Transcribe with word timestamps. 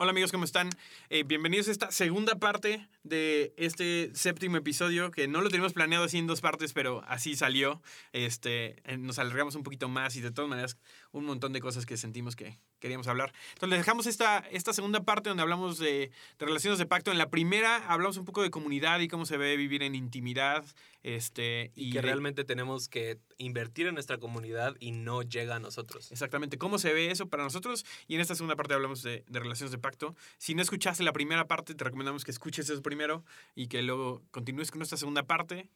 Hola 0.00 0.12
amigos, 0.12 0.30
¿cómo 0.30 0.44
están? 0.44 0.70
Eh, 1.10 1.24
bienvenidos 1.24 1.66
a 1.66 1.72
esta 1.72 1.90
segunda 1.90 2.36
parte 2.36 2.88
de 3.02 3.52
este 3.56 4.12
séptimo 4.14 4.56
episodio, 4.56 5.10
que 5.10 5.26
no 5.26 5.40
lo 5.40 5.48
teníamos 5.48 5.72
planeado 5.72 6.04
así 6.04 6.18
en 6.18 6.28
dos 6.28 6.40
partes, 6.40 6.72
pero 6.72 7.02
así 7.08 7.34
salió. 7.34 7.82
Este, 8.12 8.80
eh, 8.84 8.96
nos 8.96 9.18
alargamos 9.18 9.56
un 9.56 9.64
poquito 9.64 9.88
más 9.88 10.14
y 10.14 10.20
de 10.20 10.30
todas 10.30 10.48
maneras 10.48 10.78
un 11.10 11.24
montón 11.24 11.52
de 11.52 11.60
cosas 11.60 11.84
que 11.84 11.96
sentimos 11.96 12.36
que 12.36 12.60
queríamos 12.80 13.06
hablar. 13.08 13.32
Entonces 13.54 13.68
les 13.70 13.78
dejamos 13.80 14.06
esta, 14.06 14.38
esta 14.50 14.72
segunda 14.72 15.00
parte 15.04 15.28
donde 15.28 15.42
hablamos 15.42 15.78
de, 15.78 16.10
de 16.38 16.46
relaciones 16.46 16.78
de 16.78 16.86
pacto. 16.86 17.10
En 17.12 17.18
la 17.18 17.30
primera 17.30 17.88
hablamos 17.88 18.16
un 18.16 18.24
poco 18.24 18.42
de 18.42 18.50
comunidad 18.50 19.00
y 19.00 19.08
cómo 19.08 19.26
se 19.26 19.36
ve 19.36 19.56
vivir 19.56 19.82
en 19.82 19.94
intimidad. 19.94 20.64
Este, 21.02 21.70
Y 21.74 21.90
que 21.90 21.98
de- 21.98 22.02
realmente 22.02 22.44
tenemos 22.44 22.88
que 22.88 23.18
invertir 23.38 23.86
en 23.86 23.94
nuestra 23.94 24.18
comunidad 24.18 24.74
y 24.80 24.90
no 24.90 25.22
llega 25.22 25.56
a 25.56 25.58
nosotros. 25.60 26.10
Exactamente, 26.12 26.58
cómo 26.58 26.78
se 26.78 26.92
ve 26.92 27.10
eso 27.10 27.28
para 27.28 27.44
nosotros. 27.44 27.86
Y 28.08 28.16
en 28.16 28.20
esta 28.20 28.34
segunda 28.34 28.56
parte 28.56 28.74
hablamos 28.74 29.02
de, 29.02 29.24
de 29.28 29.38
relaciones 29.40 29.70
de 29.72 29.78
pacto. 29.78 30.16
Si 30.38 30.54
no 30.54 30.62
escuchaste 30.62 31.02
la 31.04 31.12
primera 31.12 31.46
parte, 31.46 31.74
te 31.74 31.84
recomendamos 31.84 32.24
que 32.24 32.30
escuches 32.32 32.68
eso 32.68 32.82
primero 32.82 33.24
y 33.54 33.68
que 33.68 33.82
luego 33.82 34.22
continúes 34.32 34.70
con 34.70 34.82
esta 34.82 34.96
segunda 34.96 35.22
parte. 35.22 35.68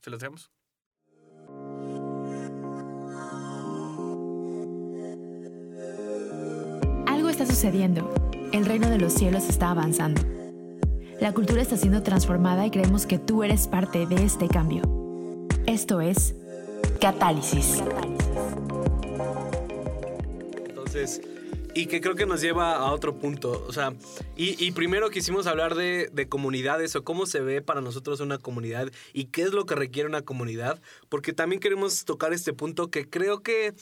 Se 0.00 0.10
los 0.10 0.20
dejamos. 0.20 0.50
Está 7.42 7.54
sucediendo. 7.54 8.08
El 8.52 8.66
reino 8.66 8.88
de 8.88 8.98
los 8.98 9.14
cielos 9.14 9.48
está 9.48 9.70
avanzando. 9.70 10.22
La 11.20 11.32
cultura 11.32 11.60
está 11.60 11.76
siendo 11.76 12.02
transformada 12.02 12.64
y 12.66 12.70
creemos 12.70 13.04
que 13.04 13.18
tú 13.18 13.42
eres 13.42 13.66
parte 13.66 14.06
de 14.06 14.24
este 14.24 14.46
cambio. 14.46 14.82
Esto 15.66 16.00
es 16.00 16.36
Catálisis. 17.00 17.82
Entonces, 20.68 21.20
y 21.74 21.86
que 21.86 22.00
creo 22.00 22.14
que 22.14 22.26
nos 22.26 22.40
lleva 22.40 22.76
a 22.76 22.92
otro 22.92 23.16
punto. 23.16 23.64
O 23.66 23.72
sea, 23.72 23.92
y, 24.36 24.70
primero 24.72 25.10
quisimos 25.10 25.48
hablar 25.48 25.74
de 25.74 26.26
comunidades 26.28 26.94
o 26.94 27.02
cómo 27.02 27.26
se 27.26 27.40
ve 27.40 27.60
para 27.60 27.80
nosotros 27.80 28.20
una 28.20 28.38
comunidad 28.38 28.88
y 29.12 29.26
qué 29.26 29.42
es 29.42 29.52
lo 29.52 29.66
que 29.66 29.74
requiere 29.74 30.08
una 30.08 30.22
comunidad. 30.22 30.80
Porque 31.08 31.32
también 31.32 31.60
queremos 31.60 32.04
tocar 32.04 32.32
este 32.32 32.52
punto 32.52 32.88
que 32.88 33.08
creo 33.08 33.42
que. 33.42 33.74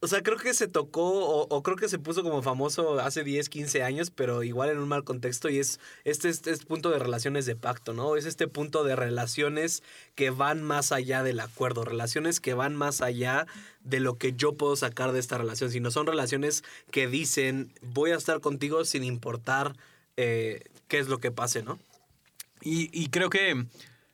O 0.00 0.06
sea, 0.06 0.22
creo 0.22 0.36
que 0.36 0.54
se 0.54 0.68
tocó 0.68 1.24
o, 1.24 1.48
o 1.48 1.62
creo 1.62 1.76
que 1.76 1.88
se 1.88 1.98
puso 1.98 2.22
como 2.22 2.40
famoso 2.42 3.00
hace 3.00 3.24
10, 3.24 3.48
15 3.48 3.82
años, 3.82 4.10
pero 4.10 4.44
igual 4.44 4.70
en 4.70 4.78
un 4.78 4.88
mal 4.88 5.02
contexto 5.02 5.48
y 5.48 5.58
es 5.58 5.80
este, 6.04 6.28
este, 6.28 6.52
este 6.52 6.66
punto 6.66 6.90
de 6.90 6.98
relaciones 7.00 7.46
de 7.46 7.56
pacto, 7.56 7.92
¿no? 7.92 8.16
Es 8.16 8.24
este 8.24 8.46
punto 8.46 8.84
de 8.84 8.94
relaciones 8.94 9.82
que 10.14 10.30
van 10.30 10.62
más 10.62 10.92
allá 10.92 11.22
del 11.22 11.40
acuerdo, 11.40 11.84
relaciones 11.84 12.38
que 12.38 12.54
van 12.54 12.76
más 12.76 13.00
allá 13.00 13.46
de 13.82 13.98
lo 13.98 14.18
que 14.18 14.34
yo 14.34 14.54
puedo 14.54 14.76
sacar 14.76 15.12
de 15.12 15.18
esta 15.18 15.36
relación, 15.38 15.70
sino 15.70 15.90
son 15.90 16.06
relaciones 16.06 16.62
que 16.92 17.08
dicen 17.08 17.72
voy 17.82 18.12
a 18.12 18.16
estar 18.16 18.40
contigo 18.40 18.84
sin 18.84 19.02
importar 19.02 19.74
eh, 20.16 20.62
qué 20.86 20.98
es 20.98 21.08
lo 21.08 21.18
que 21.18 21.32
pase, 21.32 21.62
¿no? 21.62 21.78
Y, 22.60 22.88
y 22.92 23.08
creo 23.08 23.30
que 23.30 23.66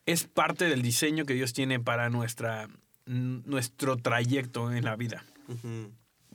es 0.05 0.23
parte 0.23 0.65
del 0.65 0.81
diseño 0.81 1.25
que 1.25 1.33
Dios 1.33 1.53
tiene 1.53 1.79
para 1.79 2.09
nuestra, 2.09 2.69
nuestro 3.05 3.97
trayecto 3.97 4.71
en 4.71 4.83
la 4.83 4.95
vida. 4.95 5.23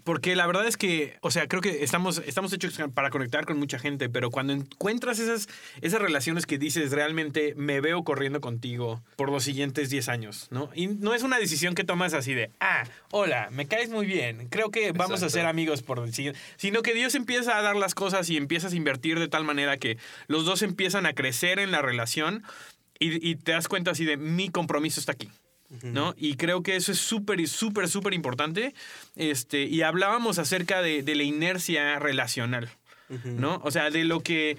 Porque 0.04 0.34
la 0.34 0.46
verdad 0.46 0.66
es 0.66 0.76
que, 0.76 1.18
o 1.20 1.30
sea, 1.30 1.46
creo 1.46 1.60
que 1.60 1.84
estamos, 1.84 2.22
estamos 2.26 2.52
hechos 2.52 2.78
para 2.94 3.10
conectar 3.10 3.44
con 3.44 3.58
mucha 3.58 3.78
gente, 3.78 4.08
pero 4.08 4.30
cuando 4.30 4.52
encuentras 4.52 5.18
esas, 5.18 5.48
esas 5.82 6.00
relaciones 6.00 6.46
que 6.46 6.58
dices 6.58 6.92
realmente 6.92 7.54
me 7.56 7.80
veo 7.80 8.02
corriendo 8.02 8.40
contigo 8.40 9.02
por 9.16 9.30
los 9.30 9.44
siguientes 9.44 9.90
10 9.90 10.08
años, 10.08 10.48
¿no? 10.50 10.70
Y 10.74 10.86
no 10.86 11.14
es 11.14 11.22
una 11.22 11.38
decisión 11.38 11.74
que 11.74 11.84
tomas 11.84 12.14
así 12.14 12.34
de, 12.34 12.50
ah, 12.60 12.84
hola, 13.10 13.48
me 13.50 13.66
caes 13.66 13.90
muy 13.90 14.06
bien, 14.06 14.48
creo 14.48 14.70
que 14.70 14.92
vamos 14.92 15.22
a 15.22 15.30
ser 15.30 15.46
amigos 15.46 15.82
por 15.82 15.98
el 15.98 16.14
siguiente, 16.14 16.40
sino 16.56 16.82
que 16.82 16.94
Dios 16.94 17.14
empieza 17.14 17.58
a 17.58 17.62
dar 17.62 17.76
las 17.76 17.94
cosas 17.94 18.28
y 18.30 18.36
empiezas 18.36 18.72
a 18.72 18.76
invertir 18.76 19.18
de 19.18 19.28
tal 19.28 19.44
manera 19.44 19.76
que 19.76 19.98
los 20.28 20.44
dos 20.44 20.62
empiezan 20.62 21.06
a 21.06 21.12
crecer 21.12 21.58
en 21.58 21.70
la 21.70 21.82
relación 21.82 22.42
y, 22.98 23.28
y 23.28 23.36
te 23.36 23.52
das 23.52 23.68
cuenta 23.68 23.90
así 23.90 24.04
de, 24.04 24.16
mi 24.16 24.48
compromiso 24.50 25.00
está 25.00 25.12
aquí. 25.12 25.30
¿No? 25.82 26.14
Y 26.16 26.36
creo 26.36 26.62
que 26.62 26.76
eso 26.76 26.92
es 26.92 26.98
súper, 26.98 27.46
súper, 27.48 27.88
súper 27.88 28.14
importante. 28.14 28.74
Este, 29.16 29.62
y 29.62 29.82
hablábamos 29.82 30.38
acerca 30.38 30.82
de, 30.82 31.02
de 31.02 31.14
la 31.14 31.22
inercia 31.22 31.98
relacional, 31.98 32.70
¿no? 33.24 33.60
O 33.64 33.70
sea, 33.70 33.90
de 33.90 34.04
lo 34.04 34.20
que, 34.20 34.56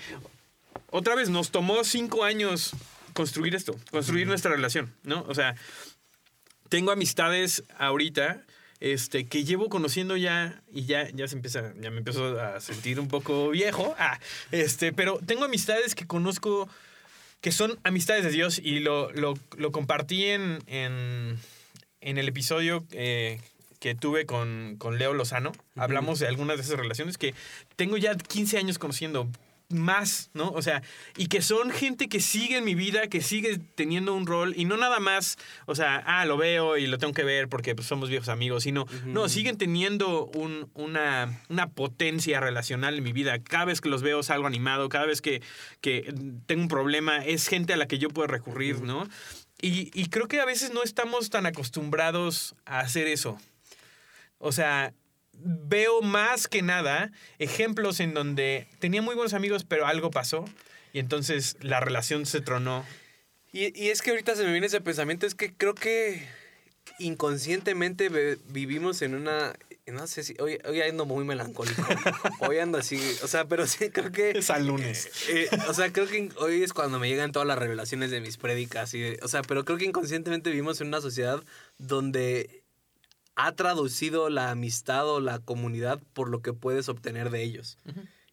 otra 0.89 1.15
vez, 1.15 1.29
nos 1.29 1.51
tomó 1.51 1.83
cinco 1.83 2.23
años 2.23 2.71
construir 3.13 3.55
esto, 3.55 3.75
construir 3.91 4.27
nuestra 4.27 4.51
relación, 4.51 4.93
¿no? 5.03 5.23
O 5.27 5.35
sea, 5.35 5.55
tengo 6.69 6.91
amistades 6.91 7.63
ahorita 7.77 8.45
este, 8.81 9.27
que 9.27 9.43
llevo 9.43 9.69
conociendo 9.69 10.17
ya 10.17 10.63
y 10.71 10.85
ya, 10.85 11.09
ya 11.11 11.27
se 11.27 11.35
empieza, 11.35 11.73
ya 11.79 11.91
me 11.91 11.99
empiezo 11.99 12.39
a 12.41 12.59
sentir 12.59 12.99
un 12.99 13.07
poco 13.07 13.49
viejo. 13.49 13.95
Ah, 13.99 14.19
este, 14.51 14.91
pero 14.91 15.19
tengo 15.25 15.45
amistades 15.45 15.95
que 15.95 16.07
conozco 16.07 16.67
que 17.41 17.51
son 17.51 17.79
amistades 17.83 18.23
de 18.23 18.31
Dios 18.31 18.59
y 18.63 18.79
lo, 18.79 19.11
lo, 19.11 19.33
lo 19.57 19.71
compartí 19.71 20.25
en, 20.25 20.59
en, 20.67 21.37
en 21.99 22.17
el 22.17 22.27
episodio 22.27 22.85
eh, 22.91 23.39
que 23.79 23.95
tuve 23.95 24.27
con, 24.27 24.75
con 24.77 24.99
Leo 24.99 25.13
Lozano. 25.13 25.51
Hablamos 25.75 26.19
de 26.19 26.27
algunas 26.27 26.57
de 26.57 26.63
esas 26.63 26.77
relaciones 26.77 27.17
que 27.17 27.33
tengo 27.75 27.97
ya 27.97 28.15
15 28.15 28.59
años 28.59 28.77
conociendo 28.77 29.27
más, 29.73 30.29
¿no? 30.33 30.49
O 30.51 30.61
sea, 30.61 30.81
y 31.17 31.27
que 31.27 31.41
son 31.41 31.71
gente 31.71 32.07
que 32.09 32.19
sigue 32.19 32.57
en 32.57 32.63
mi 32.65 32.75
vida, 32.75 33.07
que 33.07 33.21
sigue 33.21 33.59
teniendo 33.75 34.13
un 34.13 34.25
rol 34.27 34.53
y 34.55 34.65
no 34.65 34.77
nada 34.77 34.99
más, 34.99 35.37
o 35.65 35.75
sea, 35.75 35.97
ah, 36.05 36.25
lo 36.25 36.37
veo 36.37 36.77
y 36.77 36.87
lo 36.87 36.97
tengo 36.97 37.13
que 37.13 37.23
ver 37.23 37.49
porque 37.49 37.75
pues, 37.75 37.87
somos 37.87 38.09
viejos 38.09 38.29
amigos, 38.29 38.63
sino, 38.63 38.85
no, 39.05 39.29
siguen 39.29 39.57
teniendo 39.57 40.25
un- 40.27 40.69
una, 40.73 41.41
una 41.49 41.69
potencia 41.69 42.39
relacional 42.39 42.97
en 42.97 43.03
mi 43.03 43.13
vida. 43.13 43.39
Cada 43.43 43.65
vez 43.65 43.81
que 43.81 43.89
los 43.89 44.01
veo 44.01 44.23
salgo 44.23 44.47
animado, 44.47 44.89
cada 44.89 45.05
vez 45.05 45.21
que, 45.21 45.41
que 45.81 46.13
tengo 46.45 46.61
un 46.63 46.67
problema, 46.67 47.25
es 47.25 47.47
gente 47.47 47.73
a 47.73 47.77
la 47.77 47.87
que 47.87 47.97
yo 47.99 48.09
puedo 48.09 48.27
recurrir, 48.27 48.81
¿no? 48.81 49.07
Y, 49.61 49.91
y 49.93 50.07
creo 50.09 50.27
que 50.27 50.39
a 50.39 50.45
veces 50.45 50.73
no 50.73 50.81
estamos 50.83 51.29
tan 51.29 51.45
acostumbrados 51.45 52.55
a 52.65 52.79
hacer 52.79 53.07
eso. 53.07 53.37
O 54.39 54.51
sea, 54.51 54.93
veo 55.33 56.01
más 56.01 56.47
que 56.47 56.61
nada 56.61 57.11
ejemplos 57.39 57.99
en 57.99 58.13
donde 58.13 58.67
tenía 58.79 59.01
muy 59.01 59.15
buenos 59.15 59.33
amigos, 59.33 59.63
pero 59.63 59.87
algo 59.87 60.11
pasó 60.11 60.45
y 60.93 60.99
entonces 60.99 61.57
la 61.61 61.79
relación 61.79 62.25
se 62.25 62.41
tronó. 62.41 62.85
Y, 63.51 63.77
y 63.79 63.89
es 63.89 64.01
que 64.01 64.11
ahorita 64.11 64.35
se 64.35 64.45
me 64.45 64.51
viene 64.51 64.67
ese 64.67 64.81
pensamiento, 64.81 65.25
es 65.25 65.35
que 65.35 65.53
creo 65.53 65.75
que 65.75 66.27
inconscientemente 66.99 68.09
vivimos 68.49 69.01
en 69.01 69.15
una... 69.15 69.53
No 69.87 70.07
sé 70.07 70.23
si... 70.23 70.35
Hoy, 70.39 70.57
hoy 70.63 70.81
ando 70.81 71.05
muy 71.05 71.25
melancólico. 71.25 71.83
Hoy 72.39 72.59
ando 72.59 72.77
así... 72.77 72.97
O 73.23 73.27
sea, 73.27 73.45
pero 73.45 73.67
sí 73.67 73.89
creo 73.89 74.11
que... 74.11 74.31
Es 74.31 74.49
al 74.49 74.67
lunes. 74.67 75.09
eh, 75.27 75.49
o 75.67 75.73
sea, 75.73 75.91
creo 75.91 76.07
que 76.07 76.29
hoy 76.37 76.63
es 76.63 76.71
cuando 76.71 76.97
me 76.99 77.09
llegan 77.09 77.31
todas 77.31 77.47
las 77.47 77.57
revelaciones 77.57 78.09
de 78.11 78.21
mis 78.21 78.37
prédicas. 78.37 78.93
Y 78.93 79.17
o 79.21 79.27
sea, 79.27 79.41
pero 79.41 79.65
creo 79.65 79.77
que 79.77 79.85
inconscientemente 79.85 80.49
vivimos 80.49 80.79
en 80.79 80.87
una 80.87 81.01
sociedad 81.01 81.43
donde 81.77 82.60
ha 83.35 83.51
traducido 83.53 84.29
la 84.29 84.51
amistad 84.51 85.07
o 85.07 85.19
la 85.19 85.39
comunidad 85.39 85.99
por 86.13 86.29
lo 86.29 86.41
que 86.41 86.53
puedes 86.53 86.89
obtener 86.89 87.29
de 87.29 87.43
ellos. 87.43 87.77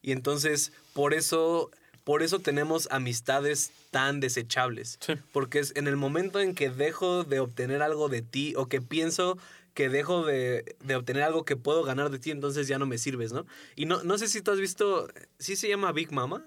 Y 0.02 0.12
entonces, 0.12 0.72
por 0.92 1.14
eso, 1.14 1.70
por 2.04 2.22
eso 2.22 2.38
tenemos 2.38 2.88
amistades 2.90 3.72
tan 3.90 4.20
desechables. 4.20 4.98
Sí. 5.00 5.14
Porque 5.32 5.60
es 5.60 5.72
en 5.76 5.88
el 5.88 5.96
momento 5.96 6.40
en 6.40 6.54
que 6.54 6.70
dejo 6.70 7.24
de 7.24 7.40
obtener 7.40 7.82
algo 7.82 8.08
de 8.08 8.22
ti 8.22 8.54
o 8.56 8.66
que 8.66 8.80
pienso 8.80 9.38
que 9.74 9.88
dejo 9.88 10.26
de, 10.26 10.76
de 10.82 10.96
obtener 10.96 11.22
algo 11.22 11.44
que 11.44 11.54
puedo 11.54 11.84
ganar 11.84 12.10
de 12.10 12.18
ti, 12.18 12.32
entonces 12.32 12.66
ya 12.66 12.80
no 12.80 12.86
me 12.86 12.98
sirves, 12.98 13.32
¿no? 13.32 13.46
Y 13.76 13.86
no, 13.86 14.02
no 14.02 14.18
sé 14.18 14.26
si 14.26 14.42
tú 14.42 14.50
has 14.50 14.58
visto, 14.58 15.08
¿sí 15.38 15.54
se 15.54 15.68
llama 15.68 15.92
Big 15.92 16.10
Mama? 16.10 16.44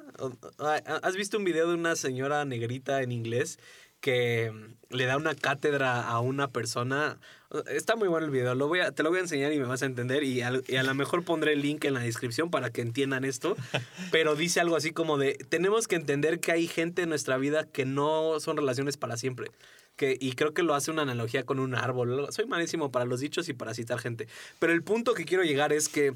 ¿Has 1.01 1.15
visto 1.15 1.37
un 1.37 1.45
video 1.45 1.69
de 1.69 1.75
una 1.75 1.95
señora 1.95 2.43
negrita 2.43 3.01
en 3.01 3.13
inglés 3.13 3.57
que 4.01 4.51
mm, 4.51 4.95
le 4.95 5.05
da 5.05 5.15
una 5.17 5.35
cátedra 5.35 6.01
a 6.01 6.19
una 6.19 6.49
persona? 6.49 7.17
Está 7.67 7.95
muy 7.95 8.07
bueno 8.07 8.25
el 8.25 8.31
video, 8.31 8.55
lo 8.55 8.67
voy 8.67 8.79
a, 8.79 8.91
te 8.91 9.03
lo 9.03 9.09
voy 9.09 9.19
a 9.19 9.21
enseñar 9.21 9.51
y 9.53 9.59
me 9.59 9.65
vas 9.65 9.81
a 9.83 9.85
entender 9.85 10.23
y, 10.23 10.41
al- 10.41 10.63
y 10.67 10.75
a 10.77 10.83
lo 10.83 10.93
mejor 10.95 11.23
pondré 11.23 11.53
el 11.53 11.61
link 11.61 11.83
en 11.85 11.93
la 11.93 11.99
descripción 11.99 12.49
para 12.49 12.69
que 12.71 12.81
entiendan 12.81 13.23
esto, 13.25 13.55
pero 14.11 14.35
dice 14.35 14.59
algo 14.59 14.75
así 14.75 14.91
como 14.91 15.17
de, 15.17 15.33
tenemos 15.49 15.87
que 15.87 15.95
entender 15.95 16.39
que 16.39 16.51
hay 16.51 16.67
gente 16.67 17.03
en 17.03 17.09
nuestra 17.09 17.37
vida 17.37 17.65
que 17.65 17.85
no 17.85 18.39
son 18.39 18.57
relaciones 18.57 18.97
para 18.97 19.17
siempre. 19.17 19.51
Que, 19.97 20.17
y 20.19 20.31
creo 20.33 20.53
que 20.53 20.63
lo 20.63 20.73
hace 20.73 20.89
una 20.89 21.01
analogía 21.03 21.43
con 21.43 21.59
un 21.59 21.75
árbol. 21.75 22.27
Soy 22.31 22.45
malísimo 22.45 22.91
para 22.91 23.03
los 23.05 23.19
dichos 23.19 23.49
y 23.49 23.53
para 23.53 23.73
citar 23.73 23.99
gente. 23.99 24.27
Pero 24.57 24.71
el 24.73 24.81
punto 24.83 25.13
que 25.13 25.25
quiero 25.25 25.43
llegar 25.43 25.73
es 25.73 25.89
que 25.89 26.13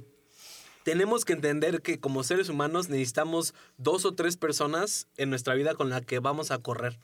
tenemos 0.85 1.25
que 1.25 1.33
entender 1.33 1.81
que 1.81 1.99
como 1.99 2.23
seres 2.23 2.47
humanos 2.47 2.89
necesitamos 2.89 3.55
dos 3.79 4.05
o 4.05 4.13
tres 4.13 4.37
personas 4.37 5.07
en 5.17 5.31
nuestra 5.31 5.55
vida 5.55 5.73
con 5.73 5.89
la 5.89 6.01
que 6.01 6.19
vamos 6.19 6.51
a 6.51 6.59
correr. 6.59 6.99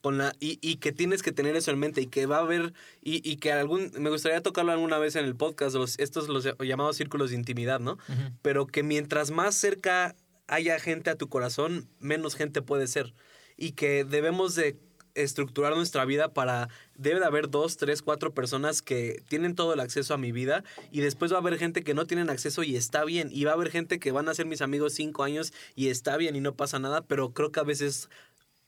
Con 0.00 0.16
la, 0.16 0.32
y, 0.38 0.60
y 0.62 0.76
que 0.76 0.92
tienes 0.92 1.24
que 1.24 1.32
tener 1.32 1.56
eso 1.56 1.72
en 1.72 1.80
mente 1.80 2.00
y 2.00 2.06
que 2.06 2.26
va 2.26 2.36
a 2.36 2.42
haber, 2.42 2.72
y, 3.02 3.28
y 3.28 3.38
que 3.38 3.50
algún, 3.50 3.90
me 3.98 4.10
gustaría 4.10 4.40
tocarlo 4.42 4.70
alguna 4.70 4.98
vez 4.98 5.16
en 5.16 5.24
el 5.24 5.34
podcast, 5.34 5.74
los, 5.74 5.98
estos 5.98 6.28
los 6.28 6.48
llamados 6.60 6.96
círculos 6.98 7.30
de 7.30 7.36
intimidad, 7.36 7.80
¿no? 7.80 7.98
Pero 8.42 8.68
que 8.68 8.84
mientras 8.84 9.32
más 9.32 9.56
cerca 9.56 10.14
haya 10.46 10.78
gente 10.78 11.10
a 11.10 11.16
tu 11.16 11.28
corazón, 11.28 11.88
menos 11.98 12.36
gente 12.36 12.62
puede 12.62 12.86
ser. 12.86 13.12
Y 13.56 13.72
que 13.72 14.04
debemos 14.04 14.54
de 14.54 14.76
estructurar 15.16 15.74
nuestra 15.74 16.04
vida 16.04 16.32
para... 16.32 16.68
Debe 16.96 17.20
de 17.20 17.26
haber 17.26 17.50
dos, 17.50 17.76
tres, 17.76 18.02
cuatro 18.02 18.32
personas 18.32 18.82
que 18.82 19.22
tienen 19.28 19.54
todo 19.54 19.74
el 19.74 19.80
acceso 19.80 20.14
a 20.14 20.18
mi 20.18 20.32
vida 20.32 20.64
y 20.90 21.00
después 21.00 21.32
va 21.32 21.36
a 21.36 21.40
haber 21.40 21.58
gente 21.58 21.82
que 21.82 21.94
no 21.94 22.06
tienen 22.06 22.30
acceso 22.30 22.62
y 22.62 22.76
está 22.76 23.04
bien. 23.04 23.28
Y 23.32 23.44
va 23.44 23.50
a 23.50 23.54
haber 23.54 23.70
gente 23.70 23.98
que 23.98 24.12
van 24.12 24.28
a 24.28 24.34
ser 24.34 24.46
mis 24.46 24.62
amigos 24.62 24.94
cinco 24.94 25.24
años 25.24 25.52
y 25.74 25.88
está 25.88 26.16
bien 26.16 26.36
y 26.36 26.40
no 26.40 26.54
pasa 26.54 26.78
nada, 26.78 27.02
pero 27.02 27.32
creo 27.32 27.52
que 27.52 27.60
a 27.60 27.64
veces 27.64 28.08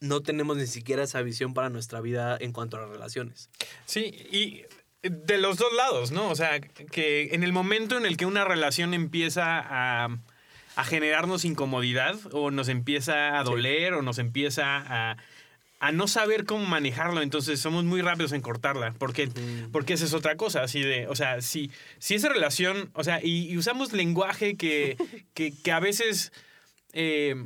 no 0.01 0.21
tenemos 0.21 0.57
ni 0.57 0.67
siquiera 0.67 1.03
esa 1.03 1.23
visión 1.23 1.55
para 1.55 1.71
nuestra 1.71 2.01
vida 2.01 2.37
en 2.41 2.53
cuanto 2.53 2.77
a 2.77 2.81
las 2.83 2.91
relaciones. 2.91 3.51
Sí, 3.87 4.05
y 4.31 4.63
de 5.03 5.39
los 5.39 5.57
dos 5.57 5.73
lados, 5.73 6.11
¿no? 6.11 6.29
O 6.29 6.37
sea, 6.37 6.61
que 6.61 7.35
en 7.35 7.43
el 7.43 7.53
momento 7.53 7.97
en 7.97 8.07
el 8.07 8.17
que 8.17 8.27
una 8.27 8.45
relación 8.45 8.95
empieza 8.95 9.59
a, 9.59 10.19
a 10.79 10.85
generarnos 10.85 11.45
incomodidad 11.45 12.17
o 12.33 12.53
nos 12.53 12.69
empieza 12.69 13.39
a 13.39 13.43
doler 13.43 13.95
o 13.95 14.03
nos 14.03 14.19
empieza 14.19 14.77
a, 14.77 15.17
a 15.81 15.93
no 15.93 16.09
saber 16.09 16.45
cómo 16.45 16.65
manejarlo, 16.67 17.23
entonces 17.23 17.61
somos 17.61 17.85
muy 17.85 18.03
rápidos 18.03 18.33
en 18.33 18.41
cortarla, 18.41 18.95
porque, 18.99 19.29
porque 19.71 19.95
esa 19.95 20.07
es 20.07 20.13
otra 20.15 20.37
cosa, 20.37 20.63
así 20.63 20.81
de, 20.81 21.07
o 21.07 21.15
sea, 21.15 21.41
si, 21.41 21.71
si 21.99 22.15
esa 22.17 22.29
relación, 22.29 22.91
o 22.95 23.05
sea, 23.05 23.21
y, 23.23 23.49
y 23.51 23.57
usamos 23.57 23.93
lenguaje 23.93 24.57
que, 24.57 24.97
que, 25.35 25.53
que 25.53 25.73
a 25.73 25.81
veces... 25.81 26.33
eh, 26.93 27.37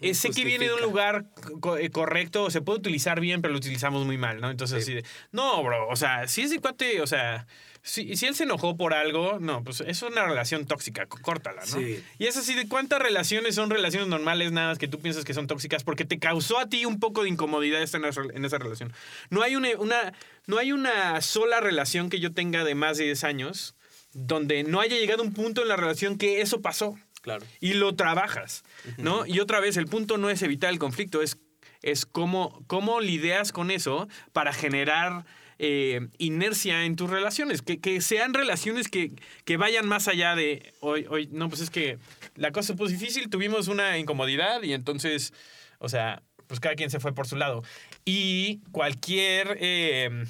eh, 0.00 0.14
sé 0.14 0.30
que 0.30 0.44
viene 0.44 0.66
de 0.66 0.74
un 0.74 0.80
lugar 0.82 1.26
co- 1.60 1.78
eh, 1.78 1.88
correcto, 1.90 2.50
se 2.50 2.60
puede 2.60 2.80
utilizar 2.80 3.20
bien, 3.20 3.40
pero 3.40 3.52
lo 3.52 3.58
utilizamos 3.58 4.04
muy 4.04 4.18
mal, 4.18 4.40
¿no? 4.40 4.50
Entonces, 4.50 4.84
Sí. 4.84 4.92
así 4.96 5.02
de, 5.02 5.08
no, 5.30 5.62
bro, 5.62 5.88
o 5.88 5.94
sea, 5.94 6.26
si 6.26 6.42
ese 6.42 6.58
cuate, 6.58 7.00
o 7.00 7.06
sea, 7.06 7.46
si, 7.82 8.16
si 8.16 8.26
él 8.26 8.34
se 8.34 8.44
enojó 8.44 8.76
por 8.76 8.94
algo, 8.94 9.38
no, 9.40 9.64
pues 9.64 9.80
es 9.80 10.02
una 10.02 10.24
relación 10.24 10.66
tóxica, 10.66 11.06
córtala, 11.06 11.62
¿no? 11.62 11.78
Sí. 11.78 12.02
Y 12.18 12.26
es 12.26 12.36
así 12.36 12.54
de 12.54 12.68
cuántas 12.68 13.00
relaciones 13.00 13.56
son 13.56 13.70
relaciones 13.70 14.08
normales, 14.08 14.52
nada 14.52 14.68
más 14.68 14.78
que 14.78 14.86
tú 14.88 15.00
piensas 15.00 15.24
que 15.24 15.34
son 15.34 15.48
tóxicas, 15.48 15.82
porque 15.82 16.04
te 16.04 16.18
causó 16.20 16.58
a 16.58 16.68
ti 16.68 16.84
un 16.84 17.00
poco 17.00 17.24
de 17.24 17.28
incomodidad 17.30 17.82
estar 17.82 18.00
en 18.00 18.08
esa, 18.08 18.22
en 18.32 18.44
esa 18.44 18.58
relación. 18.58 18.92
No 19.30 19.42
hay 19.42 19.56
una, 19.56 19.70
una, 19.78 20.12
no 20.46 20.58
hay 20.58 20.72
una 20.72 21.20
sola 21.20 21.60
relación 21.60 22.08
que 22.08 22.20
yo 22.20 22.32
tenga 22.32 22.62
de 22.62 22.74
más 22.74 22.98
de 22.98 23.04
10 23.04 23.24
años 23.24 23.74
donde 24.12 24.62
no 24.62 24.80
haya 24.80 24.96
llegado 24.96 25.22
un 25.22 25.32
punto 25.32 25.62
en 25.62 25.68
la 25.68 25.76
relación 25.76 26.18
que 26.18 26.40
eso 26.40 26.60
pasó 26.60 26.98
Claro. 27.22 27.46
y 27.60 27.74
lo 27.74 27.94
trabajas, 27.94 28.64
¿no? 28.98 29.26
Y 29.26 29.38
otra 29.38 29.60
vez, 29.60 29.76
el 29.76 29.86
punto 29.86 30.18
no 30.18 30.28
es 30.28 30.42
evitar 30.42 30.70
el 30.70 30.78
conflicto, 30.80 31.22
es, 31.22 31.38
es 31.80 32.04
cómo, 32.04 32.64
cómo 32.66 33.00
lidias 33.00 33.52
con 33.52 33.70
eso 33.70 34.08
para 34.32 34.52
generar 34.52 35.24
eh, 35.64 36.08
inercia 36.18 36.84
en 36.84 36.96
tus 36.96 37.08
relaciones, 37.08 37.62
que, 37.62 37.80
que 37.80 38.00
sean 38.00 38.34
relaciones 38.34 38.88
que, 38.88 39.12
que 39.44 39.56
vayan 39.56 39.86
más 39.86 40.08
allá 40.08 40.34
de, 40.34 40.74
hoy, 40.80 41.06
hoy, 41.08 41.28
no, 41.30 41.48
pues 41.48 41.60
es 41.60 41.70
que 41.70 41.98
la 42.34 42.50
cosa 42.50 42.74
se 42.76 42.86
difícil, 42.88 43.30
tuvimos 43.30 43.68
una 43.68 43.96
incomodidad 43.96 44.64
y 44.64 44.72
entonces, 44.72 45.32
o 45.78 45.88
sea, 45.88 46.20
pues 46.48 46.58
cada 46.58 46.74
quien 46.74 46.90
se 46.90 46.98
fue 46.98 47.14
por 47.14 47.28
su 47.28 47.36
lado. 47.36 47.62
Y 48.04 48.58
cualquier, 48.72 49.56
eh, 49.60 50.24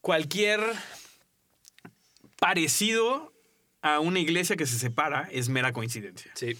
cualquier 0.00 0.60
parecido 2.40 3.32
a 3.82 4.00
una 4.00 4.18
iglesia 4.18 4.56
que 4.56 4.66
se 4.66 4.80
separa 4.80 5.28
es 5.30 5.48
mera 5.48 5.72
coincidencia. 5.72 6.32
Sí. 6.34 6.58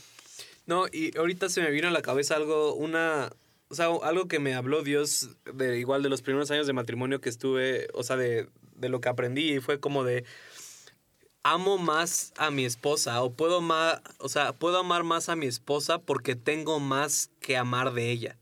No, 0.66 0.86
y 0.86 1.10
ahorita 1.18 1.48
se 1.48 1.60
me 1.60 1.72
vino 1.72 1.88
a 1.88 1.90
la 1.90 2.02
cabeza 2.02 2.36
algo, 2.36 2.74
una, 2.76 3.32
o 3.68 3.74
sea, 3.74 3.86
algo 4.02 4.28
que 4.28 4.38
me 4.38 4.54
habló 4.54 4.82
Dios 4.82 5.30
de 5.52 5.78
igual 5.78 6.02
de 6.02 6.08
los 6.08 6.22
primeros 6.22 6.50
años 6.50 6.66
de 6.66 6.72
matrimonio 6.72 7.20
que 7.20 7.28
estuve, 7.28 7.88
o 7.94 8.02
sea, 8.02 8.16
de, 8.16 8.48
de 8.76 8.88
lo 8.88 9.00
que 9.00 9.08
aprendí 9.08 9.54
y 9.54 9.60
fue 9.60 9.80
como 9.80 10.04
de 10.04 10.24
amo 11.42 11.78
más 11.78 12.32
a 12.38 12.50
mi 12.50 12.64
esposa 12.64 13.22
o 13.22 13.32
puedo 13.32 13.60
más, 13.60 14.00
o 14.18 14.28
sea, 14.28 14.52
puedo 14.52 14.78
amar 14.78 15.04
más 15.04 15.28
a 15.28 15.36
mi 15.36 15.46
esposa 15.46 15.98
porque 15.98 16.34
tengo 16.34 16.80
más 16.80 17.30
que 17.40 17.56
amar 17.56 17.92
de 17.92 18.10
ella. 18.10 18.36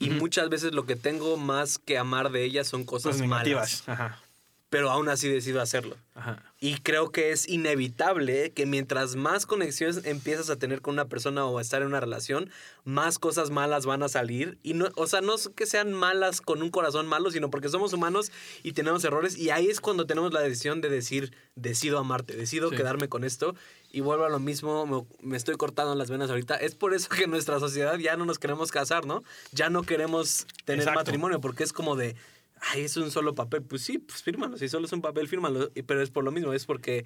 Y 0.00 0.10
muchas 0.10 0.48
veces 0.48 0.72
lo 0.72 0.86
que 0.86 0.94
tengo 0.94 1.36
más 1.36 1.78
que 1.78 1.98
amar 1.98 2.30
de 2.30 2.44
ella 2.44 2.62
son 2.62 2.84
cosas 2.84 3.16
Cosas 3.16 3.26
malas. 3.26 3.82
Ajá. 3.88 4.22
Pero 4.70 4.90
aún 4.90 5.08
así 5.08 5.28
decido 5.28 5.60
hacerlo. 5.62 5.96
Ajá. 6.14 6.42
Y 6.60 6.76
creo 6.80 7.10
que 7.10 7.30
es 7.30 7.48
inevitable 7.48 8.52
que 8.52 8.66
mientras 8.66 9.14
más 9.16 9.46
conexiones 9.46 10.04
empiezas 10.04 10.50
a 10.50 10.56
tener 10.56 10.82
con 10.82 10.94
una 10.94 11.06
persona 11.08 11.44
o 11.46 11.58
a 11.58 11.62
estar 11.62 11.80
en 11.82 11.88
una 11.88 12.00
relación, 12.00 12.50
más 12.84 13.18
cosas 13.18 13.50
malas 13.50 13.86
van 13.86 14.02
a 14.02 14.08
salir. 14.08 14.58
Y 14.62 14.74
no, 14.74 14.88
o 14.96 15.06
sea, 15.06 15.20
no 15.20 15.36
es 15.36 15.48
que 15.54 15.66
sean 15.66 15.92
malas 15.92 16.40
con 16.40 16.60
un 16.62 16.70
corazón 16.70 17.06
malo, 17.06 17.30
sino 17.30 17.48
porque 17.50 17.68
somos 17.68 17.92
humanos 17.92 18.32
y 18.62 18.72
tenemos 18.72 19.04
errores. 19.04 19.38
Y 19.38 19.50
ahí 19.50 19.68
es 19.68 19.80
cuando 19.80 20.06
tenemos 20.06 20.32
la 20.32 20.40
decisión 20.40 20.80
de 20.80 20.88
decir, 20.88 21.32
decido 21.54 21.98
amarte, 21.98 22.34
decido 22.36 22.70
Sí. 22.70 22.76
quedarme 22.76 23.08
con 23.08 23.24
esto. 23.24 23.54
Y 23.90 24.00
vuelvo 24.00 24.24
a 24.24 24.28
lo 24.28 24.38
mismo, 24.40 24.86
me, 24.86 25.06
me 25.30 25.36
estoy 25.36 25.56
cortando 25.56 25.94
las 25.94 26.10
venas 26.10 26.28
ahorita. 26.28 26.56
Es 26.56 26.74
por 26.74 26.92
eso 26.92 27.08
que 27.08 27.24
en 27.24 27.30
nuestra 27.30 27.60
sociedad 27.60 27.96
ya 27.98 28.16
no 28.16 28.24
nos 28.26 28.38
queremos 28.38 28.70
casar, 28.72 29.06
¿no? 29.06 29.22
Ya 29.52 29.70
no 29.70 29.82
queremos 29.84 30.46
tener 30.64 30.80
Exacto. 30.80 31.00
matrimonio 31.00 31.40
porque 31.40 31.62
es 31.64 31.72
como 31.72 31.94
de, 31.96 32.16
ay, 32.60 32.82
es 32.82 32.96
un 32.96 33.10
solo 33.10 33.34
papel. 33.34 33.62
Pues 33.62 33.82
sí, 33.82 33.98
pues 33.98 34.22
fírmalo. 34.22 34.56
Si 34.56 34.68
solo 34.68 34.86
es 34.86 34.92
un 34.92 35.00
papel, 35.00 35.28
fírmalo. 35.28 35.70
Pero 35.86 36.02
es 36.02 36.10
por 36.10 36.24
lo 36.24 36.30
mismo, 36.30 36.52
es 36.52 36.66
porque 36.66 37.04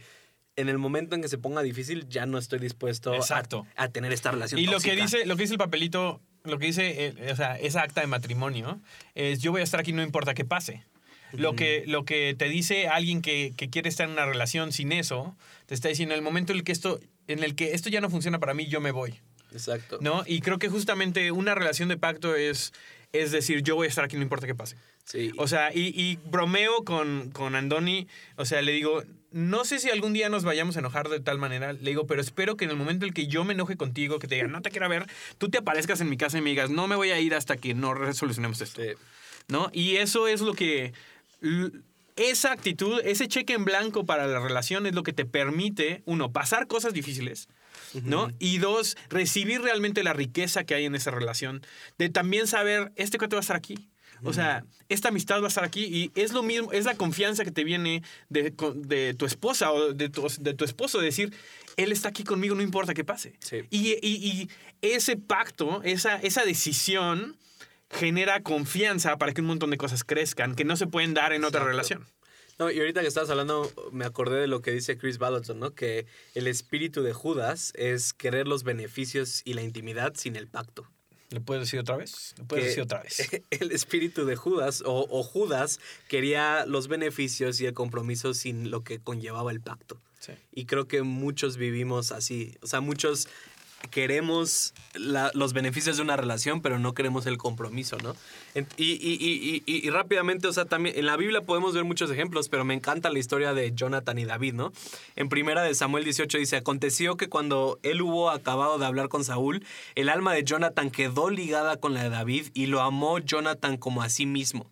en 0.57 0.69
el 0.69 0.79
momento 0.79 1.15
en 1.15 1.23
que 1.23 1.29
se 1.29 1.39
ponga 1.39 1.63
difícil 1.63 2.09
ya 2.09 2.27
no 2.27 2.39
estoy 2.39 2.59
dispuesto 2.59 3.13
a- 3.13 3.17
Exacto. 3.17 3.67
A, 3.77 3.89
tener 3.89 4.13
esta 4.13 4.31
relación 4.31 4.61
Y 4.61 4.67
lo 4.67 4.81
que, 4.81 4.95
dice, 4.95 5.25
lo 5.25 5.37
que 5.37 5.43
dice 5.43 5.55
el 5.55 5.59
papelito, 5.59 6.21
lo 6.45 6.59
que 6.59 6.67
dice, 6.67 7.07
eh, 7.07 7.33
o 7.33 7.37
sea, 7.37 7.59
esa 7.59 7.83
acta 7.83 8.01
de 8.01 8.07
matrimonio, 8.07 8.81
es 9.15 9.41
yo 9.41 9.53
voy 9.53 9.63
a 9.63 9.65
estar 9.65 9.81
aquí 9.81 9.93
no 9.93 10.03
importa 10.03 10.35
qué 10.35 10.45
pase. 10.45 10.85
Lo 11.33 11.55
que, 11.57 11.85
lo 11.87 12.05
que 12.05 12.35
te 12.39 12.51
dice 12.51 12.89
alguien 12.89 13.23
que, 13.23 13.55
que 13.57 13.71
quiere 13.71 13.89
estar 13.89 14.07
en 14.07 14.13
una 14.13 14.27
relación 14.27 14.71
sin 14.71 14.93
eso, 14.93 15.35
te 15.65 15.75
está 15.75 15.89
diciendo, 15.89 16.15
en 16.15 16.19
el 16.19 16.25
momento 16.25 16.53
en 16.53 16.59
el 16.59 16.65
que 16.65 16.73
esto, 16.73 17.01
en 17.27 17.43
el 17.43 17.55
que 17.55 17.73
esto 17.73 17.89
ya 17.89 18.03
no 18.03 18.11
funciona 18.11 18.39
para 18.39 18.53
mí, 18.53 18.67
yo 18.67 18.83
me 18.83 18.91
voy. 18.91 19.19
Exacto. 19.51 19.99
¿No? 20.03 20.25
Y 20.27 20.41
creo 20.41 20.59
que 20.59 20.69
justamente 20.69 21.33
una 21.33 21.55
relación 21.55 21.89
de 21.89 21.97
pacto 21.97 22.37
es, 22.37 22.75
es 23.13 23.33
decir, 23.33 23.63
yo 23.63 23.77
voy 23.77 23.87
a 23.87 23.89
estar 23.89 24.05
aquí 24.05 24.17
no 24.17 24.23
importa 24.23 24.47
qué 24.47 24.55
pase. 24.55 24.77
Sí. 25.05 25.33
O 25.37 25.47
sea, 25.49 25.75
y, 25.75 25.89
y 26.01 26.17
bromeo 26.31 26.85
con, 26.85 27.31
con 27.31 27.55
Andoni. 27.55 28.07
O 28.37 28.45
sea, 28.45 28.63
le 28.63 28.73
digo, 28.73 29.03
no 29.33 29.65
sé 29.65 29.79
si 29.79 29.91
algún 29.91 30.13
día 30.13 30.29
nos 30.29 30.45
vayamos 30.45 30.77
a 30.77 30.81
enojar 30.81 31.09
de 31.09 31.21
tal 31.21 31.39
manera. 31.39 31.73
Le 31.73 31.91
digo, 31.91 32.07
pero 32.07 32.21
espero 32.21 32.57
que 32.57 32.65
en 32.65 32.71
el 32.71 32.77
momento 32.77 33.05
en 33.05 33.11
el 33.11 33.15
que 33.15 33.27
yo 33.27 33.45
me 33.45 33.55
enoje 33.55 33.77
contigo, 33.77 34.19
que 34.19 34.29
te 34.29 34.37
diga, 34.37 34.47
no 34.47 34.63
te 34.63 34.71
quiero 34.71 34.89
ver, 34.89 35.07
tú 35.39 35.49
te 35.49 35.59
aparezcas 35.59 36.01
en 36.01 36.09
mi 36.09 36.17
casa 36.17 36.39
y 36.39 36.43
me 36.43 36.51
digas, 36.51 36.71
no 36.71 36.87
me 36.87 36.97
voy 36.97 37.11
a 37.11 37.21
ir 37.21 37.35
hasta 37.35 37.57
que 37.57 37.75
no 37.75 37.95
resolucionemos 37.95 38.61
esto. 38.61 38.83
Sí. 38.83 38.91
¿No? 39.49 39.71
Y 39.73 39.97
eso 39.97 40.29
es 40.29 40.41
lo 40.41 40.55
que. 40.55 40.93
Esa 42.17 42.53
actitud, 42.53 43.01
ese 43.05 43.27
cheque 43.27 43.55
en 43.55 43.65
blanco 43.65 44.05
para 44.05 44.27
la 44.27 44.39
relación 44.39 44.87
es 44.87 44.95
lo 44.95 45.03
que 45.03 45.15
te 45.15 45.25
permite, 45.25 46.03
uno, 46.05 46.31
pasar 46.31 46.67
cosas 46.67 46.93
difíciles, 46.93 47.49
¿no? 48.05 48.31
Y 48.39 48.59
dos, 48.59 48.97
recibir 49.09 49.63
realmente 49.63 50.05
la 50.05 50.13
riqueza 50.13 50.65
que 50.65 50.75
hay 50.75 50.85
en 50.85 50.95
esa 50.95 51.11
relación. 51.11 51.63
De 51.97 52.11
también 52.11 52.47
saber, 52.47 52.93
este 52.97 53.17
cuate 53.17 53.35
va 53.35 53.41
a 53.41 53.41
estar 53.41 53.57
aquí. 53.57 53.89
O 54.25 54.33
sea, 54.33 54.65
esta 54.89 55.09
amistad 55.09 55.41
va 55.41 55.47
a 55.47 55.49
estar 55.49 55.65
aquí 55.65 55.85
y 55.85 56.11
es 56.21 56.33
lo 56.33 56.43
mismo, 56.43 56.73
es 56.73 56.85
la 56.85 56.95
confianza 56.95 57.45
que 57.45 57.51
te 57.51 57.65
viene 57.65 58.03
de, 58.29 58.53
de 58.77 59.15
tu 59.15 59.27
esposa 59.27 59.73
o 59.73 59.93
de 59.93 60.09
tu, 60.09 60.27
de 60.41 60.55
tu 60.55 60.65
esposo, 60.65 60.99
decir, 61.01 61.33
él 61.77 61.91
está 61.93 62.09
aquí 62.11 62.23
conmigo, 62.25 62.55
no 62.55 62.63
importa 62.63 62.95
qué 62.95 63.05
pase. 63.05 63.35
Sí. 63.41 63.59
Y, 63.71 63.93
y- 64.01 64.01
y 64.03 64.49
ese 64.83 65.17
pacto, 65.17 65.83
esa, 65.85 66.17
esa 66.17 66.45
decisión 66.45 67.37
genera 67.91 68.43
confianza 68.43 69.19
para 69.19 69.33
que 69.33 69.41
un 69.41 69.47
montón 69.49 69.71
de 69.71 69.77
cosas 69.77 70.05
crezcan 70.05 70.55
que 70.55 70.65
no 70.65 70.77
se 70.77 70.87
pueden 70.87 71.15
dar 71.15 71.33
en 71.33 71.45
otra 71.45 71.65
relación. 71.65 72.07
No, 72.59 72.71
y 72.71 72.79
ahorita 72.79 73.01
que 73.01 73.09
estabas 73.09 73.31
hablando, 73.31 73.71
me 73.93 74.05
acordé 74.05 74.39
de 74.41 74.47
lo 74.47 74.61
que 74.63 74.71
dice 74.73 74.97
Chris 74.99 75.19
Ballardson, 75.19 75.59
¿no? 75.59 75.75
Que 75.75 76.07
el 76.35 76.47
espíritu 76.47 77.03
de 77.03 77.13
Judas 77.13 77.73
es 77.77 78.13
querer 78.13 78.47
los 78.47 78.63
beneficios 78.63 79.43
y 79.45 79.55
la 79.55 79.63
intimidad 79.63 80.13
sin 80.17 80.37
el 80.37 80.47
pacto. 80.49 80.87
¿Le 81.33 81.41
puedes 81.41 81.63
decir 81.63 81.81
otra 81.81 81.97
vez? 81.97 82.35
¿Le 82.39 82.45
puedes 82.45 82.67
decir 82.67 82.83
otra 82.83 83.03
vez? 83.03 83.29
El 83.51 83.73
espíritu 83.73 84.25
de 84.27 84.37
Judas 84.37 84.83
o, 84.85 85.07
o 85.09 85.23
Judas 85.23 85.81
quería 86.09 86.67
los 86.67 86.89
beneficios 86.89 87.61
y 87.61 87.67
el 87.67 87.75
compromiso 87.75 88.35
sin 88.35 88.71
lo 88.71 88.85
que 88.85 88.99
conllevaba 88.99 89.51
el 89.51 89.61
pacto. 89.61 89.99
Sí. 90.21 90.33
Y 90.53 90.67
creo 90.67 90.87
que 90.87 91.03
muchos 91.03 91.57
vivimos 91.57 92.13
así. 92.13 92.55
O 92.63 92.67
sea, 92.67 92.81
muchos 92.81 93.29
queremos 93.91 94.75
la- 94.95 95.31
los 95.35 95.53
beneficios 95.53 95.97
de 95.97 96.03
una 96.03 96.17
relación, 96.17 96.61
pero 96.63 96.79
no 96.79 96.95
queremos 96.95 97.27
el 97.27 97.37
compromiso, 97.39 97.99
¿no? 97.99 98.15
Y, 98.77 98.93
y- 98.93 99.19
y- 99.21 99.63
y- 99.67 99.91
rápidamente, 99.91 100.47
o 100.49 100.53
sea, 100.53 100.65
también 100.67 100.99
en 100.99 101.07
la 101.07 101.17
Biblia 101.17 101.43
podemos 101.43 101.75
ver 101.75 101.85
muchos 101.85 102.11
ejemplos, 102.11 102.49
pero 102.49 102.65
me 102.65 102.75
encanta 102.75 103.11
la 103.11 103.19
historia 103.19 103.55
de 103.55 103.73
Jonathan 103.75 104.19
y 104.19 104.25
David, 104.25 104.55
¿no? 104.55 104.73
En 105.17 105.29
primera 105.29 105.63
de 105.63 105.75
Samuel 105.75 106.05
18 106.05 106.39
dice, 106.39 106.57
aconteció 106.57 107.17
que 107.17 107.29
cuando 107.29 107.79
él 107.83 108.03
hubo 108.03 108.31
acabado 108.31 108.79
de 108.79 108.87
hablar 108.87 109.09
con 109.09 109.25
Saúl, 109.25 109.65
el 109.95 110.09
alma 110.09 110.33
de 110.35 110.45
Jonathan 110.45 110.91
quedó 110.91 111.31
ligada 111.31 111.77
con 111.79 111.95
la 111.95 112.03
de 112.03 112.11
David 112.11 112.49
y 112.55 112.67
lo 112.67 112.81
amó 112.83 113.19
Jonathan 113.19 113.77
como 113.77 114.03
a 114.03 114.09
sí 114.09 114.27
mismo. 114.27 114.71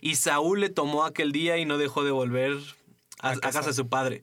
Y 0.00 0.16
Saúl 0.16 0.60
le 0.60 0.68
tomó 0.70 1.04
aquel 1.04 1.32
día 1.32 1.56
y 1.58 1.64
no 1.64 1.78
dejó 1.78 2.04
de 2.04 2.10
volver 2.10 2.58
a, 3.20 3.28
A 3.28 3.32
a 3.32 3.34
casa. 3.36 3.58
casa 3.60 3.68
de 3.70 3.74
su 3.74 3.88
padre. 3.88 4.22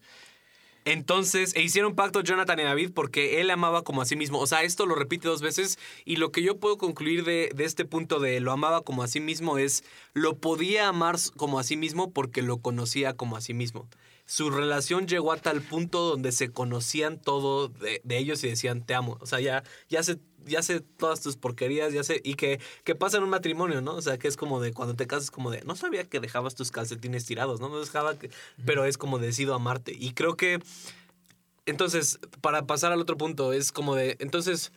Entonces, 0.89 1.53
e 1.55 1.61
hicieron 1.61 1.93
pacto 1.93 2.21
Jonathan 2.21 2.59
y 2.59 2.63
David 2.63 2.89
porque 2.95 3.39
él 3.41 3.51
amaba 3.51 3.83
como 3.83 4.01
a 4.01 4.05
sí 4.05 4.15
mismo. 4.15 4.39
O 4.39 4.47
sea, 4.47 4.63
esto 4.63 4.87
lo 4.87 4.95
repite 4.95 5.27
dos 5.27 5.39
veces 5.39 5.77
y 6.03 6.15
lo 6.15 6.31
que 6.31 6.41
yo 6.41 6.57
puedo 6.57 6.79
concluir 6.79 7.23
de, 7.23 7.51
de 7.53 7.65
este 7.65 7.85
punto 7.85 8.19
de 8.19 8.39
lo 8.39 8.51
amaba 8.51 8.81
como 8.81 9.03
a 9.03 9.07
sí 9.07 9.19
mismo 9.19 9.59
es 9.59 9.83
lo 10.13 10.39
podía 10.39 10.87
amar 10.87 11.17
como 11.37 11.59
a 11.59 11.63
sí 11.63 11.77
mismo 11.77 12.11
porque 12.11 12.41
lo 12.41 12.57
conocía 12.57 13.13
como 13.13 13.37
a 13.37 13.41
sí 13.41 13.53
mismo. 13.53 13.87
su 14.25 14.49
relación 14.49 15.07
llegó 15.07 15.31
a 15.31 15.37
tal 15.37 15.61
punto 15.61 16.01
donde 16.09 16.31
se 16.31 16.51
conocían 16.51 17.21
todo 17.21 17.67
de, 17.67 18.01
de 18.03 18.17
ellos 18.17 18.43
y 18.43 18.49
decían 18.49 18.83
te 18.83 18.95
amo. 18.95 19.19
O 19.21 19.27
sea, 19.27 19.39
ya, 19.39 19.63
ya 19.89 20.01
sé, 20.01 20.17
ya 20.45 20.61
sé 20.61 20.79
todas 20.81 21.21
tus 21.21 21.35
porquerías, 21.37 21.93
ya 21.93 22.03
sé. 22.03 22.21
Y 22.23 22.35
que, 22.35 22.59
que 22.83 22.95
pasa 22.95 23.17
en 23.17 23.23
un 23.23 23.29
matrimonio, 23.29 23.81
¿no? 23.81 23.93
O 23.95 24.01
sea, 24.01 24.17
que 24.17 24.27
es 24.27 24.37
como 24.37 24.59
de 24.61 24.73
cuando 24.73 24.95
te 24.95 25.07
casas, 25.07 25.31
como 25.31 25.51
de 25.51 25.61
no 25.61 25.75
sabía 25.75 26.03
que 26.05 26.19
dejabas 26.19 26.55
tus 26.55 26.71
calcetines 26.71 27.25
tirados, 27.25 27.59
¿no? 27.59 27.69
No 27.69 27.79
dejaba 27.79 28.17
que. 28.17 28.29
Pero 28.65 28.85
es 28.85 28.97
como 28.97 29.19
decido 29.19 29.53
amarte. 29.53 29.95
Y 29.97 30.13
creo 30.13 30.35
que. 30.35 30.59
Entonces, 31.65 32.19
para 32.41 32.65
pasar 32.65 32.91
al 32.91 32.99
otro 33.01 33.17
punto, 33.17 33.53
es 33.53 33.71
como 33.71 33.95
de. 33.95 34.17
Entonces. 34.19 34.71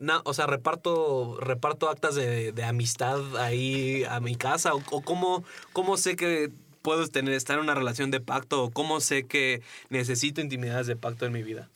na- 0.00 0.22
o 0.24 0.32
sea, 0.34 0.46
reparto, 0.46 1.36
reparto 1.40 1.88
actas 1.90 2.14
de, 2.14 2.52
de 2.52 2.64
amistad 2.64 3.36
ahí 3.36 4.04
a 4.04 4.20
mi 4.20 4.34
casa. 4.36 4.74
O, 4.74 4.82
o 4.90 5.02
cómo, 5.02 5.44
cómo 5.72 5.96
sé 5.98 6.16
que 6.16 6.50
puedo 6.82 7.06
tener, 7.08 7.34
estar 7.34 7.56
en 7.58 7.64
una 7.64 7.74
relación 7.74 8.10
de 8.10 8.20
pacto. 8.20 8.64
O 8.64 8.70
cómo 8.70 9.00
sé 9.00 9.26
que 9.26 9.62
necesito 9.90 10.40
intimidades 10.40 10.86
de 10.86 10.96
pacto 10.96 11.26
en 11.26 11.32
mi 11.32 11.42
vida. 11.42 11.68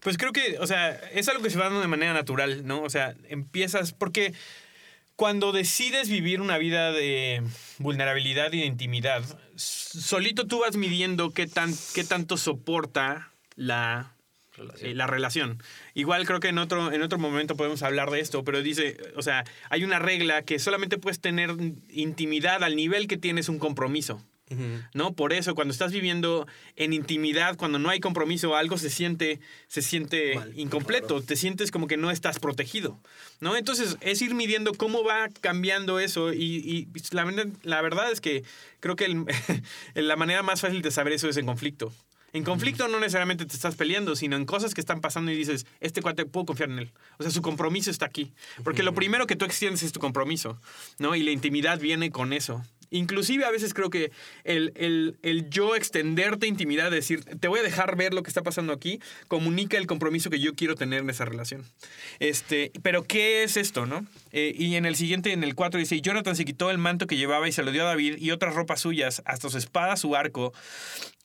Pues 0.00 0.16
creo 0.16 0.32
que, 0.32 0.58
o 0.58 0.66
sea, 0.66 0.90
es 1.12 1.28
algo 1.28 1.42
que 1.42 1.50
se 1.50 1.58
va 1.58 1.64
dando 1.64 1.80
de 1.80 1.88
manera 1.88 2.12
natural, 2.12 2.66
¿no? 2.66 2.82
O 2.82 2.90
sea, 2.90 3.14
empiezas, 3.28 3.92
porque 3.92 4.32
cuando 5.16 5.50
decides 5.52 6.08
vivir 6.08 6.40
una 6.40 6.58
vida 6.58 6.92
de 6.92 7.42
vulnerabilidad 7.78 8.52
y 8.52 8.60
de 8.60 8.66
intimidad, 8.66 9.24
solito 9.56 10.46
tú 10.46 10.60
vas 10.60 10.76
midiendo 10.76 11.32
qué, 11.32 11.46
tan, 11.46 11.74
qué 11.94 12.04
tanto 12.04 12.36
soporta 12.36 13.32
la 13.56 14.14
Relación. 14.56 14.90
eh, 14.90 14.94
la 14.94 15.06
relación. 15.06 15.62
Igual 15.94 16.26
creo 16.26 16.40
que 16.40 16.48
en 16.48 16.58
otro, 16.58 16.92
en 16.92 17.02
otro 17.02 17.18
momento 17.18 17.56
podemos 17.56 17.82
hablar 17.82 18.10
de 18.10 18.20
esto, 18.20 18.44
pero 18.44 18.62
dice, 18.62 18.96
o 19.16 19.22
sea, 19.22 19.44
hay 19.70 19.84
una 19.84 19.98
regla 19.98 20.42
que 20.42 20.58
solamente 20.58 20.98
puedes 20.98 21.20
tener 21.20 21.50
intimidad 21.90 22.64
al 22.64 22.76
nivel 22.76 23.06
que 23.06 23.16
tienes 23.16 23.48
un 23.48 23.58
compromiso. 23.58 24.22
¿No? 24.94 25.12
Por 25.12 25.32
eso, 25.32 25.54
cuando 25.54 25.72
estás 25.72 25.92
viviendo 25.92 26.46
en 26.76 26.92
intimidad, 26.92 27.56
cuando 27.56 27.78
no 27.78 27.88
hay 27.90 28.00
compromiso, 28.00 28.54
algo 28.56 28.78
se 28.78 28.90
siente, 28.90 29.40
se 29.66 29.82
siente 29.82 30.34
Mal, 30.36 30.52
incompleto, 30.58 31.20
te 31.22 31.36
sientes 31.36 31.70
como 31.70 31.86
que 31.86 31.96
no 31.96 32.10
estás 32.10 32.38
protegido, 32.38 32.98
¿no? 33.40 33.56
Entonces, 33.56 33.96
es 34.00 34.22
ir 34.22 34.34
midiendo 34.34 34.72
cómo 34.74 35.04
va 35.04 35.28
cambiando 35.40 35.98
eso 36.00 36.32
y, 36.32 36.38
y 36.40 36.88
la, 37.12 37.24
verdad- 37.24 37.48
la 37.62 37.82
verdad 37.82 38.10
es 38.10 38.20
que 38.20 38.44
creo 38.80 38.96
que 38.96 39.04
el- 39.06 39.24
la 39.94 40.16
manera 40.16 40.42
más 40.42 40.60
fácil 40.60 40.82
de 40.82 40.90
saber 40.90 41.12
eso 41.12 41.28
es 41.28 41.36
en 41.36 41.46
conflicto. 41.46 41.92
En 42.34 42.44
conflicto 42.44 42.88
no 42.88 43.00
necesariamente 43.00 43.46
te 43.46 43.54
estás 43.54 43.74
peleando, 43.74 44.14
sino 44.14 44.36
en 44.36 44.44
cosas 44.44 44.74
que 44.74 44.82
están 44.82 45.00
pasando 45.00 45.30
y 45.32 45.34
dices, 45.34 45.64
este 45.80 46.02
cuate 46.02 46.26
puedo 46.26 46.44
confiar 46.44 46.68
en 46.68 46.78
él. 46.78 46.92
O 47.18 47.22
sea, 47.22 47.32
su 47.32 47.40
compromiso 47.40 47.90
está 47.90 48.04
aquí. 48.04 48.34
Porque 48.64 48.82
lo 48.82 48.92
primero 48.92 49.26
que 49.26 49.34
tú 49.34 49.46
extiendes 49.46 49.82
es 49.82 49.92
tu 49.92 49.98
compromiso, 50.00 50.60
¿no? 50.98 51.14
Y 51.16 51.22
la 51.22 51.30
intimidad 51.30 51.80
viene 51.80 52.10
con 52.10 52.34
eso. 52.34 52.62
Inclusive 52.90 53.44
a 53.44 53.50
veces 53.50 53.74
creo 53.74 53.90
que 53.90 54.10
el, 54.44 54.72
el- 54.76 55.16
el 55.22 55.48
yo 55.50 55.76
extenderte 55.76 56.46
intimidad, 56.46 56.90
decir, 56.90 57.24
te 57.24 57.48
voy 57.48 57.60
a 57.60 57.62
dejar 57.62 57.96
ver 57.96 58.14
lo 58.14 58.22
que 58.22 58.30
está 58.30 58.42
pasando 58.42 58.72
aquí, 58.72 59.00
comunica 59.28 59.76
el 59.76 59.86
compromiso 59.86 60.30
que 60.30 60.40
yo 60.40 60.54
quiero 60.54 60.74
tener 60.74 61.00
en 61.00 61.10
esa 61.10 61.24
relación. 61.24 61.64
Este, 62.18 62.72
pero 62.82 63.04
¿qué 63.04 63.42
es 63.42 63.56
esto, 63.56 63.86
no? 63.86 64.06
Eh, 64.32 64.54
y 64.56 64.76
en 64.76 64.86
el 64.86 64.96
siguiente, 64.96 65.32
en 65.32 65.44
el 65.44 65.54
4, 65.54 65.78
dice, 65.80 66.00
Jonathan 66.00 66.36
se 66.36 66.44
quitó 66.44 66.70
el 66.70 66.78
manto 66.78 67.06
que 67.06 67.16
llevaba 67.16 67.48
y 67.48 67.52
se 67.52 67.62
lo 67.62 67.72
dio 67.72 67.82
a 67.82 67.86
David 67.88 68.16
y 68.18 68.30
otras 68.30 68.54
ropas 68.54 68.80
suyas, 68.80 69.22
hasta 69.24 69.48
su 69.50 69.58
espada, 69.58 69.96
su 69.96 70.16
arco 70.16 70.52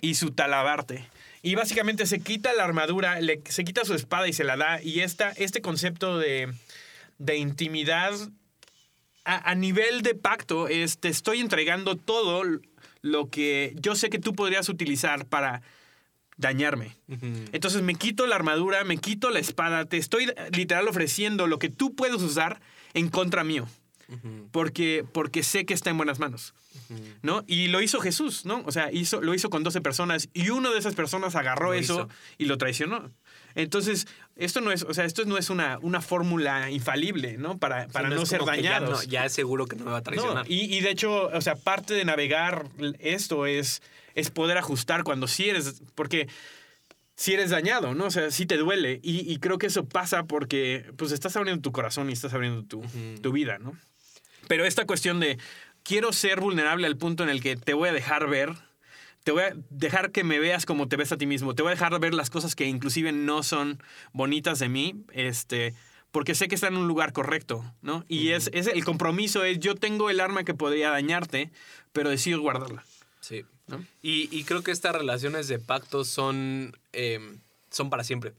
y 0.02 0.16
su 0.16 0.32
talabarte. 0.32 1.06
Y 1.42 1.56
básicamente 1.56 2.06
se 2.06 2.20
quita 2.22 2.54
la 2.54 2.64
armadura, 2.64 3.20
se 3.50 3.64
quita 3.66 3.84
su 3.84 3.94
espada 3.96 4.28
y 4.28 4.34
se 4.34 4.44
la 4.46 4.56
da. 4.56 4.82
Y 4.82 5.02
esta, 5.02 5.32
este 5.32 5.62
concepto 5.62 6.18
de, 6.18 6.48
de 7.18 7.38
intimidad 7.38 8.14
a, 9.26 9.52
a 9.52 9.56
nivel 9.56 10.02
de 10.02 10.16
pacto 10.16 10.68
es 10.68 10.98
te 11.00 11.10
estoy 11.10 11.40
entregando 11.40 11.96
todo 11.96 12.44
lo 13.02 13.30
que 13.30 13.76
yo 13.80 13.96
sé 13.96 14.10
que 14.10 14.20
tú 14.20 14.34
podrías 14.34 14.70
utilizar 14.70 15.26
para 15.26 15.62
dañarme. 16.38 16.96
Entonces 17.52 17.82
me 17.82 17.96
quito 17.96 18.26
la 18.26 18.36
armadura, 18.36 18.84
me 18.84 18.98
quito 18.98 19.30
la 19.30 19.40
espada, 19.40 19.86
te 19.86 19.98
estoy 19.98 20.32
literal 20.52 20.88
ofreciendo 20.88 21.48
lo 21.48 21.60
que 21.60 21.70
tú 21.70 21.94
puedes 21.96 22.22
usar 22.22 22.60
en 22.94 23.10
contra 23.10 23.44
mío. 23.44 23.68
Porque, 24.52 25.04
porque 25.12 25.42
sé 25.42 25.66
que 25.66 25.74
está 25.74 25.90
en 25.90 25.98
buenas 25.98 26.20
manos. 26.20 26.54
¿No? 27.24 27.44
Y 27.48 27.68
lo 27.68 27.82
hizo 27.82 28.00
Jesús, 28.00 28.46
¿no? 28.46 28.62
O 28.66 28.72
sea, 28.72 28.92
hizo, 28.92 29.22
lo 29.22 29.34
hizo 29.34 29.50
con 29.50 29.64
12 29.64 29.82
personas 29.82 30.30
y 30.34 30.50
uno 30.50 30.72
de 30.72 30.78
esas 30.80 30.94
personas 30.94 31.36
agarró 31.36 31.68
Lo 31.68 31.74
eso 31.74 31.94
hizo. 31.94 32.10
y 32.38 32.46
lo 32.46 32.58
traicionó. 32.58 33.12
Entonces, 33.56 34.08
esto 34.36 34.62
no 34.62 34.72
es, 34.72 34.84
o 34.84 34.94
sea, 34.94 35.06
esto 35.06 35.26
no 35.26 35.38
es 35.38 35.50
una, 35.50 35.78
una 35.82 36.02
fórmula 36.02 36.70
infalible, 36.72 37.38
¿no? 37.38 37.58
Para, 37.58 37.88
para 37.88 38.10
no, 38.10 38.26
ser 38.26 38.40
ya 38.42 38.46
dañados. 38.46 38.90
no- 38.90 39.04
Ya, 39.12 39.26
es 39.26 39.34
seguro 39.34 39.66
que 39.68 39.76
no 39.76 39.86
me 39.86 39.92
va 39.92 39.98
a 39.98 40.02
traicionar. 40.04 40.46
No, 40.48 40.54
y, 40.54 40.62
y 40.76 40.82
de 40.82 40.90
hecho, 40.92 41.28
o 41.28 41.42
sea, 41.42 41.56
parte 41.56 41.94
de 41.94 42.06
navegar 42.06 42.68
esto 43.00 43.46
es, 43.46 43.82
es 44.16 44.30
poder 44.32 44.58
ajustar 44.58 45.04
cuando 45.04 45.28
sí 45.28 45.50
eres, 45.50 45.82
porque 45.96 46.28
si 47.16 47.34
eres 47.34 47.52
dañado, 47.52 47.94
¿no? 47.94 48.06
O 48.06 48.12
sea, 48.12 48.32
sí 48.32 48.46
te 48.48 48.58
duele. 48.58 49.00
Y, 49.04 49.32
y 49.32 49.38
creo 49.38 49.58
que 49.60 49.68
eso 49.68 49.86
pasa 49.88 50.24
porque 50.24 50.92
pues 50.98 51.12
estás 51.12 51.36
abriendo 51.36 51.62
tu 51.62 51.72
corazón 51.72 52.10
y 52.10 52.14
estás 52.14 52.34
abriendo 52.34 52.64
tu, 52.64 52.84
tu 53.22 53.32
vida, 53.32 53.60
¿no? 53.60 53.78
Pero 54.48 54.66
esta 54.66 54.86
cuestión 54.86 55.20
de 55.20 55.38
quiero 55.84 56.12
ser 56.12 56.40
vulnerable 56.42 56.88
al 56.88 56.98
punto 56.98 57.24
en 57.24 57.30
el 57.30 57.40
que 57.42 57.56
te 57.56 57.74
voy 57.76 57.90
a 57.90 57.94
dejar 57.94 58.28
ver, 58.28 58.50
te 59.24 59.32
voy 59.32 59.44
a 59.44 59.54
dejar 59.70 60.12
que 60.12 60.24
me 60.24 60.40
veas 60.40 60.66
como 60.66 60.88
te 60.88 60.96
ves 60.96 61.12
a 61.12 61.18
ti 61.18 61.26
mismo, 61.26 61.56
te 61.56 61.62
voy 61.62 61.72
a 61.72 61.76
dejar 61.76 61.98
ver 62.00 62.14
las 62.14 62.30
cosas 62.30 62.56
que 62.56 62.66
inclusive 62.66 63.12
no 63.12 63.44
son 63.44 63.82
bonitas 64.12 64.60
de 64.60 64.70
mí, 64.70 65.04
este, 65.14 65.74
porque 66.12 66.36
sé 66.36 66.48
que 66.48 66.56
está 66.56 66.68
en 66.68 66.78
un 66.78 66.88
lugar 66.88 67.14
correcto, 67.14 67.64
¿no? 67.82 68.06
Y 68.08 68.30
es, 68.30 68.50
es 68.54 68.68
el 68.68 68.84
compromiso 68.84 69.44
es 69.44 69.60
yo 69.60 69.76
tengo 69.76 70.10
el 70.10 70.20
arma 70.20 70.44
que 70.44 70.54
podría 70.54 70.90
dañarte, 70.90 71.52
pero 71.92 72.10
decido 72.10 72.42
guardarla. 72.42 72.84
Sí. 73.22 73.46
¿No? 73.68 73.84
Y, 74.02 74.28
y 74.38 74.44
creo 74.44 74.62
que 74.62 74.72
estas 74.72 74.94
relaciones 74.94 75.48
de 75.48 75.58
pacto 75.58 76.04
son, 76.04 76.78
eh, 76.92 77.38
son 77.70 77.90
para 77.90 78.04
siempre. 78.04 78.34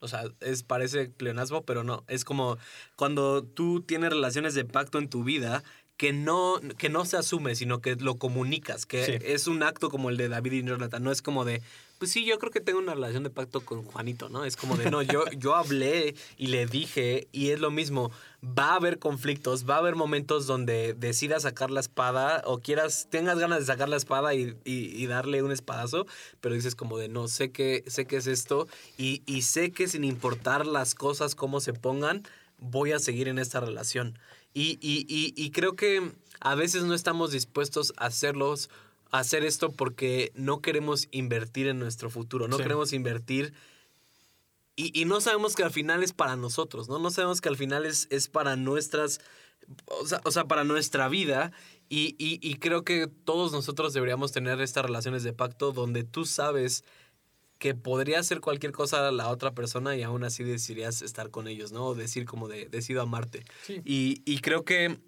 O 0.00 0.08
sea, 0.08 0.24
es, 0.40 0.62
parece 0.62 1.08
pleonasmo, 1.08 1.64
pero 1.64 1.82
no. 1.82 2.04
Es 2.06 2.24
como 2.24 2.58
cuando 2.94 3.42
tú 3.42 3.80
tienes 3.80 4.10
relaciones 4.10 4.54
de 4.54 4.64
pacto 4.64 4.98
en 4.98 5.08
tu 5.08 5.24
vida 5.24 5.64
que 5.96 6.12
no, 6.12 6.60
que 6.76 6.88
no 6.90 7.04
se 7.06 7.16
asume, 7.16 7.54
sino 7.54 7.80
que 7.80 7.96
lo 7.96 8.16
comunicas, 8.16 8.84
que 8.84 9.04
Sí. 9.06 9.12
es 9.22 9.46
un 9.46 9.62
acto 9.62 9.88
como 9.90 10.10
el 10.10 10.16
de 10.18 10.28
David 10.28 10.52
y 10.52 10.62
Jonathan. 10.62 11.02
No 11.02 11.10
es 11.10 11.22
como 11.22 11.46
de, 11.46 11.62
pues 11.98 12.10
sí, 12.12 12.26
yo 12.26 12.38
creo 12.38 12.52
que 12.52 12.60
tengo 12.60 12.78
una 12.78 12.92
relación 12.94 13.22
de 13.22 13.30
pacto 13.30 13.62
con 13.64 13.82
Juanito, 13.82 14.28
¿no? 14.28 14.44
Es 14.44 14.56
como 14.56 14.76
de, 14.76 14.90
no, 14.90 15.00
yo, 15.00 15.24
yo 15.38 15.54
hablé 15.54 16.14
y 16.36 16.48
le 16.48 16.66
dije, 16.66 17.28
y 17.32 17.48
es 17.48 17.60
lo 17.60 17.70
mismo. 17.70 18.10
Va 18.46 18.72
a 18.72 18.74
haber 18.74 18.98
conflictos, 18.98 19.68
va 19.68 19.76
a 19.76 19.78
haber 19.78 19.94
momentos 19.96 20.46
donde 20.46 20.92
decidas 20.92 21.44
sacar 21.44 21.70
la 21.70 21.80
espada 21.80 22.42
o 22.44 22.58
quieras, 22.58 23.08
tengas 23.10 23.38
ganas 23.38 23.60
de 23.60 23.64
sacar 23.64 23.88
la 23.88 23.96
espada 23.96 24.34
y, 24.34 24.54
y- 24.64 25.02
y 25.02 25.06
darle 25.06 25.42
un 25.42 25.50
espadazo, 25.50 26.06
pero 26.42 26.54
dices 26.54 26.74
como 26.74 26.98
de, 26.98 27.08
no, 27.08 27.26
sé 27.26 27.50
que, 27.52 27.84
sé 27.86 28.04
que 28.04 28.16
es 28.18 28.26
esto 28.26 28.68
y, 28.98 29.22
y 29.24 29.42
sé 29.42 29.70
que 29.72 29.88
sin 29.88 30.04
importar 30.04 30.66
las 30.66 30.94
cosas, 30.94 31.34
cómo 31.34 31.60
se 31.60 31.72
pongan, 31.72 32.22
voy 32.58 32.92
a 32.92 32.98
seguir 32.98 33.28
en 33.28 33.38
esta 33.38 33.60
relación. 33.60 34.18
Y, 34.58 34.78
y- 34.80 35.04
y- 35.06 35.34
y 35.36 35.50
creo 35.50 35.76
que 35.76 36.10
a 36.40 36.54
veces 36.54 36.84
no 36.84 36.94
estamos 36.94 37.30
dispuestos 37.30 37.92
a 37.98 38.06
hacerlos, 38.06 38.70
a 39.10 39.18
hacer 39.18 39.44
esto 39.44 39.70
porque 39.70 40.32
no 40.34 40.62
queremos 40.62 41.08
invertir 41.10 41.66
en 41.66 41.78
nuestro 41.78 42.08
futuro, 42.08 42.48
no 42.48 42.56
Sí. 42.56 42.62
queremos 42.62 42.94
invertir 42.94 43.52
y, 44.76 44.98
y 44.98 45.04
no 45.04 45.20
sabemos 45.20 45.54
que 45.56 45.62
al 45.62 45.70
final 45.72 46.02
es 46.02 46.14
para 46.14 46.36
nosotros, 46.36 46.88
¿no? 46.88 46.98
No 46.98 47.10
sabemos 47.10 47.42
que 47.42 47.50
al 47.50 47.56
final 47.58 47.84
es, 47.84 48.08
es 48.10 48.28
para 48.28 48.56
nuestras, 48.56 49.20
o 49.86 50.06
sea, 50.06 50.22
o 50.24 50.30
sea, 50.30 50.44
para 50.44 50.64
nuestra 50.64 51.08
vida. 51.10 51.52
Y, 51.90 52.14
y- 52.18 52.38
y 52.42 52.54
creo 52.56 52.82
que 52.82 53.06
todos 53.06 53.52
nosotros 53.52 53.92
deberíamos 53.92 54.32
tener 54.32 54.60
estas 54.62 54.84
relaciones 54.86 55.22
de 55.22 55.32
pacto 55.34 55.72
donde 55.72 56.02
tú 56.02 56.24
sabes 56.24 56.82
que 57.58 57.74
podría 57.74 58.20
hacer 58.20 58.40
cualquier 58.40 58.72
cosa 58.72 59.08
a 59.08 59.12
la 59.12 59.28
otra 59.28 59.52
persona 59.52 59.96
y 59.96 60.02
aún 60.02 60.24
así 60.24 60.44
decidirías 60.44 61.02
estar 61.02 61.30
con 61.30 61.48
ellos, 61.48 61.72
¿no? 61.72 61.86
O 61.86 61.94
decir 61.94 62.26
como 62.26 62.48
de, 62.48 62.66
decido 62.68 63.02
amarte. 63.02 63.44
Sí. 63.66 63.80
Y, 63.84 64.22
y 64.24 64.40
creo 64.40 64.64
que 64.64 64.98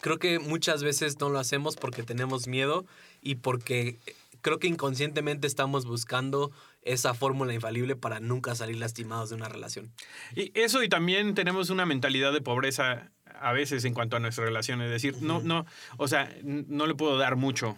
creo 0.00 0.18
que 0.18 0.40
muchas 0.40 0.82
veces 0.82 1.20
no 1.20 1.30
lo 1.30 1.38
hacemos 1.38 1.76
porque 1.76 2.02
tenemos 2.02 2.48
miedo 2.48 2.84
y 3.22 3.36
porque 3.36 3.98
creo 4.42 4.58
que 4.58 4.66
inconscientemente 4.66 5.46
estamos 5.46 5.86
buscando 5.86 6.50
esa 6.82 7.14
fórmula 7.14 7.54
infalible 7.54 7.96
para 7.96 8.20
nunca 8.20 8.54
salir 8.54 8.76
lastimados 8.76 9.30
de 9.30 9.36
una 9.36 9.48
relación. 9.48 9.92
Y 10.34 10.50
eso 10.58 10.82
y 10.82 10.88
también 10.88 11.34
tenemos 11.34 11.70
una 11.70 11.86
mentalidad 11.86 12.32
de 12.32 12.40
pobreza 12.40 13.10
a 13.40 13.52
veces 13.52 13.84
en 13.84 13.94
cuanto 13.94 14.16
a 14.16 14.20
nuestras 14.20 14.48
relaciones. 14.48 14.86
Es 14.86 15.02
decir, 15.02 15.22
no, 15.22 15.40
no, 15.40 15.64
o 15.96 16.08
sea, 16.08 16.28
no 16.42 16.86
le 16.86 16.94
puedo 16.94 17.16
dar 17.16 17.36
mucho. 17.36 17.76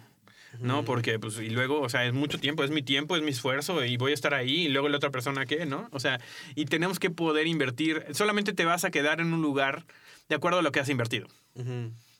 ¿No? 0.59 0.85
Porque, 0.85 1.19
pues, 1.19 1.37
y 1.39 1.49
luego, 1.49 1.81
o 1.81 1.89
sea, 1.89 2.05
es 2.05 2.13
mucho 2.13 2.37
tiempo, 2.39 2.63
es 2.63 2.71
mi 2.71 2.81
tiempo, 2.81 3.15
es 3.15 3.23
mi 3.23 3.31
esfuerzo, 3.31 3.83
y 3.85 3.97
voy 3.97 4.11
a 4.11 4.13
estar 4.13 4.33
ahí, 4.33 4.65
y 4.65 4.69
luego 4.69 4.89
la 4.89 4.97
otra 4.97 5.11
persona, 5.11 5.45
¿qué? 5.45 5.65
¿No? 5.65 5.87
O 5.91 5.99
sea, 5.99 6.19
y 6.55 6.65
tenemos 6.65 6.99
que 6.99 7.09
poder 7.09 7.47
invertir. 7.47 8.05
Solamente 8.11 8.53
te 8.53 8.65
vas 8.65 8.85
a 8.85 8.91
quedar 8.91 9.21
en 9.21 9.33
un 9.33 9.41
lugar 9.41 9.85
de 10.29 10.35
acuerdo 10.35 10.59
a 10.59 10.61
lo 10.61 10.71
que 10.71 10.79
has 10.79 10.89
invertido. 10.89 11.27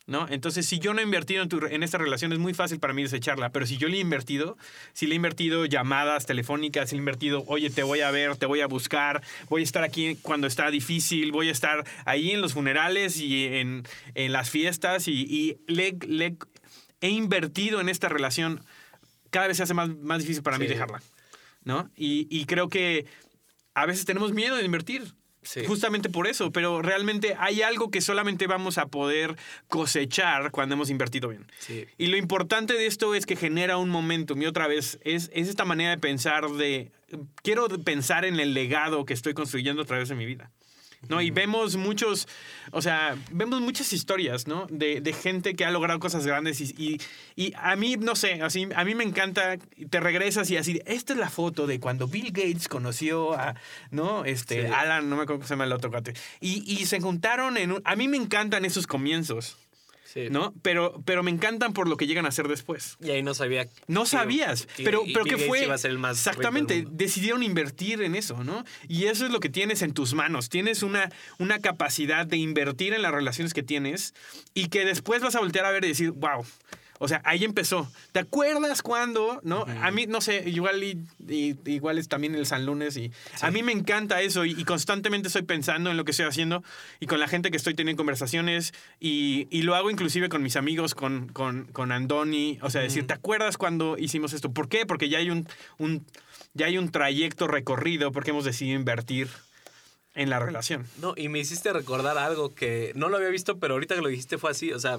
¿No? 0.08 0.28
Entonces, 0.30 0.68
si 0.68 0.78
yo 0.78 0.94
no 0.94 1.00
he 1.00 1.04
invertido 1.04 1.42
en, 1.42 1.50
tu- 1.50 1.66
en 1.66 1.82
esta 1.82 1.98
relación, 1.98 2.32
es 2.32 2.38
muy 2.38 2.54
fácil 2.54 2.80
para 2.80 2.94
mí 2.94 3.02
desecharla. 3.02 3.50
Pero 3.50 3.66
si 3.66 3.78
yo 3.78 3.88
le 3.88 3.98
he 3.98 4.00
invertido, 4.00 4.56
si 4.94 5.08
le 5.08 5.14
he 5.14 5.16
invertido 5.16 5.66
llamadas 5.66 6.28
telefónicas, 6.28 6.92
si 6.92 6.96
le 6.96 7.00
he 7.00 7.02
invertido, 7.02 7.44
oye, 7.48 7.72
te 7.72 7.82
voy 7.82 8.02
a 8.02 8.12
ver, 8.12 8.36
te 8.36 8.46
voy 8.46 8.62
a 8.62 8.68
buscar, 8.68 9.24
voy 9.50 9.62
a 9.62 9.64
estar 9.64 9.84
aquí 9.84 10.16
cuando 10.22 10.46
está 10.46 10.70
difícil, 10.70 11.32
voy 11.32 11.50
a 11.50 11.52
estar 11.52 11.86
ahí 12.06 12.30
en 12.30 12.42
los 12.42 12.54
funerales 12.54 13.20
y 13.20 13.46
en, 13.46 13.82
en 14.14 14.32
las 14.32 14.52
fiestas, 14.52 15.08
y, 15.08 15.24
y 15.24 15.58
le, 15.66 15.98
le 16.08 16.36
he 17.02 17.10
invertido 17.10 17.82
en 17.82 17.90
esta 17.90 18.10
relación 18.10 18.62
cada 19.36 19.48
vez 19.48 19.58
se 19.58 19.64
hace 19.64 19.74
más, 19.74 19.90
más 19.98 20.20
difícil 20.20 20.44
para 20.44 20.58
mí 20.58 20.66
dejarla, 20.66 21.02
¿no? 21.66 21.90
Y, 21.98 22.28
y 22.30 22.46
creo 22.46 22.70
que 22.70 23.06
a 23.74 23.86
veces 23.86 24.06
tenemos 24.06 24.32
miedo 24.32 24.56
de 24.56 24.64
invertir. 24.64 25.14
Sí. 25.42 25.64
Justamente 25.68 26.10
por 26.10 26.26
eso, 26.26 26.52
pero 26.52 26.82
realmente 26.82 27.36
hay 27.38 27.62
algo 27.62 27.92
que 27.92 28.02
solamente 28.02 28.48
vamos 28.48 28.80
a 28.80 28.88
poder 28.88 29.36
cosechar 29.68 30.50
cuando 30.50 30.74
hemos 30.74 30.90
invertido 30.90 31.30
bien. 31.30 31.46
Sí. 31.60 31.86
Y 32.00 32.08
lo 32.08 32.18
importante 32.18 32.74
de 32.74 32.88
esto 32.88 33.14
es 33.14 33.28
que 33.28 33.36
genera 33.36 33.78
un 33.78 33.90
momentum. 33.90 34.42
Y 34.42 34.48
otra 34.48 34.68
vez, 34.68 34.98
es, 35.04 35.30
es 35.34 35.48
esta 35.48 35.64
manera 35.64 35.92
de 35.92 35.98
pensar 36.00 36.50
de, 36.50 36.92
quiero 37.44 37.68
pensar 37.84 38.26
en 38.26 38.40
el 38.40 38.56
legado 38.56 39.06
que 39.06 39.14
estoy 39.14 39.36
construyendo 39.36 39.84
a 39.84 39.86
través 39.86 40.10
de 40.10 40.16
mi 40.16 40.26
vida. 40.26 40.50
¿No? 41.10 41.22
Y 41.22 41.32
vemos 41.32 41.76
muchos, 41.76 42.28
o 42.72 42.82
sea, 42.82 43.18
vemos 43.32 43.62
muchas 43.62 43.94
historias, 43.94 44.48
¿no? 44.48 44.68
De, 44.70 45.02
de 45.02 45.14
gente 45.14 45.56
que 45.56 45.66
ha 45.66 45.72
logrado 45.72 46.00
cosas 46.00 46.26
grandes 46.26 46.62
y, 46.62 46.74
y, 46.78 47.02
y 47.36 47.54
a 47.58 47.76
mí, 47.76 47.98
no 47.98 48.16
sé, 48.16 48.42
así, 48.42 48.68
a 48.76 48.84
mí 48.84 48.96
me 48.96 49.04
encanta, 49.04 49.58
te 49.90 50.00
regresas 50.00 50.50
y 50.52 50.58
así, 50.58 50.82
esta 50.86 51.14
es 51.14 51.20
la 51.20 51.30
foto 51.30 51.68
de 51.68 51.80
cuando 51.80 52.08
Bill 52.08 52.32
Gates 52.32 52.68
conoció 52.68 53.34
a, 53.34 53.56
¿no? 53.92 54.26
Este, 54.26 54.46
Sí. 54.56 54.74
Alan, 54.74 55.10
no 55.10 55.16
me 55.18 55.24
acuerdo 55.24 55.40
cómo 55.40 55.48
se 55.48 55.54
llama 55.54 55.66
el 55.66 55.74
otro 55.74 55.90
cuate. 55.92 56.14
Y, 56.40 56.64
y 56.72 56.86
se 56.86 57.02
juntaron 57.02 57.58
en 57.58 57.74
un, 57.74 57.82
a 57.84 57.96
mí 57.96 58.08
me 58.08 58.18
encantan 58.18 58.64
esos 58.64 58.88
comienzos. 58.88 59.58
Sí. 60.16 60.30
¿no? 60.32 60.54
Pero, 60.62 61.02
pero 61.04 61.24
me 61.24 61.30
encantan 61.30 61.74
por 61.74 61.90
lo 61.90 61.98
que 61.98 62.08
llegan 62.08 62.26
a 62.26 62.30
hacer 62.30 62.48
después. 62.48 62.96
Y 63.02 63.10
ahí 63.12 63.22
no 63.22 63.34
sabía. 63.34 63.68
No 63.88 64.06
sabías, 64.06 64.66
que- 64.66 64.86
pero, 64.86 65.04
y 65.06 65.12
pero 65.14 65.26
que 65.26 65.38
fue... 65.38 65.66
iba 65.66 65.76
a 65.76 65.78
ser 65.78 65.92
el 65.92 65.98
más 66.00 66.18
rico 66.18 66.30
del 66.30 66.38
exactamente, 66.48 66.88
decidieron 66.90 67.44
invertir 67.44 68.02
en 68.02 68.16
eso, 68.16 68.42
¿no? 68.46 68.64
Y 68.88 69.06
eso 69.08 69.26
es 69.26 69.32
lo 69.32 69.42
que 69.42 69.50
tienes 69.50 69.82
en 69.82 69.92
tus 69.94 70.14
manos. 70.14 70.48
Tienes 70.48 70.84
una, 70.84 71.12
una 71.38 71.60
capacidad 71.60 72.26
de 72.26 72.38
invertir 72.38 72.94
en 72.94 73.02
las 73.02 73.12
relaciones 73.12 73.54
que 73.54 73.62
tienes 73.62 74.14
y 74.54 74.70
que 74.70 74.86
después 74.86 75.22
vas 75.22 75.36
a 75.36 75.40
voltear 75.40 75.66
a 75.66 75.72
ver 75.72 75.84
y 75.84 75.90
decir, 75.90 76.12
wow. 76.12 76.46
O 76.98 77.08
sea, 77.10 77.22
ahí 77.26 77.44
empezó. 77.44 77.92
¿Te 78.14 78.20
acuerdas 78.20 78.82
cuando, 78.82 79.42
no? 79.44 79.66
A 79.82 79.92
mí, 79.92 80.06
no 80.08 80.22
sé, 80.22 80.48
igual, 80.50 80.82
y, 80.84 80.98
y- 81.28 81.58
igual 81.66 81.98
es 81.98 82.08
también 82.08 82.36
el 82.36 82.46
San 82.46 82.66
Lunes 82.66 82.96
y 82.96 83.12
a 83.42 83.52
mí 83.52 83.64
me 83.64 83.74
encanta 83.74 84.22
eso 84.22 84.46
y, 84.46 84.52
y 84.52 84.64
constantemente 84.64 85.28
estoy 85.28 85.42
pensando 85.42 85.92
en 85.92 85.98
lo 85.98 86.06
que 86.06 86.12
estoy 86.12 86.26
haciendo 86.26 86.64
y 87.02 87.08
con 87.08 87.20
la 87.20 87.28
gente 87.28 87.52
que 87.52 87.58
estoy 87.58 87.74
teniendo 87.74 88.00
conversaciones 88.00 88.74
y, 89.00 89.48
y 89.52 89.64
lo 89.64 89.76
hago 89.76 89.92
inclusive 89.92 90.30
con 90.30 90.42
mis 90.42 90.56
amigos, 90.56 90.96
con, 90.96 91.28
con, 91.28 91.66
con 91.66 91.92
Andoni. 91.92 92.60
O 92.62 92.70
sea, 92.70 92.80
decir, 92.82 93.06
¿te 93.06 93.14
acuerdas 93.14 93.58
cuando 93.58 93.98
hicimos 93.98 94.32
esto? 94.32 94.52
¿Por 94.54 94.70
qué? 94.70 94.86
Porque 94.86 95.10
ya 95.10 95.18
hay 95.18 95.30
un, 95.30 95.48
un, 95.78 96.06
ya 96.54 96.68
hay 96.68 96.78
un 96.78 96.92
trayecto 96.92 97.48
recorrido 97.48 98.14
porque 98.14 98.30
hemos 98.32 98.46
decidido 98.46 98.78
invertir 98.80 99.28
en 100.14 100.30
la 100.30 100.40
relación. 100.40 100.86
No, 101.02 101.14
y 101.18 101.28
me 101.28 101.40
hiciste 101.40 101.74
recordar 101.74 102.18
algo 102.18 102.56
que 102.56 102.94
no 102.96 103.10
lo 103.10 103.18
había 103.18 103.28
visto, 103.30 103.60
pero 103.60 103.74
ahorita 103.74 103.96
que 103.96 104.02
lo 104.02 104.08
dijiste 104.08 104.38
fue 104.38 104.52
así. 104.52 104.72
O 104.72 104.80
sea, 104.80 104.98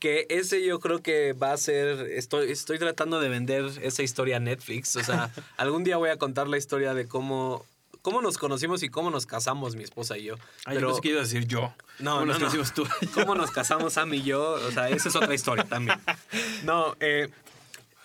que 0.00 0.26
ese 0.30 0.64
yo 0.64 0.80
creo 0.80 1.02
que 1.02 1.34
va 1.34 1.52
a 1.52 1.56
ser. 1.56 2.00
Estoy, 2.10 2.50
estoy 2.50 2.78
tratando 2.78 3.20
de 3.20 3.28
vender 3.28 3.66
esa 3.82 4.02
historia 4.02 4.38
a 4.38 4.40
Netflix. 4.40 4.96
O 4.96 5.04
sea, 5.04 5.30
algún 5.56 5.84
día 5.84 5.98
voy 5.98 6.10
a 6.10 6.16
contar 6.16 6.48
la 6.48 6.56
historia 6.56 6.94
de 6.94 7.06
cómo. 7.06 7.64
¿Cómo 8.02 8.22
nos 8.22 8.38
conocimos 8.38 8.82
y 8.82 8.88
cómo 8.88 9.10
nos 9.10 9.26
casamos 9.26 9.76
mi 9.76 9.84
esposa 9.84 10.16
y 10.16 10.24
yo? 10.24 10.36
Ay, 10.64 10.80
yo 10.80 10.86
pensé 10.86 11.02
que 11.02 11.12
a 11.12 11.20
decir 11.20 11.46
yo. 11.46 11.74
No, 11.98 12.12
¿Cómo 12.12 12.20
no, 12.20 12.26
nos 12.26 12.36
no. 12.36 12.46
conocimos 12.46 12.72
tú? 12.72 12.86
¿Cómo 13.14 13.34
nos 13.34 13.50
casamos 13.50 13.92
Sam 13.92 14.14
y 14.14 14.22
yo? 14.22 14.52
O 14.52 14.70
sea, 14.70 14.88
esa 14.88 15.10
es 15.10 15.16
otra 15.16 15.34
historia 15.34 15.64
también. 15.64 16.00
No, 16.64 16.96
eh, 17.00 17.28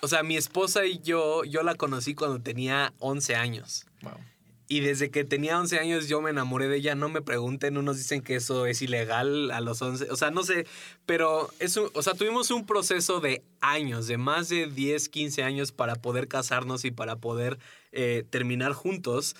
o 0.02 0.10
sea, 0.10 0.22
mi 0.22 0.36
esposa 0.36 0.86
y 0.86 1.00
yo, 1.00 1.46
yo 1.46 1.64
la 1.64 1.76
conocí 1.76 2.14
cuando 2.14 2.42
tenía 2.42 2.92
11 3.00 3.36
años. 3.36 3.86
Wow. 4.02 4.20
Y 4.68 4.80
desde 4.80 5.12
que 5.12 5.24
tenía 5.24 5.60
11 5.60 5.78
años 5.80 6.08
yo 6.08 6.22
me 6.22 6.32
enamoré 6.32 6.68
de 6.68 6.78
ella. 6.78 6.96
No 6.96 7.08
me 7.08 7.22
pregunten, 7.22 7.78
unos 7.78 7.98
dicen 7.98 8.22
que 8.22 8.36
eso 8.36 8.66
es 8.66 8.82
ilegal 8.82 9.52
a 9.52 9.62
los 9.62 9.82
11. 9.82 10.10
O 10.12 10.16
sea, 10.16 10.32
no 10.32 10.44
sé, 10.44 10.66
pero 11.06 11.52
es 11.60 11.78
un- 11.78 11.92
o 11.94 12.02
sea, 12.02 12.14
tuvimos 12.16 12.50
un 12.50 12.66
proceso 12.66 13.20
de 13.20 13.44
años, 13.62 14.08
de 14.08 14.18
más 14.18 14.50
de 14.50 14.66
10, 14.68 15.08
15 15.10 15.44
años 15.44 15.72
para 15.72 15.96
poder 15.96 16.28
casarnos 16.28 16.84
y 16.86 16.92
para 16.92 17.16
poder 17.18 17.60
eh, 17.92 18.24
terminar 18.30 18.74
juntos. 18.74 19.36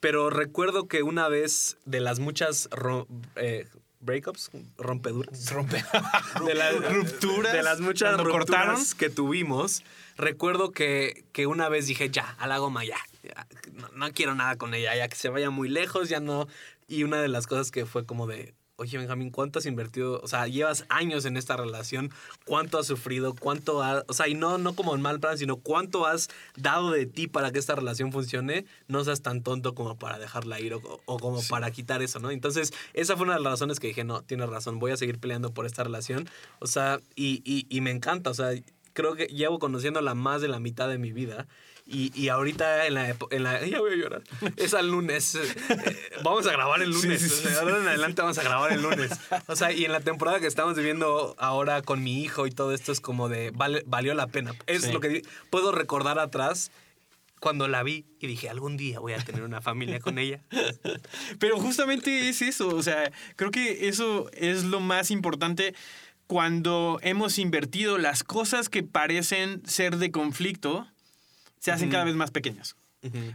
Pero 0.00 0.30
recuerdo 0.30 0.88
que 0.88 1.02
una 1.02 1.28
vez 1.28 1.76
de 1.84 2.00
las 2.00 2.18
muchas 2.18 2.68
eh, 3.36 3.66
breakups, 4.00 4.50
rompeduras. 4.78 5.50
Rompe. 5.52 5.84
de 6.46 6.54
las 6.54 6.74
Rupturas, 6.94 7.52
De 7.52 7.62
las 7.62 7.80
muchas 7.80 8.16
rupturas 8.16 8.32
cortaron. 8.46 8.80
que 8.98 9.10
tuvimos. 9.10 9.82
Recuerdo 10.20 10.70
que, 10.70 11.24
que 11.32 11.46
una 11.46 11.70
vez 11.70 11.86
dije, 11.86 12.10
ya, 12.10 12.36
a 12.38 12.46
la 12.46 12.58
goma, 12.58 12.84
ya. 12.84 12.98
ya, 13.22 13.46
no, 13.72 13.88
no 13.94 14.12
quiero 14.12 14.34
nada 14.34 14.56
con 14.56 14.74
ella, 14.74 14.94
ya 14.94 15.08
que 15.08 15.16
se 15.16 15.30
vaya 15.30 15.48
muy 15.48 15.70
lejos, 15.70 16.10
ya 16.10 16.20
no. 16.20 16.46
Y 16.88 17.04
una 17.04 17.22
de 17.22 17.28
las 17.28 17.46
cosas 17.46 17.70
que 17.70 17.86
fue 17.86 18.04
como 18.04 18.26
de, 18.26 18.52
oye, 18.76 18.98
Benjamín, 18.98 19.30
¿cuánto 19.30 19.60
has 19.60 19.64
invertido? 19.64 20.20
O 20.22 20.28
sea, 20.28 20.46
llevas 20.46 20.84
años 20.90 21.24
en 21.24 21.38
esta 21.38 21.56
relación, 21.56 22.10
¿cuánto 22.44 22.78
has 22.78 22.86
sufrido? 22.86 23.34
¿Cuánto 23.34 23.82
has, 23.82 24.04
o 24.08 24.12
sea, 24.12 24.28
y 24.28 24.34
no, 24.34 24.58
no 24.58 24.74
como 24.74 24.94
en 24.94 25.00
mal 25.00 25.20
plan, 25.20 25.38
sino 25.38 25.56
cuánto 25.56 26.04
has 26.04 26.28
dado 26.54 26.90
de 26.90 27.06
ti 27.06 27.26
para 27.26 27.50
que 27.50 27.58
esta 27.58 27.74
relación 27.74 28.12
funcione? 28.12 28.66
No 28.88 29.02
seas 29.04 29.22
tan 29.22 29.42
tonto 29.42 29.74
como 29.74 29.96
para 29.98 30.18
dejarla 30.18 30.60
ir 30.60 30.74
o, 30.74 31.00
o 31.06 31.18
como 31.18 31.40
para 31.48 31.70
quitar 31.70 32.02
eso, 32.02 32.20
¿no? 32.20 32.30
Entonces, 32.30 32.74
esa 32.92 33.16
fue 33.16 33.24
una 33.24 33.36
de 33.36 33.40
las 33.40 33.52
razones 33.52 33.80
que 33.80 33.86
dije, 33.86 34.04
no, 34.04 34.20
tienes 34.20 34.50
razón, 34.50 34.78
voy 34.78 34.92
a 34.92 34.98
seguir 34.98 35.18
peleando 35.18 35.54
por 35.54 35.64
esta 35.64 35.82
relación. 35.82 36.28
O 36.58 36.66
sea, 36.66 37.00
y, 37.14 37.40
y, 37.44 37.66
y 37.74 37.80
me 37.80 37.90
encanta, 37.90 38.28
o 38.28 38.34
sea, 38.34 38.52
creo 38.92 39.14
que 39.14 39.26
llevo 39.26 39.58
conociéndola 39.58 40.14
más 40.14 40.42
de 40.42 40.48
la 40.48 40.58
mitad 40.58 40.88
de 40.88 40.98
mi 40.98 41.12
vida. 41.12 41.46
Y, 41.86 42.12
y 42.18 42.28
ahorita 42.28 42.86
en 42.86 42.94
la, 42.94 43.16
en 43.30 43.42
la... 43.42 43.66
Ya 43.66 43.80
voy 43.80 43.92
a 43.92 43.96
llorar. 43.96 44.22
Es 44.56 44.74
al 44.74 44.90
lunes. 44.90 45.34
eh, 45.34 45.40
eh, 45.68 45.96
vamos 46.22 46.46
a 46.46 46.52
grabar 46.52 46.80
el 46.82 46.90
lunes. 46.90 47.20
Sí, 47.20 47.28
sí, 47.28 47.34
sí. 47.34 47.46
O 47.48 47.50
sea, 47.50 47.60
ahora 47.60 47.78
en 47.78 47.88
adelante 47.88 48.22
vamos 48.22 48.38
a 48.38 48.42
grabar 48.42 48.72
el 48.72 48.82
lunes. 48.82 49.10
O 49.48 49.56
sea, 49.56 49.72
y 49.72 49.84
en 49.84 49.92
la 49.92 50.00
temporada 50.00 50.38
que 50.38 50.46
estamos 50.46 50.76
viviendo 50.76 51.34
ahora 51.38 51.82
con 51.82 52.02
mi 52.04 52.22
hijo 52.22 52.46
y 52.46 52.50
todo 52.50 52.72
esto 52.72 52.92
es 52.92 53.00
como 53.00 53.28
de... 53.28 53.50
Vale, 53.50 53.82
valió 53.86 54.14
la 54.14 54.28
pena. 54.28 54.52
Es 54.66 54.92
lo 54.92 55.00
que 55.00 55.22
puedo 55.50 55.72
recordar 55.72 56.18
atrás 56.18 56.70
cuando 57.40 57.66
la 57.66 57.82
vi 57.82 58.04
y 58.20 58.26
dije, 58.26 58.48
algún 58.48 58.76
día 58.76 59.00
voy 59.00 59.14
a 59.14 59.18
tener 59.18 59.42
una 59.42 59.60
familia 59.60 59.98
con 59.98 60.18
ella. 60.18 60.42
Pero 61.40 61.58
justamente 61.58 62.28
es 62.28 62.42
eso, 62.42 62.68
o 62.68 62.82
sea, 62.82 63.10
creo 63.34 63.50
que 63.50 63.88
eso 63.88 64.30
es 64.34 64.64
lo 64.64 64.78
más 64.78 65.10
importante 65.10 65.74
cuando 66.30 67.00
hemos 67.02 67.40
invertido 67.40 67.98
las 67.98 68.22
cosas 68.22 68.68
que 68.68 68.84
parecen 68.84 69.66
ser 69.66 69.96
de 69.96 70.12
conflicto, 70.12 70.86
se 71.58 71.72
hacen 71.72 71.90
cada 71.90 72.04
vez 72.04 72.14
más 72.14 72.30
pequeñas. 72.30 72.76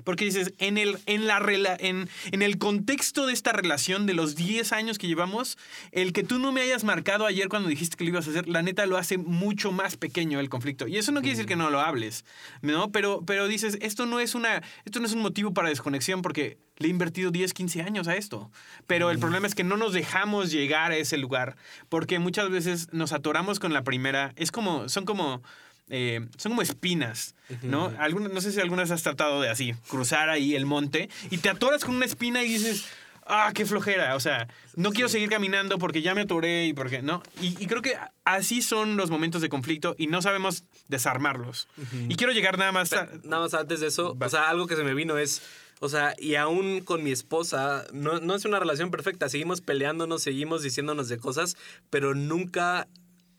Porque 0.04 0.25
dices, 0.25 0.54
en 0.60 0.78
el, 0.78 0.99
en, 1.08 1.25
la 1.25 1.39
rela- 1.39 1.78
en, 1.80 2.08
en 2.32 2.41
el 2.43 2.60
contexto 2.60 3.25
de 3.25 3.34
esta 3.34 3.51
relación 3.51 4.06
de 4.06 4.13
los 4.13 4.36
10 4.36 4.71
años 4.73 4.97
que 4.99 5.08
llevamos, 5.08 5.58
el 5.91 6.13
que 6.13 6.23
tú 6.23 6.38
no 6.38 6.51
me 6.51 6.62
hayas 6.62 6.84
marcado 6.84 7.25
ayer 7.25 7.49
cuando 7.49 7.67
dijiste 7.67 7.97
que 7.97 8.04
lo 8.04 8.12
ibas 8.12 8.28
a 8.28 8.30
hacer, 8.30 8.47
la 8.47 8.62
neta 8.62 8.86
lo 8.86 8.97
hace 8.97 9.17
mucho 9.17 9.71
más 9.71 9.97
pequeño 9.97 10.39
el 10.39 10.49
conflicto. 10.49 10.88
Y 10.88 10.97
eso 10.97 11.12
no 11.12 11.21
quiere 11.21 11.36
decir 11.36 11.47
que 11.47 11.56
no 11.56 11.71
lo 11.71 11.80
hables, 11.80 12.25
¿no? 12.62 12.91
Pero, 12.91 13.23
pero 13.25 13.47
dices, 13.47 13.78
esto 13.82 14.06
no, 14.06 14.19
es 14.19 14.36
una, 14.36 14.62
esto 14.86 14.99
no 14.99 15.08
es 15.08 15.13
un 15.13 15.21
motivo 15.21 15.54
para 15.54 15.69
desconexión 15.69 16.21
porque 16.21 16.60
le 16.78 16.88
he 16.88 16.91
invertido 16.91 17.32
10, 17.32 17.54
15 17.54 17.82
años 17.82 18.08
a 18.08 18.15
esto. 18.15 18.51
Pero 18.86 19.10
el 19.10 19.17
problema 19.17 19.47
es 19.47 19.56
que 19.56 19.63
no 19.63 19.78
nos 19.78 19.93
dejamos 19.93 20.51
llegar 20.51 20.91
a 20.91 20.97
ese 20.97 21.17
lugar 21.17 21.56
porque 21.89 22.19
muchas 22.19 22.49
veces 22.51 22.89
nos 22.93 23.13
atoramos 23.13 23.60
con 23.60 23.73
la 23.73 23.84
primera. 23.84 24.32
Es 24.36 24.51
como, 24.51 24.89
son 24.89 25.06
como... 25.06 25.41
eh, 25.89 26.28
son 26.38 26.54
como 26.54 26.62
espinas, 26.62 27.36
¿no? 27.62 27.93
Alguna- 28.00 28.30
no 28.30 28.41
sé 28.41 28.52
si 28.52 28.60
alguna 28.60 28.82
vez 28.84 28.91
has 28.91 29.04
tratado 29.04 29.41
de 29.41 29.50
así, 29.50 29.74
cruzar 29.89 30.30
ahí 30.30 30.56
el 30.56 30.65
monte 30.65 31.10
y 31.30 31.38
te 31.38 31.50
atoras 31.50 31.84
con 31.86 31.95
una 31.95 32.06
espina 32.06 32.43
y 32.43 32.48
dices, 32.50 32.86
ah, 33.28 33.52
qué 33.54 33.65
flojera, 33.65 34.15
o 34.15 34.19
sea, 34.19 34.48
no 34.76 34.91
quiero 34.91 35.10
seguir 35.10 35.30
caminando 35.30 35.78
porque 35.78 36.02
ya 36.02 36.13
me 36.15 36.21
atoré 36.21 36.65
y 36.67 36.74
porque, 36.74 37.02
¿no? 37.02 37.21
Y, 37.41 37.62
y 37.63 37.67
creo 37.67 37.82
que 37.82 37.95
así 38.24 38.62
son 38.62 38.98
los 38.98 39.10
momentos 39.10 39.41
de 39.41 39.50
conflicto 39.50 39.95
y 39.98 40.08
no 40.08 40.21
sabemos 40.21 40.63
desarmarlos. 40.88 41.67
Y 42.10 42.15
quiero 42.15 42.34
llegar 42.34 42.58
nada 42.58 42.71
más 42.71 42.93
a... 42.93 43.08
Nada 43.24 43.43
más 43.43 43.54
antes 43.54 43.80
de 43.80 43.88
eso, 43.88 44.15
o 44.19 44.30
sea, 44.30 44.50
algo 44.50 44.67
que 44.67 44.76
se 44.76 44.84
me 44.84 44.93
vino 44.93 45.17
es, 45.17 45.41
o 45.82 45.89
sea, 45.89 46.13
y 46.19 46.36
aún 46.36 46.82
con 46.82 47.04
mi 47.04 47.12
esposa, 47.12 47.86
no, 47.93 48.19
no 48.19 48.36
es 48.36 48.45
una 48.45 48.60
relación 48.60 48.91
perfecta, 48.91 49.28
seguimos 49.30 49.62
peleándonos, 49.62 50.21
seguimos 50.24 50.62
diciéndonos 50.63 51.10
de 51.10 51.17
cosas, 51.17 51.58
pero 51.89 52.13
nunca, 52.15 52.88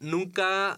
nunca 0.01 0.77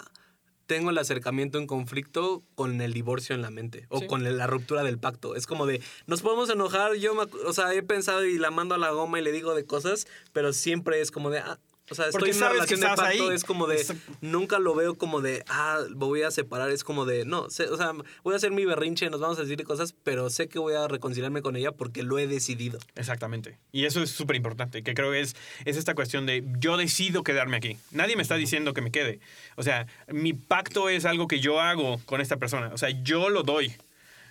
tengo 0.69 0.91
el 0.91 0.99
acercamiento 0.99 1.59
en 1.59 1.67
conflicto 1.67 2.45
con 2.55 2.81
el 2.83 2.93
divorcio 2.93 3.35
en 3.35 3.41
la 3.41 3.51
mente 3.51 3.87
o 3.89 4.01
Sí. 4.01 4.07
con 4.07 4.23
la 4.37 4.47
ruptura 4.47 4.83
del 4.85 4.99
pacto. 4.99 5.35
Es 5.35 5.47
como 5.47 5.65
de, 5.67 5.81
nos 6.07 6.21
podemos 6.21 6.51
enojar, 6.51 6.95
yo, 6.97 7.15
me 7.15 7.23
o 7.47 7.53
sea, 7.55 7.73
he 7.75 7.83
pensado 7.83 8.23
y 8.25 8.39
la 8.39 8.51
mando 8.51 8.75
a 8.75 8.79
la 8.79 8.91
goma 8.91 9.19
y 9.19 9.23
le 9.25 9.33
digo 9.33 9.55
de 9.55 9.65
cosas, 9.65 10.07
pero 10.35 10.53
siempre 10.53 11.01
es 11.01 11.11
como 11.11 11.31
de, 11.31 11.39
ah, 11.39 11.59
o 11.91 11.95
sea, 11.95 12.07
estoy 12.07 12.21
Porque 12.21 12.31
en 12.33 12.37
una 12.39 12.49
relación 12.51 12.81
de 12.81 12.87
pacto, 12.87 13.03
ahí. 13.05 13.21
es 13.33 13.45
como 13.45 13.67
de, 13.67 13.85
nunca 14.21 14.59
lo 14.59 14.75
veo 14.75 14.97
como 14.97 15.21
de, 15.21 15.45
ah, 15.49 15.81
me 15.91 15.95
voy 15.97 16.23
a 16.23 16.31
separar, 16.31 16.71
es 16.71 16.85
como 16.85 17.05
de, 17.07 17.25
no, 17.25 17.49
sé- 17.51 17.69
o 17.69 17.77
sea, 17.77 17.93
voy 18.23 18.35
a 18.35 18.37
hacer 18.37 18.51
mi 18.53 18.65
berrinche, 18.65 19.09
nos 19.11 19.21
vamos 19.21 19.39
a 19.39 19.43
decir 19.43 19.63
cosas, 19.65 19.95
pero 20.05 20.31
sé 20.31 20.49
que 20.49 20.59
voy 20.59 20.75
a 20.75 20.87
reconciliarme 20.89 21.43
con 21.43 21.57
ella 21.57 21.73
porque 21.73 22.03
lo 22.03 22.19
he 22.19 22.27
decidido. 22.27 22.79
Exactamente. 22.97 23.59
Y 23.73 23.85
eso 23.85 24.03
es 24.03 24.11
súper 24.11 24.37
importante, 24.37 24.83
que 24.83 24.95
creo 24.95 25.13
que 25.13 25.21
es, 25.21 25.37
es 25.65 25.77
esta 25.77 25.95
cuestión 25.95 26.27
de 26.27 26.45
yo 26.59 26.77
decido 26.77 27.23
quedarme 27.23 27.57
aquí. 27.57 27.77
Nadie 27.91 28.17
me 28.17 28.23
está 28.23 28.35
diciendo 28.37 28.75
que 28.75 28.81
me 28.81 28.91
quede. 28.91 29.21
O 29.57 29.63
sea, 29.63 29.87
mi 30.09 30.33
pacto 30.35 30.89
es 30.89 31.05
algo 31.05 31.27
que 31.29 31.41
yo 31.41 31.61
hago 31.61 32.01
con 32.07 32.21
esta 32.21 32.37
persona. 32.37 32.71
O 32.73 32.79
sea, 32.79 32.91
yo 33.03 33.29
lo 33.31 33.43
doy. 33.43 33.73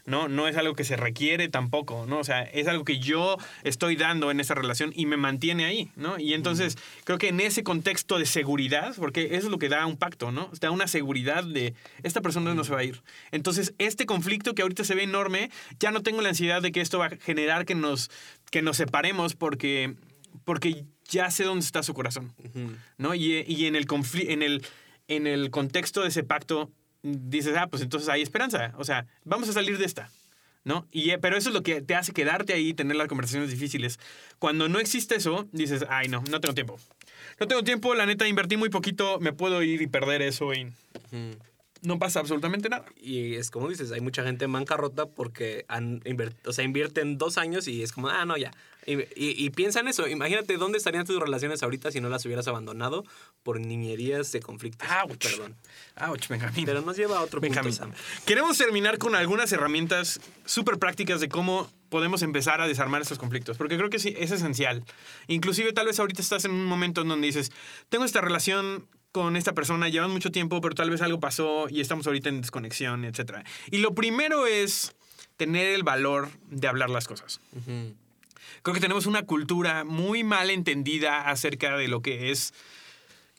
¿No? 0.08 0.30
No 0.30 0.48
es 0.48 0.56
algo 0.56 0.74
que 0.74 0.86
se 0.86 0.96
requiere 0.96 1.50
tampoco, 1.50 2.06
¿no? 2.08 2.20
O 2.20 2.24
sea, 2.24 2.42
es 2.42 2.68
algo 2.68 2.86
que 2.86 2.98
yo 2.98 3.38
estoy 3.64 3.98
dando 3.98 4.32
en 4.32 4.40
esa 4.40 4.56
relación 4.56 4.94
y 4.96 5.06
me 5.06 5.18
mantiene 5.18 5.66
ahí, 5.66 5.92
¿no? 5.98 6.18
Y 6.18 6.34
entonces 6.34 6.78
creo 7.04 7.18
que 7.18 7.28
en 7.28 7.42
ese 7.42 7.64
contexto 7.64 8.18
de 8.18 8.26
seguridad, 8.26 8.96
porque 8.96 9.26
eso 9.36 9.48
es 9.48 9.52
lo 9.52 9.60
que 9.60 9.68
da 9.68 9.86
un 9.86 9.98
pacto, 9.98 10.32
¿no? 10.32 10.50
Da 10.62 10.72
una 10.72 10.88
seguridad 10.88 11.44
de 11.44 11.76
esta 12.04 12.22
persona 12.22 12.56
no 12.56 12.64
se 12.64 12.74
va 12.74 12.80
a 12.80 12.84
ir. 12.86 13.04
Entonces, 13.32 13.74
este 13.80 14.06
conflicto 14.06 14.56
que 14.56 14.62
ahorita 14.62 14.86
se 14.86 14.96
ve 14.96 15.04
enorme, 15.04 15.52
ya 15.78 15.92
no 15.92 16.02
tengo 16.02 16.22
la 16.22 16.30
ansiedad 16.30 16.62
de 16.62 16.72
que 16.72 16.80
esto 16.80 17.00
va 17.00 17.08
a 17.08 17.18
generar 17.18 17.66
que 17.66 17.76
nos, 17.76 18.10
que 18.50 18.62
nos 18.62 18.78
separemos 18.78 19.36
porque, 19.36 19.96
porque 20.46 20.86
ya 21.10 21.30
sé 21.32 21.44
dónde 21.44 21.66
está 21.66 21.84
su 21.84 21.94
corazón, 21.94 22.34
¿no? 22.98 23.14
Y, 23.14 23.44
y 23.46 23.66
en, 23.66 23.76
el 23.76 23.86
en, 24.14 24.42
el, 24.42 24.66
en 25.10 25.28
el 25.28 25.52
contexto 25.52 26.02
de 26.02 26.08
ese 26.08 26.24
pacto 26.24 26.72
dices, 27.04 27.56
ah, 27.58 27.68
pues 27.68 27.82
entonces 27.82 28.10
hay 28.10 28.22
esperanza. 28.22 28.74
O 28.78 28.84
sea, 28.84 29.06
vamos 29.24 29.50
a 29.50 29.54
salir 29.54 29.78
de 29.78 29.86
esta. 29.86 30.10
¿No? 30.64 30.86
Y, 30.92 31.12
eh, 31.12 31.18
pero 31.18 31.38
eso 31.38 31.48
es 31.48 31.56
lo 31.56 31.64
que 31.64 31.82
te 31.82 31.96
hace 31.96 32.12
quedarte 32.12 32.52
ahí 32.52 32.70
y 32.70 32.74
tener 32.74 32.98
las 32.98 33.08
conversaciones 33.08 33.50
difíciles. 33.50 34.00
Cuando 34.38 34.68
no 34.68 34.80
existe 34.80 35.16
eso, 35.16 35.48
dices, 35.54 35.86
ay, 35.88 36.10
no, 36.10 36.22
no 36.30 36.42
tengo 36.42 36.54
tiempo. 36.54 36.78
No 37.40 37.48
tengo 37.48 37.64
tiempo, 37.64 37.96
la 37.96 38.06
neta, 38.06 38.28
invertí 38.28 38.58
muy 38.58 38.68
poquito, 38.68 39.18
me 39.22 39.32
puedo 39.32 39.64
ir 39.64 39.82
y 39.82 39.88
perder 39.88 40.22
eso 40.22 40.54
y 40.54 40.74
no 41.84 42.00
pasa 42.00 42.20
absolutamente 42.20 42.68
nada. 42.68 42.86
Y 42.98 43.36
es 43.36 43.50
como 43.50 43.70
dices, 43.70 43.92
hay 43.94 44.02
mucha 44.02 44.24
gente 44.24 44.46
en 44.46 44.52
bancarrota 44.52 45.06
porque 45.06 45.64
han 45.70 46.02
o 46.46 46.52
sea, 46.52 46.66
invierten 46.66 47.18
dos 47.18 47.38
años 47.38 47.68
y 47.68 47.82
es 47.82 47.94
como, 47.94 48.10
ah, 48.10 48.26
no, 48.26 48.36
ya, 48.36 48.52
y, 48.88 49.06
y, 49.16 49.50
piensa 49.50 49.82
en 49.82 49.90
eso. 49.90 50.08
Imagínate 50.08 50.56
dónde 50.56 50.78
estarían 50.78 51.06
tus 51.06 51.20
relaciones 51.20 51.62
ahorita 51.62 51.92
si 51.92 52.00
no 52.00 52.08
las 52.08 52.26
hubieras 52.26 52.48
abandonado 52.48 53.04
por 53.44 53.60
niñerías 53.60 54.32
de 54.32 54.40
conflictos. 54.40 54.88
Ouch. 55.04 55.18
Perdón. 55.18 55.56
Ouch, 56.00 56.30
Benjamín. 56.30 56.66
Pero 56.66 56.82
nos 56.82 56.96
lleva 56.96 57.18
a 57.18 57.22
otro 57.22 57.42
Benjamín. 57.42 57.76
punto, 57.76 57.98
Queremos 58.26 58.58
terminar 58.58 58.98
con 58.98 59.14
algunas 59.16 59.52
herramientas 59.52 60.22
súper 60.46 60.78
prácticas 60.78 61.20
de 61.20 61.28
cómo 61.28 61.70
podemos 61.90 62.22
empezar 62.22 62.62
a 62.62 62.68
desarmar 62.68 63.02
estos 63.02 63.20
conflictos. 63.20 63.58
Porque 63.58 63.76
creo 63.76 63.90
que 63.90 64.00
sí, 64.00 64.16
es 64.18 64.32
esencial. 64.32 64.86
Inclusive 65.28 65.74
tal 65.74 65.88
vez 65.88 66.00
ahorita 66.00 66.22
estás 66.22 66.46
en 66.46 66.52
un 66.52 66.66
momento 66.66 67.02
en 67.02 67.10
donde 67.10 67.28
dices, 67.28 67.52
tengo 67.90 68.06
esta 68.06 68.22
relación 68.22 68.88
con 69.12 69.36
esta 69.36 69.54
persona, 69.54 69.90
llevan 69.90 70.12
mucho 70.12 70.32
tiempo, 70.32 70.62
pero 70.62 70.76
tal 70.76 70.90
vez 70.90 71.02
algo 71.02 71.20
pasó 71.20 71.68
y 71.70 71.82
estamos 71.82 72.08
ahorita 72.08 72.30
en 72.30 72.40
desconexión, 72.40 73.04
etc. 73.04 73.40
Y 73.70 73.80
lo 73.80 73.94
primero 73.96 74.48
es 74.48 74.96
tener 75.36 75.68
el 75.68 75.84
valor 75.84 76.30
de 76.50 76.68
hablar 76.68 76.90
las 76.90 77.08
cosas. 77.08 77.42
Creo 78.68 78.76
que 78.76 78.82
tenemos 78.82 79.06
una 79.06 79.24
cultura 79.24 79.86
muy 79.86 80.26
mal 80.26 80.50
entendida 80.50 81.30
acerca 81.30 81.78
de 81.78 81.88
lo 81.88 82.02
que 82.02 82.32
es 82.32 82.54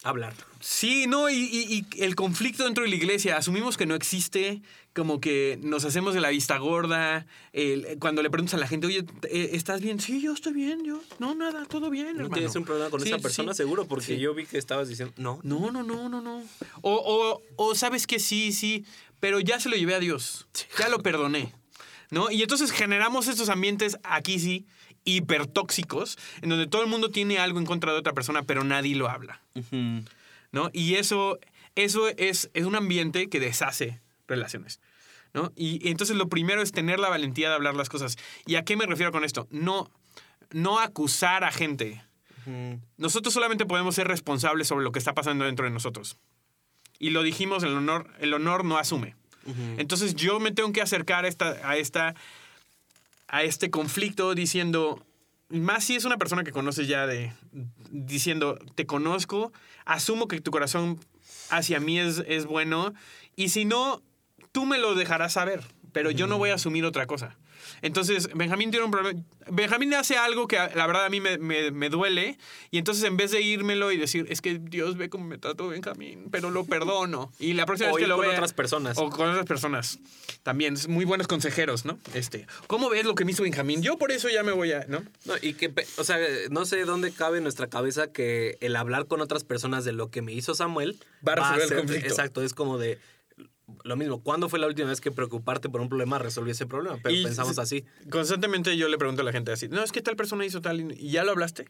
hablar. 0.02 0.32
Sí, 0.60 1.06
no, 1.06 1.28
y, 1.28 1.84
el 1.98 2.14
conflicto 2.14 2.64
dentro 2.64 2.82
de 2.82 2.88
la 2.88 2.96
iglesia, 2.96 3.36
asumimos 3.36 3.76
que 3.76 3.84
no 3.84 3.94
existe, 3.94 4.62
como 4.94 5.20
que 5.20 5.58
nos 5.60 5.84
hacemos 5.84 6.14
de 6.14 6.22
la 6.22 6.30
vista 6.30 6.56
gorda, 6.56 7.26
cuando 7.98 8.22
le 8.22 8.30
preguntas 8.30 8.54
a 8.54 8.56
la 8.56 8.66
gente, 8.66 8.86
oye, 8.86 9.04
eh, 9.24 9.50
¿estás 9.52 9.82
bien? 9.82 10.00
Sí, 10.00 10.22
yo 10.22 10.32
estoy 10.32 10.54
bien, 10.54 10.82
yo, 10.82 11.02
no, 11.18 11.34
nada, 11.34 11.66
todo 11.66 11.90
bien, 11.90 12.16
¿No 12.16 12.30
tienes 12.30 12.56
un 12.56 12.64
problema 12.64 12.88
con 12.88 13.06
esa 13.06 13.18
persona, 13.18 13.52
seguro? 13.52 13.86
Porque 13.86 14.18
yo 14.18 14.32
vi 14.32 14.46
que 14.46 14.56
estabas 14.56 14.88
diciendo, 14.88 15.12
no. 15.18 15.40
No, 15.42 15.70
no, 15.70 15.82
no, 15.82 16.08
no, 16.08 16.22
no. 16.22 16.42
O, 16.80 16.94
o, 16.94 17.42
o 17.56 17.74
sabes 17.74 18.06
que 18.06 18.18
sí, 18.18 18.50
sí, 18.50 18.86
pero 19.20 19.40
ya 19.40 19.60
se 19.60 19.68
lo 19.68 19.76
llevé 19.76 19.94
a 19.94 20.00
Dios, 20.00 20.48
ya 20.78 20.88
lo 20.88 21.00
perdoné, 21.00 21.52
¿no? 22.08 22.30
Y 22.30 22.40
entonces 22.40 22.70
generamos 22.72 23.28
estos 23.28 23.50
ambientes, 23.50 23.98
aquí 24.04 24.38
sí, 24.38 24.66
hipertóxicos, 25.04 26.18
en 26.42 26.50
donde 26.50 26.66
todo 26.66 26.82
el 26.82 26.88
mundo 26.88 27.10
tiene 27.10 27.38
algo 27.38 27.58
en 27.58 27.66
contra 27.66 27.92
de 27.92 27.98
otra 27.98 28.12
persona, 28.12 28.42
pero 28.42 28.64
nadie 28.64 28.96
lo 28.96 29.08
habla. 29.08 29.42
¿No? 30.52 30.70
Y 30.72 30.94
eso, 30.94 31.38
eso 31.74 32.08
es, 32.08 32.50
es 32.54 32.64
un 32.64 32.74
ambiente 32.74 33.28
que 33.28 33.40
deshace 33.40 34.00
relaciones. 34.26 34.80
¿no? 35.34 35.52
Y, 35.56 35.88
entonces 35.88 36.16
lo 36.16 36.28
primero 36.28 36.62
es 36.62 36.72
tener 36.72 36.98
la 36.98 37.08
valentía 37.08 37.48
de 37.48 37.54
hablar 37.54 37.74
las 37.74 37.88
cosas. 37.88 38.16
¿Y 38.46 38.56
a 38.56 38.64
qué 38.64 38.76
me 38.76 38.86
refiero 38.86 39.12
con 39.12 39.24
esto? 39.24 39.46
No, 39.50 39.90
no 40.50 40.78
acusar 40.78 41.44
a 41.44 41.52
gente. 41.52 42.02
Nosotros 42.96 43.34
solamente 43.34 43.66
podemos 43.66 43.94
ser 43.94 44.08
responsables 44.08 44.68
sobre 44.68 44.82
lo 44.82 44.90
que 44.90 44.98
está 44.98 45.12
pasando 45.12 45.44
dentro 45.44 45.66
de 45.66 45.70
nosotros. 45.70 46.16
Y 46.98 47.10
lo 47.10 47.22
dijimos, 47.22 47.62
el 47.62 47.74
honor, 47.76 48.10
el 48.20 48.32
honor 48.32 48.64
no 48.64 48.78
asume. 48.78 49.16
Entonces 49.76 50.14
yo 50.14 50.40
me 50.40 50.50
tengo 50.50 50.72
que 50.72 50.82
acercar 50.82 51.24
a 51.24 51.28
esta, 51.28 51.68
a 51.68 51.76
esta 51.76 52.14
a 53.28 53.42
este 53.42 53.70
conflicto 53.70 54.34
diciendo, 54.34 55.06
más 55.48 55.84
si 55.84 55.96
es 55.96 56.04
una 56.04 56.16
persona 56.16 56.44
que 56.44 56.52
conoces 56.52 56.88
ya 56.88 57.06
de, 57.06 57.32
diciendo, 57.90 58.58
te 58.74 58.86
conozco, 58.86 59.52
asumo 59.84 60.28
que 60.28 60.40
tu 60.40 60.50
corazón 60.50 60.98
hacia 61.50 61.80
mí 61.80 61.98
es, 61.98 62.22
es 62.26 62.46
bueno, 62.46 62.94
y 63.36 63.50
si 63.50 63.64
no, 63.64 64.02
tú 64.52 64.66
me 64.66 64.78
lo 64.78 64.94
dejarás 64.94 65.34
saber, 65.34 65.62
pero 65.92 66.10
yo 66.10 66.26
no 66.26 66.38
voy 66.38 66.50
a 66.50 66.54
asumir 66.54 66.84
otra 66.84 67.06
cosa. 67.06 67.36
Entonces, 67.82 68.28
Benjamín 68.34 68.70
tiene 68.70 68.84
un 68.84 68.90
problema. 68.90 69.20
Benjamín 69.50 69.94
hace 69.94 70.16
algo 70.16 70.46
que 70.46 70.56
la 70.56 70.86
verdad 70.86 71.06
a 71.06 71.08
mí 71.08 71.20
me, 71.20 71.88
duele. 71.88 72.38
Y 72.70 72.78
entonces, 72.78 73.04
en 73.04 73.16
vez 73.16 73.30
de 73.30 73.40
írmelo 73.40 73.92
y 73.92 73.96
decir, 73.96 74.26
es 74.28 74.40
que 74.40 74.58
Dios 74.58 74.96
ve 74.96 75.08
cómo 75.08 75.24
me 75.24 75.38
trato 75.38 75.68
Benjamín, 75.68 76.28
pero 76.30 76.50
lo 76.50 76.64
perdono. 76.64 77.32
Y 77.38 77.54
la 77.54 77.66
próxima 77.66 77.90
vez 77.90 77.98
que 77.98 78.06
lo 78.06 78.16
con 78.16 78.26
otras 78.26 78.52
personas. 78.52 78.98
O 78.98 79.10
con 79.10 79.28
otras 79.30 79.46
personas. 79.46 79.98
También, 80.42 80.76
muy 80.88 81.04
buenos 81.04 81.26
consejeros, 81.26 81.84
¿no? 81.84 81.98
Este, 82.14 82.46
¿cómo 82.66 82.90
ves 82.90 83.04
lo 83.04 83.14
que 83.14 83.24
me 83.24 83.32
hizo 83.32 83.42
Benjamín? 83.42 83.82
Yo 83.82 83.98
por 83.98 84.12
eso 84.12 84.28
ya 84.28 84.42
me 84.42 84.52
voy 84.52 84.72
a, 84.72 84.84
¿no? 84.88 85.02
No, 85.24 85.34
y 85.40 85.54
que, 85.54 85.72
o 85.96 86.04
sea, 86.04 86.18
no 86.50 86.64
sé 86.64 86.84
dónde 86.84 87.12
cabe 87.12 87.38
en 87.38 87.44
nuestra 87.44 87.68
cabeza 87.68 88.12
que 88.12 88.58
el 88.60 88.76
hablar 88.76 89.06
con 89.06 89.20
otras 89.20 89.44
personas 89.44 89.84
de 89.84 89.92
lo 89.92 90.10
que 90.10 90.22
me 90.22 90.32
hizo 90.32 90.54
Samuel 90.54 90.98
va 91.26 91.32
a 91.32 91.36
resolver 91.36 91.72
el 91.72 91.78
conflicto. 91.78 92.08
Exacto, 92.08 92.42
es 92.42 92.54
como 92.54 92.78
de 92.78 92.98
lo 93.84 93.96
mismo, 93.96 94.22
¿cuándo 94.22 94.48
fue 94.48 94.58
la 94.58 94.66
última 94.66 94.88
vez 94.88 95.00
que 95.00 95.10
preocuparte 95.10 95.68
por 95.68 95.80
un 95.80 95.88
problema 95.88 96.18
resolvió 96.18 96.52
ese 96.52 96.66
problema? 96.66 96.98
Pero 97.02 97.22
pensamos 97.22 97.58
así. 97.58 97.84
Constantemente 98.10 98.76
yo 98.76 98.88
le 98.88 98.98
pregunto 98.98 99.22
a 99.22 99.24
la 99.24 99.32
gente 99.32 99.52
así, 99.52 99.68
no, 99.68 99.82
es 99.82 99.92
que 99.92 100.02
tal 100.02 100.16
persona 100.16 100.44
hizo 100.44 100.60
tal 100.60 100.92
y 100.92 101.10
ya 101.10 101.24
lo 101.24 101.32
hablaste. 101.32 101.68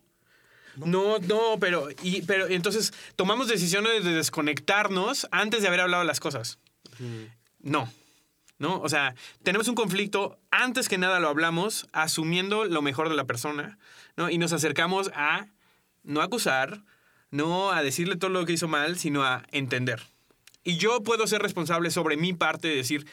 No, 0.76 1.18
no, 1.18 1.58
pero, 1.58 1.88
y, 2.02 2.22
pero 2.22 2.46
entonces 2.46 2.92
tomamos 3.16 3.48
decisiones 3.48 4.04
de 4.04 4.12
desconectarnos 4.12 5.26
antes 5.30 5.62
de 5.62 5.68
haber 5.68 5.80
hablado 5.80 6.04
las 6.04 6.20
cosas. 6.20 6.58
No. 7.60 7.92
¿No? 8.58 8.80
O 8.80 8.88
sea, 8.88 9.14
tenemos 9.44 9.68
un 9.68 9.76
conflicto, 9.76 10.38
antes 10.50 10.88
que 10.88 10.98
nada 10.98 11.20
lo 11.20 11.28
hablamos, 11.28 11.88
asumiendo 11.92 12.64
lo 12.64 12.82
mejor 12.82 13.08
de 13.08 13.14
la 13.14 13.24
persona, 13.24 13.78
¿no? 14.16 14.30
Y 14.30 14.38
nos 14.38 14.52
acercamos 14.52 15.12
a 15.14 15.46
no 16.02 16.22
acusar, 16.22 16.82
no 17.30 17.70
a 17.70 17.82
decirle 17.82 18.16
todo 18.16 18.30
lo 18.30 18.44
que 18.46 18.54
hizo 18.54 18.66
mal, 18.66 18.98
sino 18.98 19.22
a 19.22 19.44
entender. 19.52 20.02
Y 20.68 20.76
yo 20.76 21.02
puedo 21.02 21.26
ser 21.26 21.40
responsable 21.40 21.90
sobre 21.90 22.18
mi 22.18 22.34
parte, 22.34 22.68
de 22.68 22.76
decir, 22.76 23.06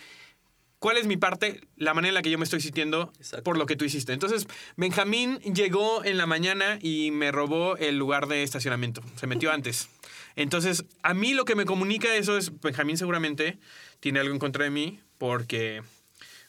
¿cuál 0.77 0.97
es 0.97 1.07
mi 1.07 1.15
parte? 1.15 1.61
La 1.77 1.93
manera 1.93 2.09
en 2.09 2.15
la 2.15 2.21
que 2.21 2.29
yo 2.29 2.37
me 2.37 2.43
estoy 2.43 2.59
sintiendo 2.59 3.13
por 3.45 3.57
lo 3.57 3.65
que 3.65 3.77
tú 3.77 3.85
hiciste. 3.85 4.11
Entonces, 4.11 4.45
Benjamín 4.75 5.39
llegó 5.39 6.03
en 6.03 6.17
la 6.17 6.25
mañana 6.25 6.79
y 6.81 7.11
me 7.11 7.31
robó 7.31 7.77
el 7.77 7.97
lugar 7.97 8.27
de 8.27 8.43
estacionamiento. 8.43 9.01
Se 9.15 9.25
metió 9.25 9.51
antes. 9.53 9.87
Entonces, 10.35 10.83
a 11.01 11.13
mí 11.13 11.33
lo 11.33 11.45
que 11.45 11.55
me 11.55 11.63
comunica 11.63 12.13
eso 12.13 12.37
es, 12.37 12.51
Benjamín 12.59 12.97
seguramente 12.97 13.57
tiene 14.01 14.19
algo 14.19 14.33
en 14.33 14.39
contra 14.39 14.65
de 14.65 14.71
mí 14.71 14.99
porque 15.17 15.81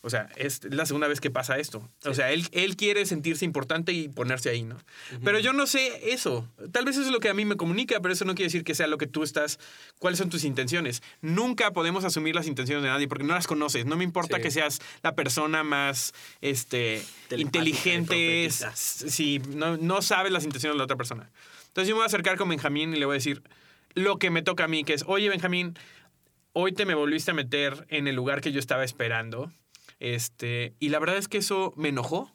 o 0.06 0.10
sea, 0.10 0.28
es 0.36 0.60
la 0.72 0.86
segunda 0.86 1.08
vez 1.08 1.20
que 1.20 1.32
pasa 1.32 1.58
esto. 1.58 1.90
O 2.04 2.14
sea, 2.14 2.30
él, 2.30 2.46
él 2.52 2.76
quiere 2.76 3.06
sentirse 3.06 3.44
importante 3.44 3.90
y 3.90 4.06
ponerse 4.08 4.50
ahí, 4.50 4.62
¿no? 4.62 4.78
Pero 5.24 5.40
yo 5.40 5.52
no 5.52 5.66
sé 5.66 6.12
eso. 6.12 6.48
Tal 6.70 6.84
vez 6.84 6.96
eso 6.96 7.06
es 7.06 7.10
lo 7.10 7.18
que 7.18 7.28
a 7.28 7.34
mí 7.34 7.44
me 7.44 7.56
comunica, 7.56 7.98
pero 8.00 8.14
eso 8.14 8.24
no 8.24 8.36
quiere 8.36 8.46
decir 8.46 8.62
que 8.62 8.76
sea 8.76 8.86
lo 8.86 8.98
que 8.98 9.08
tú 9.08 9.24
estás, 9.24 9.58
cuáles 9.98 10.20
son 10.20 10.30
tus 10.30 10.44
intenciones. 10.44 11.02
Nunca 11.22 11.72
podemos 11.72 12.04
asumir 12.04 12.36
las 12.36 12.46
intenciones 12.46 12.84
de 12.84 12.88
nadie 12.88 13.08
porque 13.08 13.24
no 13.24 13.34
las 13.34 13.48
conoces. 13.48 13.84
No 13.84 13.96
me 13.96 14.04
importa 14.04 14.38
que 14.38 14.52
seas 14.52 14.80
la 15.02 15.16
persona 15.16 15.64
más 15.64 16.14
este, 16.40 17.02
inteligente, 17.36 18.48
si 18.52 19.40
no, 19.40 19.76
no 19.76 20.02
sabes 20.02 20.30
las 20.30 20.44
intenciones 20.44 20.74
de 20.74 20.78
la 20.78 20.84
otra 20.84 20.96
persona. 20.96 21.32
Entonces 21.66 21.88
yo 21.88 21.96
me 21.96 21.98
voy 21.98 22.04
a 22.04 22.06
acercar 22.06 22.36
con 22.36 22.48
Benjamín 22.48 22.94
y 22.94 23.00
le 23.00 23.06
voy 23.06 23.14
a 23.14 23.18
decir 23.18 23.42
lo 23.94 24.20
que 24.20 24.30
me 24.30 24.42
toca 24.42 24.66
a 24.66 24.68
mí, 24.68 24.84
que 24.84 24.94
es, 24.94 25.02
oye 25.08 25.28
Benjamín, 25.28 25.76
hoy 26.52 26.70
te 26.70 26.86
me 26.86 26.94
volviste 26.94 27.32
a 27.32 27.34
meter 27.34 27.86
en 27.88 28.06
el 28.06 28.14
lugar 28.14 28.40
que 28.40 28.52
yo 28.52 28.60
estaba 28.60 28.84
esperando 28.84 29.52
este, 30.00 30.74
y 30.78 30.90
la 30.90 30.98
verdad 30.98 31.16
es 31.16 31.28
que 31.28 31.38
eso 31.38 31.72
me 31.76 31.88
enojó. 31.88 32.32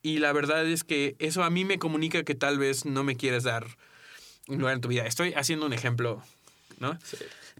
Y 0.00 0.18
la 0.18 0.32
verdad 0.32 0.64
es 0.66 0.84
que 0.84 1.16
eso 1.18 1.42
a 1.42 1.50
mí 1.50 1.64
me 1.64 1.78
comunica 1.78 2.22
que 2.22 2.34
tal 2.34 2.58
vez 2.58 2.84
no 2.84 3.02
me 3.02 3.16
quieres 3.16 3.42
dar 3.42 3.66
un 4.46 4.58
lugar 4.58 4.74
en 4.74 4.80
tu 4.80 4.88
vida. 4.88 5.06
Estoy 5.06 5.34
haciendo 5.34 5.66
un 5.66 5.72
ejemplo, 5.72 6.22
¿no? 6.78 6.96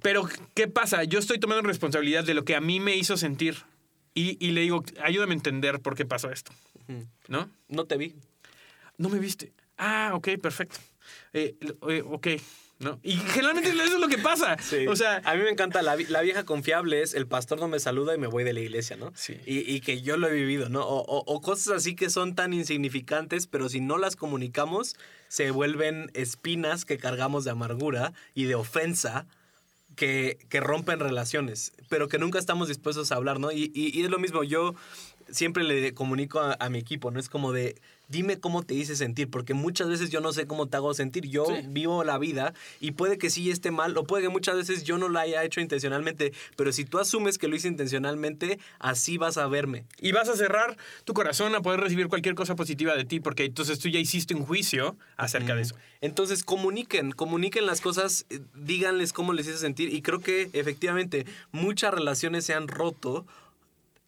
Pero, 0.03 0.29
¿qué 0.55 0.69
pasa? 0.69 1.03
Yo 1.05 1.19
estoy 1.19 1.41
tomando 1.41 1.63
responsabilidad 1.63 2.25
de 2.25 2.35
lo 2.35 2.45
que 2.45 2.55
a 2.55 2.61
mí 2.61 2.79
me 2.79 2.97
hizo 2.97 3.17
sentir. 3.17 3.57
Y, 4.15 4.37
y 4.45 4.53
le 4.53 4.63
digo, 4.63 4.85
ayúdame 5.03 5.35
a 5.35 5.37
entender 5.37 5.81
por 5.81 5.97
qué 5.97 6.05
pasó 6.05 6.31
esto. 6.31 6.53
¿No? 7.27 7.51
No 7.69 7.85
te 7.85 7.97
vi. 7.97 8.15
No 8.97 9.09
me 9.09 9.19
viste. 9.19 9.53
Ah, 9.77 10.13
ok, 10.15 10.29
perfecto. 10.41 10.79
Eh, 11.33 11.57
eh 11.89 12.03
ok, 12.05 12.29
¿no? 12.79 13.01
Y 13.03 13.13
generalmente 13.13 13.71
eso 13.71 13.83
es 13.83 14.01
lo 14.01 14.09
que 14.09 14.19
pasa. 14.19 14.57
O 14.89 14.97
sea, 14.97 15.21
a 15.25 15.35
mí 15.35 15.43
me 15.43 15.51
encanta 15.51 15.83
la, 15.83 15.97
vieja 15.97 16.45
confiable 16.45 17.03
es 17.03 17.15
el 17.15 17.27
pastor 17.27 17.59
no 17.59 17.69
me 17.69 17.81
saluda 17.81 18.15
y 18.15 18.19
me 18.19 18.27
voy 18.27 18.45
de 18.45 18.53
la 18.53 18.61
iglesia, 18.61 18.97
¿no? 18.97 19.13
Sí. 19.17 19.37
Y, 19.47 19.81
que 19.81 20.01
yo 20.03 20.17
lo 20.17 20.29
he 20.29 20.33
vivido, 20.33 20.69
¿no? 20.69 20.87
O, 20.87 21.41
cosas 21.41 21.75
así 21.75 21.95
que 21.95 22.11
son 22.11 22.35
tan 22.35 22.53
insignificantes, 22.53 23.47
pero 23.47 23.69
si 23.69 23.81
no 23.81 23.99
las 23.99 24.17
comunicamos, 24.17 24.97
se 25.29 25.51
vuelven 25.51 26.11
espinas 26.15 26.85
que 26.85 26.99
cargamos 26.99 27.45
de 27.45 27.51
amargura 27.51 28.13
y 28.35 28.45
de 28.45 28.55
ofensa 28.55 29.27
que, 29.97 30.39
que 30.49 30.61
rompen 30.61 31.01
relaciones, 31.01 31.73
pero 31.89 32.09
que 32.09 32.19
nunca 32.19 32.39
estamos 32.39 32.69
dispuestos 32.69 33.11
a 33.11 33.17
hablar, 33.17 33.41
¿no? 33.41 33.51
Y, 33.51 33.73
y- 33.75 33.99
y 33.99 34.05
es 34.05 34.11
lo 34.11 34.19
mismo, 34.19 34.45
yo 34.45 34.75
siempre 35.31 35.65
le 35.65 35.95
comunico 35.95 36.41
a, 36.41 36.57
a 36.59 36.69
mi 36.71 36.79
equipo, 36.79 37.11
¿no? 37.11 37.21
Es 37.21 37.29
como 37.29 37.53
de, 37.53 37.77
dime 38.09 38.39
cómo 38.41 38.63
te 38.63 38.75
hice 38.75 38.97
sentir, 38.97 39.29
porque 39.29 39.53
muchas 39.53 39.89
veces 39.89 40.09
yo 40.11 40.21
no 40.21 40.33
sé 40.33 40.47
cómo 40.47 40.67
te 40.67 40.77
hago 40.79 40.95
sentir, 40.95 41.27
yo 41.29 41.45
Sí. 41.47 41.53
vivo 41.69 42.05
la 42.05 42.17
vida 42.19 42.55
y 42.81 42.93
puede 42.93 43.19
que 43.19 43.29
sí 43.29 43.51
esté 43.51 43.71
mal, 43.71 43.97
o 43.99 44.05
puede 44.05 44.23
que 44.23 44.29
muchas 44.31 44.57
veces 44.57 44.85
yo 44.85 44.97
no 44.97 45.09
lo 45.09 45.19
haya 45.19 45.45
hecho 45.45 45.61
intencionalmente, 45.61 46.33
pero 46.57 46.73
si 46.73 46.85
tú 46.87 46.99
asumes 46.99 47.37
que 47.37 47.49
lo 47.49 47.57
hice 47.57 47.69
intencionalmente, 47.69 48.59
así 48.79 49.19
vas 49.19 49.37
a 49.37 49.47
verme. 49.47 49.85
Y 50.01 50.13
vas 50.13 50.29
a 50.29 50.37
cerrar 50.37 50.77
tu 51.05 51.13
corazón 51.15 51.55
a 51.55 51.61
poder 51.61 51.81
recibir 51.81 52.09
cualquier 52.09 52.35
cosa 52.35 52.57
positiva 52.57 52.97
de 52.97 53.05
ti, 53.05 53.21
porque 53.21 53.45
entonces 53.45 53.79
tú 53.79 53.89
ya 53.89 53.99
hiciste 53.99 54.35
un 54.35 54.45
juicio 54.47 54.97
acerca 55.17 55.55
de 55.55 55.63
eso. 55.63 55.75
Entonces 56.01 56.45
comuniquen, 56.45 57.13
comuniquen 57.13 57.67
las 57.67 57.81
cosas, 57.81 58.25
eh, 58.31 58.41
díganles 58.55 59.13
cómo 59.13 59.33
les 59.33 59.49
hizo 59.49 59.59
sentir 59.59 59.93
y 59.93 60.01
creo 60.01 60.21
que 60.21 60.49
efectivamente 60.53 61.27
muchas 61.53 61.93
relaciones 61.93 62.45
se 62.47 62.55
han 62.55 62.69
roto. 62.69 63.27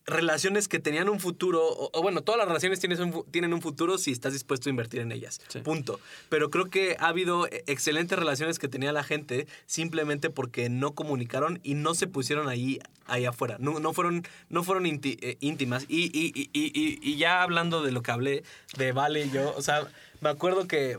Relaciones 0.07 0.67
que 0.67 0.79
tenían 0.79 1.09
un 1.09 1.21
futuro, 1.21 1.63
o, 1.65 1.91
o 1.97 2.03
bueno, 2.03 2.23
todas 2.23 2.39
las 2.39 2.49
relaciones 2.49 2.81
tienen 2.81 3.01
un, 3.03 3.13
fu- 3.13 3.25
tienen 3.31 3.53
un 3.53 3.61
futuro 3.63 3.97
si 3.99 4.11
estás 4.11 4.33
dispuesto 4.33 4.69
a 4.69 4.71
invertir 4.71 5.01
en 5.01 5.13
ellas. 5.13 5.41
Sí. 5.49 5.61
Punto. 5.61 6.01
Pero 6.29 6.51
creo 6.51 6.67
que 6.71 6.97
ha 6.99 7.09
habido 7.09 7.47
eh, 7.47 7.63
excelentes 7.67 8.19
relaciones 8.19 8.59
que 8.59 8.67
tenía 8.67 8.93
la 8.93 9.05
gente 9.05 9.47
simplemente 9.67 10.31
porque 10.31 10.69
no 10.71 10.95
comunicaron 10.95 11.61
y 11.63 11.75
no 11.75 11.95
se 11.95 12.07
pusieron 12.07 12.49
ahí, 12.49 12.81
ahí 13.07 13.25
afuera. 13.27 13.57
No, 13.61 13.79
no 13.79 13.93
fueron, 13.93 14.27
no 14.49 14.65
fueron 14.65 14.85
inti- 14.85 15.19
eh, 15.21 15.37
íntimas. 15.41 15.85
Y- 15.89 16.11
y- 16.13 16.51
y- 16.53 16.99
y 17.03 17.17
ya 17.17 17.43
hablando 17.43 17.83
de 17.83 17.93
lo 17.93 18.03
que 18.03 18.11
hablé 18.11 18.43
de 18.79 18.93
Vale 18.93 19.27
y 19.27 19.31
yo, 19.31 19.55
o 19.57 19.63
sea, 19.63 19.87
me 20.21 20.31
acuerdo 20.31 20.67
que 20.67 20.99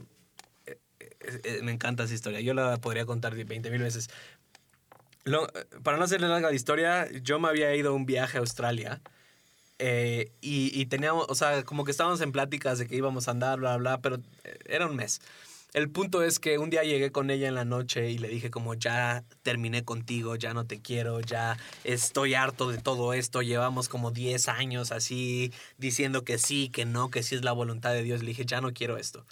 eh, 0.68 0.78
eh, 1.44 1.60
me 1.64 1.72
encanta 1.72 2.04
esa 2.04 2.14
historia. 2.14 2.40
Yo 2.42 2.54
la 2.54 2.78
podría 2.78 3.06
contar 3.06 3.36
20 3.36 3.70
mil 3.72 3.82
veces. 3.82 4.10
Lo- 5.24 5.48
para 5.84 5.98
no 5.98 6.04
hacerle 6.04 6.28
larga 6.28 6.50
la 6.50 6.56
historia, 6.56 7.08
yo 7.22 7.40
me 7.40 7.48
había 7.48 7.76
ido 7.76 7.92
a 7.92 7.94
un 7.94 8.06
viaje 8.06 8.38
a 8.38 8.42
Australia. 8.42 9.02
eh, 9.80 10.32
y, 10.42 10.80
y 10.80 10.86
teníamos, 10.86 11.26
o 11.30 11.36
sea, 11.36 11.64
como 11.64 11.86
que 11.86 11.92
estábamos 11.92 12.22
en 12.22 12.32
pláticas 12.32 12.78
de 12.80 12.88
que 12.88 12.96
íbamos 12.96 13.28
a 13.28 13.32
andar, 13.32 13.60
bla, 13.60 13.78
bla, 13.78 14.00
pero 14.00 14.18
eh, 14.44 14.60
era 14.68 14.86
un 14.88 14.96
mes. 14.96 15.22
El 15.74 15.90
punto 15.90 16.22
es 16.24 16.38
que 16.40 16.60
un 16.60 16.70
día 16.70 16.84
llegué 16.84 17.12
con 17.12 17.32
ella 17.32 17.48
en 17.48 17.56
la 17.56 17.66
noche 17.66 18.12
y 18.12 18.18
le 18.20 18.28
dije 18.28 18.52
como 18.52 18.76
ya 18.76 19.24
terminé 19.42 19.84
contigo, 19.84 20.36
ya 20.36 20.54
no 20.54 20.66
te 20.68 20.82
quiero, 20.82 21.20
ya 21.22 21.58
estoy 21.84 22.36
harto 22.36 22.70
de 22.70 22.78
todo 22.78 23.14
esto, 23.14 23.42
llevamos 23.42 23.90
como 23.90 24.12
10 24.12 24.50
años 24.50 24.92
así 24.92 25.52
diciendo 25.80 26.24
que 26.26 26.38
sí, 26.38 26.70
que 26.70 26.86
no, 26.86 27.10
que 27.10 27.24
sí 27.24 27.36
es 27.36 27.44
la 27.44 27.52
voluntad 27.54 27.92
de 27.94 28.04
Dios. 28.04 28.22
Le 28.22 28.28
dije, 28.30 28.46
ya 28.46 28.62
no 28.62 28.74
quiero 28.74 28.98
esto. 28.98 29.26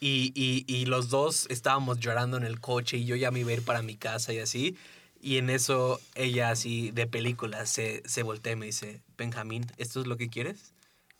Y, 0.00 0.32
y, 0.34 0.64
y 0.66 0.86
los 0.86 1.10
dos 1.10 1.46
estábamos 1.50 1.98
llorando 2.00 2.36
en 2.36 2.44
el 2.44 2.60
coche 2.60 2.98
y 2.98 3.04
yo 3.04 3.16
ya 3.16 3.30
me 3.30 3.40
iba 3.40 3.50
a 3.50 3.54
ir 3.54 3.64
para 3.64 3.82
mi 3.82 3.96
casa 3.96 4.32
y 4.32 4.38
así. 4.40 4.76
Y 5.24 5.38
en 5.38 5.48
eso 5.50 6.00
ella 6.16 6.50
así 6.50 6.90
de 6.90 7.06
película 7.06 7.64
se, 7.64 8.02
se 8.04 8.22
voltea 8.24 8.52
y 8.52 8.56
me 8.56 8.66
dice, 8.66 9.00
Benjamín, 9.16 9.64
¿esto 9.78 10.00
es 10.00 10.06
lo 10.08 10.16
que 10.16 10.28
quieres? 10.28 10.74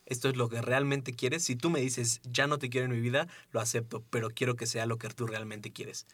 ¿Esto 0.07 0.29
es 0.29 0.37
lo 0.37 0.49
que 0.49 0.61
realmente 0.61 1.15
quieres? 1.15 1.45
Si 1.45 1.55
tú 1.55 1.71
me 1.71 1.81
dices, 1.81 2.21
ya 2.25 2.49
no 2.49 2.59
te 2.59 2.69
quiero 2.69 2.87
en 2.87 2.93
mi 2.93 3.01
vida, 3.01 3.29
lo 3.53 3.61
acepto, 3.61 4.03
pero 4.11 4.29
quiero 4.31 4.57
que 4.57 4.67
sea 4.67 4.85
lo 4.87 4.99
que 4.99 5.09
tú 5.09 5.27
realmente 5.29 5.73
quieres. 5.73 6.07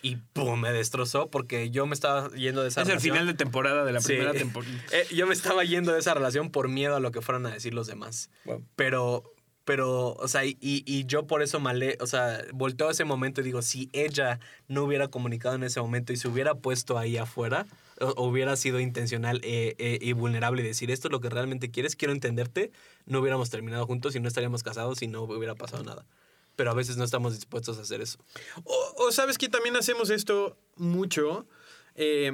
Y 0.00 0.16
pum, 0.32 0.60
me 0.60 0.70
destrozó 0.72 1.28
porque 1.30 1.70
yo 1.70 1.86
me 1.86 1.94
estaba 1.94 2.30
yendo 2.36 2.62
de 2.62 2.68
esa 2.68 2.82
Es 2.82 2.86
el 2.88 2.92
relación. 2.92 3.14
final 3.14 3.26
de 3.26 3.34
temporada 3.34 3.84
de 3.84 3.92
la 3.92 4.00
Sí. 4.00 4.06
primera 4.08 4.32
temporada. 4.32 4.72
Eh, 4.92 5.06
yo 5.14 5.26
me 5.26 5.34
estaba 5.34 5.64
yendo 5.64 5.92
de 5.92 5.98
esa 5.98 6.14
relación 6.14 6.50
por 6.50 6.68
miedo 6.68 6.94
a 6.94 7.00
lo 7.00 7.10
que 7.10 7.20
fueran 7.20 7.44
a 7.46 7.50
decir 7.50 7.74
los 7.74 7.88
demás. 7.88 8.30
Wow. 8.44 8.64
Pero, 8.76 9.33
pero, 9.64 10.12
o 10.14 10.28
sea, 10.28 10.44
y, 10.44 10.56
y 10.60 11.06
yo 11.06 11.26
por 11.26 11.42
eso 11.42 11.58
malé, 11.58 11.96
o 12.00 12.06
sea, 12.06 12.44
volteo 12.52 12.88
a 12.88 12.92
ese 12.92 13.04
momento 13.04 13.40
y 13.40 13.44
digo, 13.44 13.62
si 13.62 13.88
ella 13.92 14.40
no 14.68 14.84
hubiera 14.84 15.08
comunicado 15.08 15.54
en 15.54 15.64
ese 15.64 15.80
momento 15.80 16.12
y 16.12 16.16
se 16.16 16.28
hubiera 16.28 16.54
puesto 16.54 16.98
ahí 16.98 17.16
afuera, 17.16 17.66
o, 18.00 18.24
hubiera 18.24 18.56
sido 18.56 18.80
intencional 18.80 19.40
eh, 19.42 19.74
eh, 19.78 19.98
y 20.00 20.12
vulnerable 20.12 20.62
y 20.62 20.66
decir, 20.66 20.90
esto 20.90 21.08
es 21.08 21.12
lo 21.12 21.20
que 21.20 21.30
realmente 21.30 21.70
quieres, 21.70 21.96
quiero 21.96 22.12
entenderte, 22.12 22.72
no 23.06 23.20
hubiéramos 23.20 23.50
terminado 23.50 23.86
juntos 23.86 24.14
y 24.14 24.20
no 24.20 24.28
estaríamos 24.28 24.62
casados 24.62 25.00
y 25.02 25.06
no 25.06 25.22
hubiera 25.22 25.54
pasado 25.54 25.82
nada. 25.82 26.04
Pero 26.56 26.70
a 26.70 26.74
veces 26.74 26.96
no 26.96 27.04
estamos 27.04 27.34
dispuestos 27.34 27.78
a 27.78 27.82
hacer 27.82 28.00
eso. 28.00 28.18
O, 28.64 28.94
o 28.98 29.12
sabes 29.12 29.38
que 29.38 29.48
también 29.48 29.76
hacemos 29.76 30.10
esto 30.10 30.56
mucho. 30.76 31.48
Eh, 31.96 32.32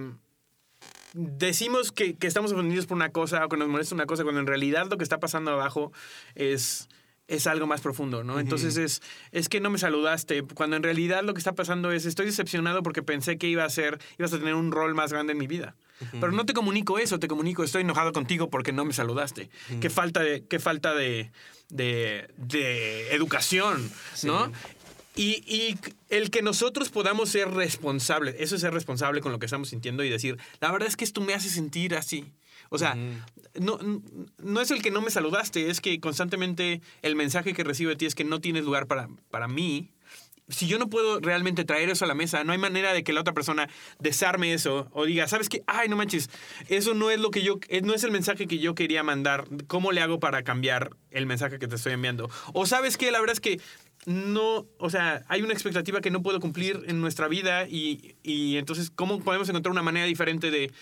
decimos 1.14 1.93
que, 1.93 2.16
que 2.16 2.27
estamos 2.27 2.53
ofendidos 2.53 2.87
por 2.87 2.97
una 2.97 3.12
cosa 3.12 3.45
o 3.45 3.49
que 3.49 3.57
nos 3.57 3.69
molesta 3.69 3.95
una 3.95 4.07
cosa, 4.07 4.23
cuando 4.23 4.40
en 4.40 4.47
realidad 4.47 4.88
lo 4.90 4.97
que 4.97 5.05
está 5.05 5.21
pasando 5.21 5.51
abajo 5.51 5.93
es, 6.35 6.88
es 7.31 7.47
algo 7.47 7.66
más 7.66 7.81
profundo, 7.81 8.25
¿no? 8.25 8.40
Entonces 8.40 8.77
es, 8.77 9.03
es 9.31 9.49
que 9.49 9.61
no 9.61 9.71
me 9.71 9.79
saludaste, 9.79 10.43
cuando 10.43 10.77
en 10.77 10.83
realidad 10.83 11.23
lo 11.23 11.33
que 11.33 11.38
está 11.38 11.55
pasando 11.55 11.93
es 11.93 12.05
estoy 12.05 12.27
decepcionado 12.27 12.83
porque 12.83 13.03
pensé 13.03 13.38
que 13.38 13.47
iba 13.47 13.64
a 13.64 13.71
ser, 13.71 14.01
ibas 14.19 14.33
a 14.33 14.38
tener 14.38 14.55
un 14.55 14.73
rol 14.73 14.95
más 14.95 15.12
grande 15.12 15.33
en 15.33 15.38
mi 15.38 15.47
vida. 15.47 15.77
Pero 16.12 16.33
no 16.33 16.47
te 16.47 16.55
comunico 16.55 16.99
eso, 16.99 17.19
te 17.19 17.29
comunico, 17.29 17.62
estoy 17.62 17.83
enojado 17.83 18.12
contigo 18.12 18.51
porque 18.51 18.73
no 18.73 18.85
me 18.85 18.93
saludaste. 18.93 19.49
Qué 19.81 19.90
falta 19.90 20.21
de, 20.21 20.45
qué 20.47 20.59
falta 20.59 20.95
de, 20.95 21.31
de, 21.69 22.29
de 22.37 23.14
educación, 23.14 23.90
¿no? 24.25 24.51
Y, 25.14 25.43
y 25.47 25.79
el 26.09 26.31
que 26.31 26.43
nosotros 26.43 26.88
podamos 26.88 27.29
ser 27.29 27.51
responsables, 27.51 28.35
eso 28.38 28.55
es 28.55 28.61
ser 28.62 28.73
responsable 28.73 29.21
con 29.21 29.31
lo 29.31 29.38
que 29.38 29.47
estamos 29.47 29.69
sintiendo 29.69 30.03
y 30.03 30.09
decir, 30.09 30.38
la 30.61 30.73
verdad 30.73 30.88
es 30.88 30.97
que 30.97 31.05
esto 31.05 31.21
me 31.21 31.35
hace 31.35 31.49
sentir 31.49 31.95
así. 31.95 32.33
O 32.70 32.78
sea, 32.78 32.96
no, 33.59 33.78
no 34.38 34.61
es 34.61 34.70
el 34.70 34.80
que 34.80 34.90
no 34.90 35.02
me 35.02 35.11
saludaste, 35.11 35.70
es 35.70 35.80
que 35.80 36.00
constantemente 36.00 36.80
el 37.02 37.16
mensaje 37.16 37.52
que 37.52 37.64
recibo 37.64 37.90
de 37.90 37.96
ti 37.96 38.06
es 38.06 38.14
que 38.14 38.24
no 38.24 38.40
tienes 38.40 38.64
lugar 38.64 38.87
para, 38.87 39.09
para 39.30 39.48
mí. 39.48 39.90
Si 40.48 40.66
yo 40.66 40.78
no 40.78 40.88
puedo 40.88 41.20
realmente 41.20 41.64
traer 41.64 41.90
eso 41.90 42.04
a 42.04 42.09
la 42.09 42.14
mesa, 42.14 42.42
no 42.42 42.52
hay 42.52 42.59
manera 42.59 42.92
de 42.92 43.04
que 43.04 43.12
la 43.12 43.20
otra 43.20 43.35
persona 43.35 43.68
desarme 43.98 44.52
eso 44.52 44.88
o 44.92 45.04
diga, 45.04 45.28
¿sabes 45.28 45.48
qué? 45.48 45.62
Ay, 45.66 45.88
no 45.88 45.96
manches, 45.96 46.28
eso 46.68 46.94
no 46.94 47.11
es 47.11 47.20
lo 47.20 47.30
que 47.30 47.42
yo, 47.42 47.59
eh, 47.68 47.83
no 47.83 47.94
es 47.94 48.02
el 48.02 48.11
mensaje 48.11 48.46
que 48.46 48.59
yo 48.59 48.74
quería 48.74 49.02
mandar. 49.02 49.46
¿Cómo 49.66 49.92
le 49.92 50.00
hago 50.00 50.18
para 50.18 50.42
cambiar 50.42 50.90
el 51.11 51.26
mensaje 51.26 51.59
que 51.59 51.68
te 51.68 51.76
estoy 51.76 51.92
enviando? 51.92 52.30
O 52.52 52.66
sabes 52.66 52.96
qué, 52.96 53.11
la 53.11 53.20
verdad 53.20 53.35
es 53.35 53.40
que 53.40 53.61
no, 54.06 54.66
o 54.78 54.90
sea, 54.90 55.24
hay 55.28 55.42
una 55.42 55.52
expectativa 55.52 56.00
que 56.00 56.11
no 56.11 56.22
puedo 56.22 56.40
cumplir 56.40 56.85
en 56.87 57.00
nuestra 57.00 57.28
vida 57.28 57.68
y, 57.68 58.16
y 58.22 58.56
entonces, 58.56 58.90
¿cómo 58.90 59.20
podemos 59.20 59.48
encontrar 59.48 59.72
una 59.72 59.83
manera 59.83 60.06
diferente 60.06 60.50
de, 60.50 60.72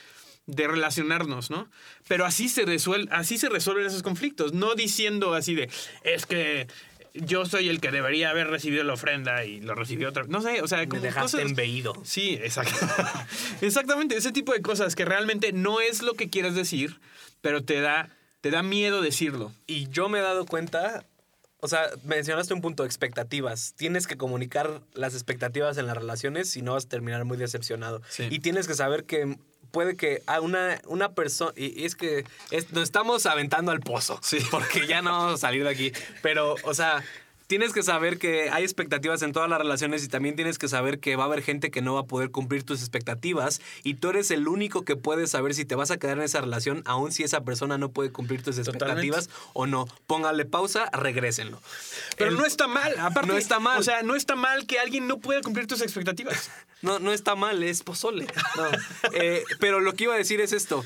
de 0.49 0.67
relacionarnos, 0.67 1.51
¿no? 1.51 1.71
Pero 2.09 2.25
así 2.25 2.49
se, 2.49 2.65
resuel, 2.65 3.09
así 3.13 3.39
se 3.39 3.49
resuelven 3.49 3.87
esos 3.87 4.03
conflictos, 4.03 4.53
no 4.55 4.75
diciendo 4.75 5.35
así 5.35 5.55
de, 5.55 5.71
es 6.05 6.27
que 6.27 6.67
yo 7.15 7.45
soy 7.47 7.69
el 7.69 7.81
que 7.81 7.91
debería 7.91 8.31
haber 8.31 8.49
recibido 8.49 8.83
la 8.85 8.95
ofrenda 8.95 9.45
y 9.45 9.61
lo 9.61 9.75
recibió 9.75 10.09
otra 10.09 10.25
No 10.29 10.41
sé, 10.41 10.63
o 10.63 10.69
sea, 10.69 10.79
Me 10.79 10.89
como 10.89 11.03
dejaste 11.03 11.37
cosas- 11.39 11.51
embeído. 11.51 11.93
Sí, 12.05 12.35
exacto. 12.43 12.75
exactamente, 13.61 14.17
ese 14.17 14.33
tipo 14.33 14.53
de 14.53 14.63
cosas 14.63 14.95
que 14.95 15.05
realmente 15.05 15.53
no 15.53 15.81
es 15.81 16.03
lo 16.03 16.15
que 16.15 16.29
quieres 16.31 16.55
decir, 16.55 16.99
pero 17.41 17.63
te 17.63 17.81
da, 17.81 18.09
te 18.41 18.51
da 18.51 18.63
miedo 18.63 19.01
decirlo. 19.03 19.53
Y 19.67 19.89
yo 19.89 20.09
me 20.09 20.19
he 20.19 20.23
dado 20.23 20.47
cuenta, 20.47 21.05
o 21.61 21.69
sea, 21.69 21.91
mencionaste 22.05 22.55
un 22.55 22.61
punto, 22.61 22.85
expectativas. 22.85 23.75
Tienes 23.77 24.07
que 24.07 24.17
comunicar 24.17 24.81
las 24.95 25.15
expectativas 25.15 25.77
en 25.77 25.87
las 25.87 25.97
relaciones 25.97 26.51
si 26.51 26.63
no 26.63 26.73
vas 26.75 26.87
a 26.87 26.89
terminar 26.89 27.25
muy 27.25 27.37
decepcionado. 27.37 28.01
Sí. 28.09 28.29
Y 28.31 28.39
tienes 28.41 28.67
que 28.69 28.75
saber 28.75 29.05
que 29.05 29.37
puede 29.71 29.97
que 29.97 30.23
a 30.27 30.41
una, 30.41 30.81
una 30.87 31.13
persona, 31.13 31.53
y 31.57 31.81
y 31.83 31.85
es 31.85 31.95
que 31.95 32.25
es- 32.51 32.73
nos 32.73 32.85
estamos 32.85 33.27
aventando 33.27 33.71
al 33.73 33.81
pozo, 33.81 34.19
Sí. 34.23 34.39
porque 34.51 34.87
ya 34.87 35.03
no 35.03 35.13
vamos 35.13 35.35
a 35.35 35.37
salir 35.39 35.65
de 35.65 35.71
aquí, 35.71 35.93
pero, 36.23 36.55
o 36.65 36.75
sea... 36.75 37.03
Tienes 37.49 37.73
que 37.73 37.83
saber 37.83 38.19
que 38.19 38.51
hay 38.51 38.63
expectativas 38.63 39.23
en 39.23 39.33
todas 39.33 39.49
las 39.49 39.59
relaciones 39.59 40.05
y 40.05 40.09
también 40.09 40.37
tienes 40.37 40.59
que 40.59 40.69
saber 40.69 41.01
que 41.01 41.17
va 41.17 41.23
a 41.25 41.27
haber 41.27 41.43
gente 41.43 41.71
que 41.71 41.81
no 41.81 41.95
va 41.95 42.01
a 42.01 42.05
poder 42.05 42.31
cumplir 42.31 42.63
tus 42.63 42.81
expectativas 42.81 43.63
y 43.83 43.95
tú 43.95 44.11
eres 44.11 44.31
el 44.31 44.47
único 44.49 44.85
que 44.85 44.97
puede 44.97 45.27
saber 45.27 45.55
si 45.55 45.65
te 45.65 45.75
vas 45.75 45.91
a 45.91 45.97
quedar 45.97 46.19
en 46.19 46.25
esa 46.25 46.43
relación 46.43 46.83
aun 46.85 47.11
si 47.11 47.23
esa 47.25 47.45
persona 47.45 47.79
no 47.79 47.91
puede 47.91 48.13
cumplir 48.13 48.43
tus 48.43 48.57
Totalmente. 48.57 48.85
expectativas 48.85 49.31
o 49.55 49.67
no. 49.67 49.87
Póngale 50.07 50.45
pausa, 50.45 50.91
regrésenlo. 50.93 51.59
Pero 52.19 52.31
El- 52.33 52.37
no 52.37 52.45
está 52.45 52.69
mal, 52.69 52.95
aparte. 52.99 53.29
No 53.33 53.39
está 53.39 53.59
mal. 53.59 53.81
O 53.81 53.83
sea, 53.83 54.03
no 54.03 54.15
está 54.15 54.37
mal 54.37 54.67
que 54.67 54.79
alguien 54.79 55.07
no 55.09 55.19
pueda 55.19 55.41
cumplir 55.41 55.67
tus 55.67 55.81
expectativas. 55.81 56.51
No, 56.81 57.01
no 57.01 57.13
está 57.13 57.35
mal, 57.35 57.61
es 57.65 57.83
pozole. 57.83 58.29
No. 58.57 58.67
Eh, 59.13 59.43
pero 59.59 59.81
lo 59.81 59.95
que 59.95 60.05
iba 60.05 60.15
a 60.15 60.17
decir 60.17 60.41
es 60.41 60.53
esto. 60.53 60.85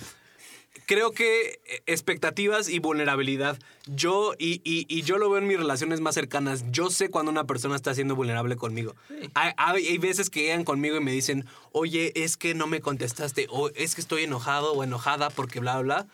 Creo 0.92 1.12
que 1.12 1.60
eh, 1.64 1.82
expectativas 1.86 2.68
y 2.68 2.78
vulnerabilidad. 2.78 3.58
Yo, 3.86 4.34
y, 4.38 4.60
y- 4.62 4.84
y 4.88 5.02
yo 5.02 5.16
lo 5.16 5.30
veo 5.30 5.38
en 5.38 5.46
mis 5.46 5.56
relaciones 5.56 6.00
más 6.00 6.14
cercanas. 6.14 6.64
Yo 6.70 6.90
sé 6.90 7.08
cuando 7.08 7.32
una 7.32 7.44
persona 7.44 7.76
está 7.76 7.94
siendo 7.94 8.14
vulnerable 8.14 8.56
conmigo. 8.56 8.94
Hay, 9.32 9.52
hay- 9.56 9.86
hay 9.86 9.96
veces 9.98 10.28
que 10.28 10.42
llegan 10.42 10.64
conmigo 10.64 10.98
y 10.98 11.00
me 11.00 11.10
dicen, 11.10 11.46
oye, 11.70 12.12
es 12.14 12.36
que 12.36 12.54
no 12.54 12.66
me 12.66 12.82
contestaste, 12.82 13.46
o 13.48 13.70
es 13.70 13.94
que 13.94 14.02
estoy 14.02 14.24
enojado 14.24 14.72
o 14.74 14.84
enojada 14.84 15.30
porque 15.30 15.60
bla, 15.60 15.80
bla. 15.80 16.06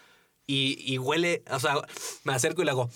Y, 0.46 0.76
y 0.86 0.98
huele, 0.98 1.42
o 1.50 1.58
sea, 1.58 1.74
me 2.22 2.32
acerco 2.34 2.62
y 2.62 2.64
le 2.64 2.70
hago, 2.70 2.88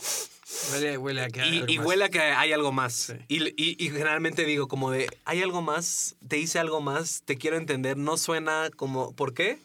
Huele, 0.73 0.99
huele 0.99 1.23
a 1.23 1.29
que 1.31 1.41
hay 1.41 1.49
y, 1.51 1.59
algo 1.63 1.73
y 1.73 1.79
más. 1.79 1.87
huele 1.87 2.05
a 2.05 2.09
que 2.11 2.21
hay 2.21 2.53
algo 2.53 2.71
más. 2.73 3.13
Y- 3.29 3.57
y 3.57 3.91
generalmente 3.91 4.45
digo 4.45 4.69
como 4.69 4.93
de, 4.93 5.09
hay 5.25 5.43
algo 5.43 5.63
más, 5.63 6.15
te 6.29 6.39
hice 6.39 6.61
algo 6.61 6.81
más, 6.81 7.23
te 7.25 7.37
quiero 7.39 7.57
entender, 7.57 7.97
no 7.97 8.17
suena 8.19 8.71
como, 8.77 9.13
¿por 9.17 9.35
qué? 9.35 9.59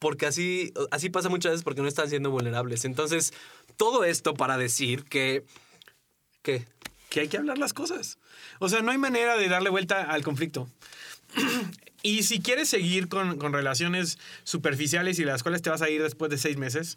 Porque 0.00 0.26
así, 0.26 0.72
así 0.90 1.10
pasa 1.10 1.28
muchas 1.28 1.52
veces 1.52 1.62
porque 1.62 1.82
no 1.82 1.86
están 1.86 2.08
siendo 2.08 2.30
vulnerables. 2.30 2.84
Entonces, 2.84 3.32
todo 3.76 4.02
esto 4.02 4.34
para 4.34 4.58
decir 4.58 5.04
que... 5.04 5.44
que 6.42 6.66
que 7.10 7.20
hay 7.20 7.28
que 7.28 7.36
hablar 7.36 7.58
las 7.58 7.74
cosas. 7.74 8.18
O 8.60 8.68
sea, 8.68 8.80
no 8.80 8.92
hay 8.92 8.98
manera 8.98 9.36
de 9.36 9.48
darle 9.48 9.68
vuelta 9.68 10.02
al 10.02 10.22
conflicto. 10.22 10.68
Y 12.02 12.22
si 12.22 12.40
quieres 12.40 12.70
seguir 12.70 13.08
con, 13.08 13.36
con 13.36 13.52
relaciones 13.52 14.18
superficiales 14.42 15.18
y 15.18 15.24
las 15.26 15.42
cuales 15.42 15.60
te 15.60 15.68
vas 15.68 15.82
a 15.82 15.90
ir 15.90 16.02
después 16.02 16.30
de 16.30 16.38
seis 16.38 16.56
meses, 16.56 16.96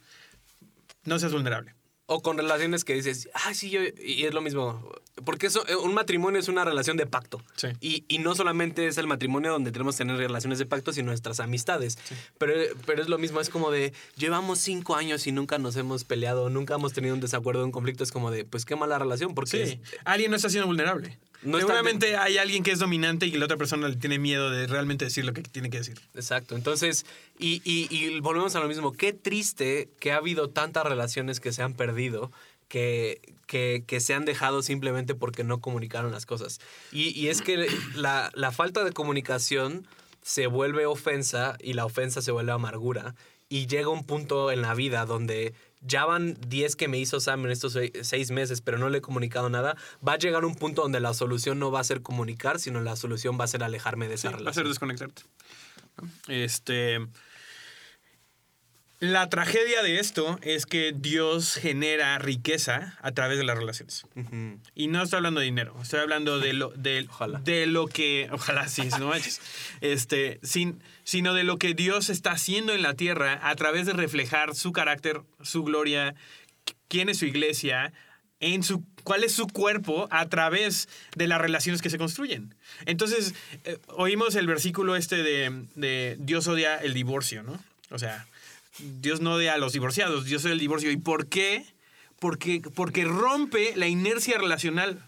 no 1.03 1.19
seas 1.19 1.33
vulnerable. 1.33 1.75
O 2.05 2.21
con 2.21 2.37
relaciones 2.37 2.83
que 2.83 2.93
dices, 2.93 3.29
ah, 3.33 3.53
sí, 3.53 3.69
yo, 3.69 3.79
y 4.03 4.23
es 4.25 4.33
lo 4.33 4.41
mismo. 4.41 4.91
Porque 5.23 5.47
eso, 5.47 5.65
eh, 5.67 5.75
un 5.75 5.93
matrimonio 5.93 6.39
es 6.39 6.49
una 6.49 6.65
relación 6.65 6.97
de 6.97 7.05
pacto. 7.05 7.41
Sí. 7.55 7.67
Y, 7.79 8.03
y 8.09 8.17
no 8.19 8.35
solamente 8.35 8.87
es 8.87 8.97
el 8.97 9.07
matrimonio 9.07 9.51
donde 9.51 9.71
tenemos 9.71 9.95
que 9.95 9.99
tener 9.99 10.17
relaciones 10.17 10.59
de 10.59 10.65
pacto, 10.65 10.91
sino 10.91 11.07
nuestras 11.07 11.39
amistades. 11.39 11.97
Pero, 12.37 12.53
pero 12.85 13.01
es 13.01 13.07
lo 13.07 13.17
mismo, 13.17 13.39
es 13.39 13.49
como 13.49 13.71
de, 13.71 13.93
llevamos 14.17 14.59
cinco 14.59 14.95
años 14.95 15.25
y 15.27 15.31
nunca 15.31 15.57
nos 15.59 15.77
hemos 15.77 16.03
peleado, 16.03 16.49
nunca 16.49 16.75
hemos 16.75 16.91
tenido 16.91 17.13
un 17.15 17.21
desacuerdo, 17.21 17.63
un 17.63 17.71
conflicto. 17.71 18.03
Es 18.03 18.11
como 18.11 18.31
de, 18.31 18.43
pues 18.43 18.65
qué 18.65 18.75
mala 18.75 18.99
relación, 18.99 19.33
porque 19.33 19.65
Sí. 19.65 19.79
Alguien 20.03 20.31
no 20.31 20.35
está 20.35 20.49
siendo 20.49 20.67
vulnerable. 20.67 21.17
No 21.43 21.57
Seguramente 21.59 22.15
hay 22.17 22.37
alguien 22.37 22.63
que 22.63 22.71
es 22.71 22.79
dominante 22.79 23.25
y 23.25 23.31
que 23.31 23.37
la 23.37 23.45
otra 23.45 23.57
persona 23.57 23.87
le 23.87 23.95
tiene 23.95 24.17
miedo 24.19 24.49
de 24.49 24.67
realmente 24.67 25.05
decir 25.05 25.25
lo 25.25 25.33
que 25.33 25.41
tiene 25.41 25.69
que 25.69 25.77
decir. 25.77 25.99
Exacto. 26.15 26.55
Entonces, 26.55 27.05
y, 27.37 27.61
y- 27.65 27.87
y 27.89 28.19
volvemos 28.21 28.55
a 28.55 28.59
lo 28.59 28.67
mismo. 28.67 28.91
Qué 28.93 29.13
triste 29.13 29.89
que 29.99 30.11
ha 30.11 30.17
habido 30.17 30.49
tantas 30.49 30.85
relaciones 30.85 31.39
que 31.39 31.51
se 31.51 31.61
han 31.63 31.73
perdido, 31.73 32.31
que, 32.69 33.21
que, 33.45 33.83
que 33.85 33.99
se 33.99 34.13
han 34.13 34.25
dejado 34.25 34.61
simplemente 34.63 35.15
porque 35.15 35.43
no 35.43 35.59
comunicaron 35.59 36.11
las 36.11 36.25
cosas. 36.25 36.59
Y, 36.91 37.09
y 37.19 37.27
es 37.27 37.41
que 37.41 37.67
la, 37.95 38.31
la 38.33 38.51
falta 38.51 38.83
de 38.83 38.91
comunicación 38.93 39.85
se 40.21 40.47
vuelve 40.47 40.85
ofensa 40.85 41.57
y 41.61 41.73
la 41.73 41.85
ofensa 41.85 42.21
se 42.21 42.31
vuelve 42.31 42.51
amargura. 42.53 43.13
Y 43.53 43.67
llega 43.67 43.89
un 43.89 44.03
punto 44.03 44.51
en 44.51 44.63
la 44.63 44.73
vida 44.73 45.05
donde 45.05 45.53
ya 45.81 46.05
van 46.05 46.35
10 46.47 46.75
que 46.75 46.87
me 46.87 46.97
hizo 46.97 47.19
Sam 47.19 47.45
en 47.45 47.51
estos 47.51 47.73
se- 47.73 47.91
seis 48.03 48.31
meses, 48.31 48.61
pero 48.61 48.79
no 48.79 48.89
le 48.89 48.97
he 48.97 49.01
comunicado 49.01 49.47
nada. 49.49 49.75
Va 50.05 50.13
a 50.13 50.17
llegar 50.17 50.43
un 50.43 50.55
punto 50.55 50.81
donde 50.81 50.99
la 50.99 51.13
solución 51.13 51.59
no 51.59 51.69
va 51.69 51.79
a 51.81 51.83
ser 51.83 52.01
comunicar, 52.01 52.59
sino 52.59 52.81
la 52.81 52.95
solución 52.95 53.37
va 53.39 53.43
a 53.43 53.47
ser 53.47 53.63
alejarme 53.63 54.07
de 54.07 54.15
esa 54.15 54.21
Sí, 54.21 54.27
va 54.29 54.33
a 54.35 54.37
relación. 54.39 54.63
ser 54.63 54.67
desconectarte. 54.69 55.21
Este. 56.27 56.99
La 59.03 59.27
tragedia 59.27 59.83
de 59.83 59.99
esto 59.99 60.39
es 60.43 60.65
que 60.65 60.93
Dios 60.95 61.55
genera 61.55 62.17
riqueza 62.19 62.97
a 63.01 63.11
través 63.11 63.37
de 63.37 63.43
las 63.43 63.57
relaciones. 63.57 64.05
Y 64.75 64.87
no 64.87 65.03
estoy 65.03 65.17
hablando 65.17 65.41
de 65.41 65.45
dinero, 65.45 65.75
estoy 65.81 65.99
hablando 65.99 66.39
de 66.39 66.53
lo, 66.53 66.69
de, 66.69 67.05
Ojalá. 67.09 67.39
de 67.39 67.65
lo 67.65 67.87
que, 67.87 68.29
ojalá 68.31 68.69
sí, 68.69 68.83
no 68.99 69.09
manches, 69.09 69.41
este, 69.81 70.39
sin, 70.41 70.81
sino 71.03 71.33
de 71.33 71.43
lo 71.43 71.57
que 71.57 71.73
Dios 71.73 72.09
está 72.09 72.31
haciendo 72.31 72.71
en 72.71 72.81
la 72.81 72.93
tierra 72.93 73.41
a 73.43 73.53
través 73.57 73.87
de 73.87 73.91
reflejar 73.91 74.55
su 74.55 74.71
carácter, 74.71 75.19
su 75.41 75.65
gloria, 75.65 76.15
quién 76.87 77.09
es 77.09 77.17
su 77.17 77.25
iglesia, 77.25 77.91
en 78.39 78.63
su, 78.63 78.85
cuál 79.03 79.25
es 79.25 79.33
su 79.33 79.47
cuerpo 79.47 80.07
a 80.11 80.29
través 80.29 80.87
de 81.17 81.27
las 81.27 81.41
relaciones 81.41 81.81
que 81.81 81.89
se 81.89 81.97
construyen. 81.97 82.55
Entonces, 82.85 83.35
eh, 83.65 83.79
oímos 83.87 84.35
el 84.35 84.47
versículo 84.47 84.95
este 84.95 85.23
de, 85.23 85.65
de 85.75 86.15
Dios 86.19 86.47
odia 86.47 86.77
el 86.77 86.93
divorcio, 86.93 87.43
¿no? 87.43 87.61
O 87.89 87.99
sea, 87.99 88.25
Dios 88.79 89.21
no 89.21 89.33
odia 89.33 89.53
a 89.53 89.57
los 89.57 89.73
divorciados, 89.73 90.25
Dios 90.25 90.43
odia 90.45 90.53
el 90.53 90.59
divorcio. 90.59 90.91
¿Y 90.91 90.97
por 90.97 91.27
qué? 91.27 91.65
Porque, 92.19 92.61
porque 92.75 93.05
rompe 93.05 93.73
la 93.75 93.87
inercia 93.87 94.37
relacional. 94.37 94.99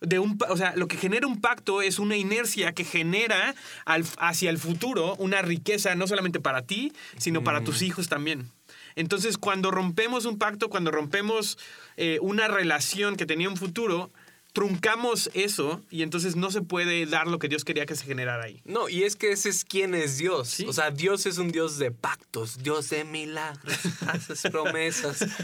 De 0.00 0.18
un, 0.18 0.36
o 0.48 0.56
sea, 0.56 0.74
lo 0.74 0.88
que 0.88 0.96
genera 0.96 1.28
un 1.28 1.40
pacto 1.40 1.80
es 1.80 2.00
una 2.00 2.16
inercia 2.16 2.72
que 2.72 2.82
genera 2.84 3.54
al- 3.84 4.04
hacia 4.18 4.50
el 4.50 4.58
futuro 4.58 5.14
una 5.16 5.42
riqueza 5.42 5.94
no 5.94 6.08
solamente 6.08 6.40
para 6.40 6.62
ti, 6.62 6.92
sino 7.18 7.44
para 7.44 7.62
tus 7.62 7.82
hijos 7.82 8.08
también. 8.08 8.50
Entonces, 8.96 9.38
cuando 9.38 9.70
rompemos 9.70 10.24
un 10.24 10.38
pacto, 10.38 10.68
cuando 10.70 10.90
rompemos 10.90 11.56
eh, 11.96 12.18
una 12.20 12.48
relación 12.48 13.14
que 13.14 13.26
tenía 13.26 13.48
un 13.48 13.56
futuro, 13.56 14.10
truncamos 14.52 15.30
eso 15.34 15.82
y 15.90 16.02
entonces 16.02 16.36
no 16.36 16.50
se 16.50 16.62
puede 16.62 17.06
dar 17.06 17.26
lo 17.26 17.38
que 17.38 17.48
Dios 17.48 17.64
quería 17.64 17.86
que 17.86 17.96
se 17.96 18.04
generara 18.04 18.44
ahí. 18.44 18.60
No, 18.64 18.88
y 18.88 19.04
es 19.04 19.16
que 19.16 19.32
ese 19.32 19.48
es 19.48 19.64
quién 19.64 19.94
es 19.94 20.18
Dios. 20.18 20.48
Sí. 20.48 20.66
O 20.66 20.72
sea, 20.72 20.90
Dios 20.90 21.26
es 21.26 21.38
un 21.38 21.50
Dios 21.50 21.78
de 21.78 21.90
pactos, 21.90 22.62
Dios 22.62 22.90
de 22.90 23.04
milagros, 23.04 23.78
haces 24.06 24.42
promesas. 24.50 25.26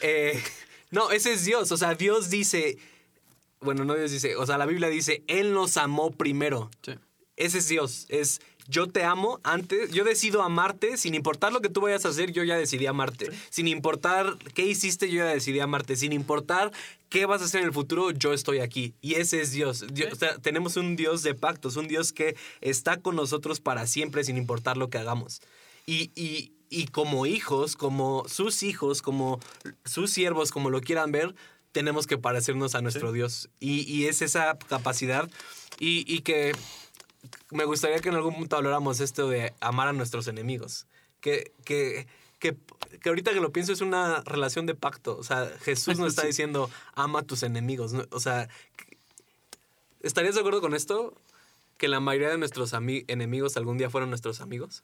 Eh, 0.00 0.42
no, 0.90 1.10
ese 1.10 1.32
es 1.32 1.44
Dios. 1.44 1.72
O 1.72 1.76
sea, 1.76 1.94
Dios 1.94 2.30
dice, 2.30 2.78
bueno, 3.60 3.84
no 3.84 3.94
Dios 3.94 4.10
dice, 4.10 4.36
o 4.36 4.44
sea, 4.46 4.58
la 4.58 4.66
Biblia 4.66 4.88
dice, 4.88 5.24
Él 5.26 5.52
nos 5.52 5.76
amó 5.76 6.10
primero. 6.10 6.70
Ese 7.36 7.58
es 7.58 7.68
Dios. 7.68 8.06
Es 8.08 8.40
yo 8.68 8.86
te 8.86 9.04
amo 9.04 9.40
antes, 9.42 9.90
yo 9.90 10.04
decido 10.04 10.42
amarte 10.42 10.96
sin 10.96 11.14
importar 11.14 11.52
lo 11.52 11.60
que 11.60 11.68
tú 11.68 11.80
vayas 11.82 12.04
a 12.04 12.08
hacer, 12.08 12.32
yo 12.32 12.42
ya 12.44 12.56
decidí 12.56 12.86
amarte. 12.86 13.30
Sin 13.50 13.68
importar 13.68 14.36
qué 14.54 14.64
hiciste, 14.66 15.08
yo 15.10 15.16
ya 15.18 15.26
decidí 15.26 15.60
amarte. 15.60 15.96
Sin 15.96 16.12
importar 16.12 16.72
qué 17.08 17.26
vas 17.26 17.42
a 17.42 17.44
hacer 17.44 17.60
en 17.60 17.66
el 17.66 17.72
futuro, 17.72 18.10
yo 18.10 18.32
estoy 18.32 18.60
aquí. 18.60 18.94
Y 19.00 19.14
ese 19.14 19.40
es 19.40 19.52
Dios. 19.52 19.84
Dios- 19.92 20.12
o 20.12 20.16
sea, 20.16 20.38
tenemos 20.38 20.76
un 20.76 20.96
Dios 20.96 21.22
de 21.22 21.34
pactos, 21.34 21.76
un 21.76 21.88
Dios 21.88 22.12
que 22.12 22.36
está 22.60 22.96
con 22.98 23.16
nosotros 23.16 23.60
para 23.60 23.86
siempre 23.86 24.24
sin 24.24 24.36
importar 24.36 24.76
lo 24.76 24.88
que 24.88 24.98
hagamos. 24.98 25.40
Y, 25.86 26.10
y- 26.14 26.52
y 26.70 26.86
como 26.86 27.26
hijos, 27.26 27.76
como 27.76 28.24
sus 28.28 28.62
hijos, 28.64 29.00
como 29.02 29.38
sus 29.84 30.10
siervos, 30.10 30.50
como 30.50 30.70
lo 30.70 30.80
quieran 30.80 31.12
ver, 31.12 31.34
tenemos 31.70 32.06
que 32.06 32.18
parecernos 32.18 32.74
a 32.74 32.80
nuestro 32.80 33.12
Dios. 33.12 33.48
Y, 33.60 33.80
y 33.82 34.06
es 34.06 34.22
esa 34.22 34.56
capacidad. 34.68 35.30
Y, 35.78 36.04
y 36.12 36.20
que 36.20 36.52
me 37.50 37.64
gustaría 37.64 37.98
que 38.00 38.08
en 38.08 38.14
algún 38.14 38.34
punto 38.34 38.56
habláramos 38.56 39.00
esto 39.00 39.28
de 39.28 39.54
amar 39.60 39.88
a 39.88 39.92
nuestros 39.92 40.28
enemigos. 40.28 40.86
Que, 41.20 41.52
que, 41.64 42.06
que, 42.38 42.56
que 43.00 43.08
ahorita 43.08 43.32
que 43.32 43.40
lo 43.40 43.52
pienso 43.52 43.72
es 43.72 43.80
una 43.80 44.22
relación 44.24 44.66
de 44.66 44.74
pacto. 44.74 45.16
O 45.16 45.22
sea, 45.22 45.50
Jesús 45.60 45.98
nos 45.98 46.08
está 46.14 46.26
diciendo, 46.26 46.70
ama 46.94 47.20
a 47.20 47.22
tus 47.22 47.42
enemigos. 47.42 47.94
O 48.10 48.20
sea, 48.20 48.48
¿estarías 50.02 50.34
de 50.34 50.40
acuerdo 50.40 50.60
con 50.60 50.74
esto? 50.74 51.14
Que 51.78 51.88
la 51.88 52.00
mayoría 52.00 52.30
de 52.30 52.38
nuestros 52.38 52.72
enemigos 52.72 53.56
algún 53.56 53.78
día 53.78 53.90
fueron 53.90 54.10
nuestros 54.10 54.40
amigos. 54.40 54.82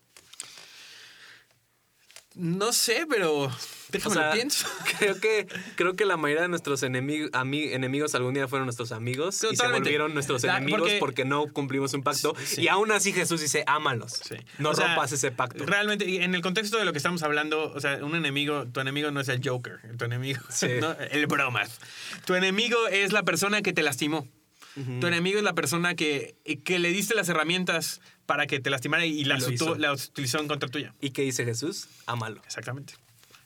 No 2.37 2.73
sé, 2.73 3.07
pero 3.09 3.51
déjame 3.89 4.13
O 4.13 4.19
sea, 4.19 4.29
lo 4.29 4.33
pienso. 4.35 4.67
Creo 4.99 5.19
que, 5.21 5.49
creo 5.75 5.95
que 5.97 6.05
la 6.05 6.17
mayoría 6.17 6.43
de 6.43 6.49
nuestros 6.49 6.83
enemi- 6.85 7.29
ami- 7.33 7.73
enemigos 7.73 8.15
algún 8.15 8.35
día 8.35 8.47
fueron 8.47 8.67
nuestros 8.67 8.93
amigos 8.93 9.43
y 9.51 9.57
se 9.57 9.67
volvieron 9.67 10.15
nuestros 10.15 10.43
Da- 10.43 10.59
enemigos 10.59 10.83
porque, 10.83 10.99
porque- 11.01 11.25
no 11.25 11.49
cumplimos 11.53 11.93
un 11.95 12.03
pacto. 12.05 12.35
Sí. 12.45 12.63
Y 12.63 12.69
aún 12.69 12.93
así 12.93 13.13
Jesús 13.13 13.41
dice, 13.41 13.65
ámalos. 13.67 14.13
Sí. 14.13 14.37
No 14.59 14.71
O 14.71 14.75
sea, 14.75 14.87
rompas 14.87 15.11
ese 15.11 15.33
pacto. 15.33 15.67
Realmente, 15.67 16.09
y 16.09 16.19
en 16.19 16.37
el 16.37 16.41
contexto 16.41 16.79
de 16.79 16.85
lo 16.85 16.93
que 16.93 16.99
estamos 16.99 17.23
hablando, 17.25 17.73
o 17.73 17.81
sea, 17.81 17.97
un 18.05 18.15
enemigo, 18.15 18.65
tu 18.73 18.79
enemigo 18.79 19.11
no 19.11 19.21
es 19.21 19.29
el 19.29 19.41
Joker, 19.47 19.81
tu 19.99 20.05
enemigo, 20.05 20.41
Sí. 20.51 20.69
¿no? 20.81 20.93
el 21.11 21.27
bromas. 21.27 21.81
Tu 22.27 22.35
enemigo 22.37 22.87
es 22.87 23.13
la 23.13 23.25
persona 23.25 23.61
que 23.63 23.73
te 23.73 23.83
lastimó. 23.83 24.29
Tu 24.75 25.07
enemigo 25.07 25.39
es 25.39 25.45
la 25.45 25.55
persona 25.55 25.95
que, 25.95 26.37
que 26.65 26.79
le 26.79 26.91
diste 26.91 27.15
las 27.15 27.29
herramientas 27.29 28.01
para 28.27 28.47
que 28.47 28.61
te 28.61 28.71
lastimara 28.71 29.05
y 29.05 29.25
las, 29.25 29.47
utilizó 29.47 30.39
en 30.41 30.49
contra 30.49 30.69
tuya. 30.69 30.95
¿Y 31.01 31.11
qué 31.11 31.23
dice 31.23 31.45
Jesús? 31.45 31.89
Ámalo. 32.07 32.41
Exactamente. 32.45 32.95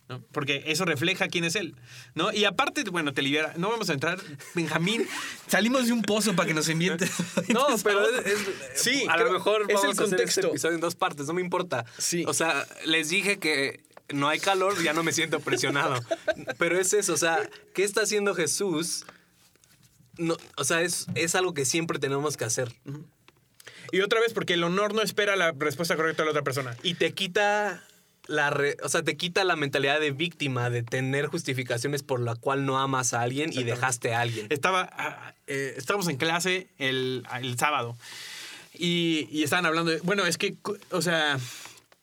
¿no? 0.07 0.21
Porque 0.33 0.65
eso 0.67 0.85
refleja 0.85 1.29
quién 1.29 1.45
es 1.45 1.57
él. 1.57 1.75
¿no? 2.15 2.31
Y 2.31 2.45
aparte, 2.45 2.85
bueno, 2.91 3.15
te 3.15 3.23
libera. 3.23 3.55
No 3.57 3.71
vamos 3.71 3.89
a 3.89 3.95
entrar, 3.95 4.21
Benjamín. 4.55 5.07
Salimos 5.49 5.87
de 5.87 5.93
un 5.93 6.03
pozo 6.03 6.37
para 6.37 6.47
que 6.47 6.53
nos 6.55 6.69
enviente. 6.69 7.09
No, 7.49 7.67
pero 7.83 8.07
es, 8.21 8.27
es- 8.27 8.39
Sí, 8.75 9.07
a 9.09 9.17
lo 9.17 9.33
mejor 9.33 9.63
es 9.63 9.69
vamos 9.69 9.83
el 9.85 9.89
a 9.89 9.93
hacer 9.93 10.05
este 10.05 10.17
contexto. 10.17 10.49
episodio 10.49 10.75
en 10.75 10.81
dos 10.83 10.95
partes, 10.95 11.27
no 11.27 11.33
me 11.33 11.41
importa. 11.41 11.87
Sí. 11.99 12.25
O 12.27 12.35
sea, 12.35 12.67
les 12.85 13.09
dije 13.09 13.39
que 13.39 13.81
no 14.13 14.29
hay 14.29 14.39
calor, 14.41 14.83
ya 14.83 14.93
no 14.93 15.03
me 15.03 15.13
siento 15.13 15.41
presionado. 15.41 15.99
Pero 16.59 16.79
es 16.79 16.93
eso, 16.93 17.15
o 17.15 17.17
sea, 17.17 17.49
¿qué 17.75 17.83
está 17.85 18.03
haciendo 18.03 18.35
Jesús? 18.35 19.07
No, 20.19 20.37
o 20.57 20.65
sea, 20.65 20.83
es, 20.83 21.07
es 21.15 21.35
algo 21.35 21.55
que 21.55 21.65
siempre 21.65 21.99
tenemos 21.99 22.37
que 22.37 22.45
hacer. 22.45 22.73
Y 23.93 24.01
otra 24.01 24.21
vez, 24.21 24.33
porque 24.33 24.55
el 24.55 24.65
honor 24.65 24.95
no 24.95 25.03
espera 25.03 25.37
la 25.37 25.53
respuesta 25.53 25.97
correcta 25.97 26.23
de 26.23 26.27
la 26.27 26.31
otra 26.31 26.43
persona. 26.43 26.77
Y 26.83 26.95
te 26.95 27.13
quita 27.13 27.83
la 28.27 28.49
re- 28.51 28.77
o 28.83 28.89
sea, 28.89 29.03
te 29.03 29.17
quita 29.17 29.45
la 29.45 29.55
mentalidad 29.55 30.01
de 30.01 30.11
víctima, 30.11 30.71
de 30.71 30.83
tener 30.83 31.27
justificaciones 31.27 32.03
por 32.03 32.21
la 32.21 32.35
cual 32.37 32.65
no 32.65 32.79
amas 32.79 33.13
a 33.13 33.21
alguien 33.21 33.51
y 33.53 33.65
dejaste 33.65 34.15
a 34.15 34.21
alguien. 34.21 34.47
Estaba, 34.51 34.89
ah, 34.93 35.35
eh, 35.47 35.75
estábamos 35.77 36.09
en 36.09 36.17
clase 36.17 36.69
el, 36.79 37.27
el 37.41 37.59
sábado 37.59 37.97
y, 38.73 39.29
y 39.31 39.43
estaban 39.43 39.67
hablando 39.67 39.91
de, 39.91 40.01
bueno, 40.01 40.25
es 40.25 40.39
que, 40.39 40.57
o 40.91 41.03
sea, 41.03 41.39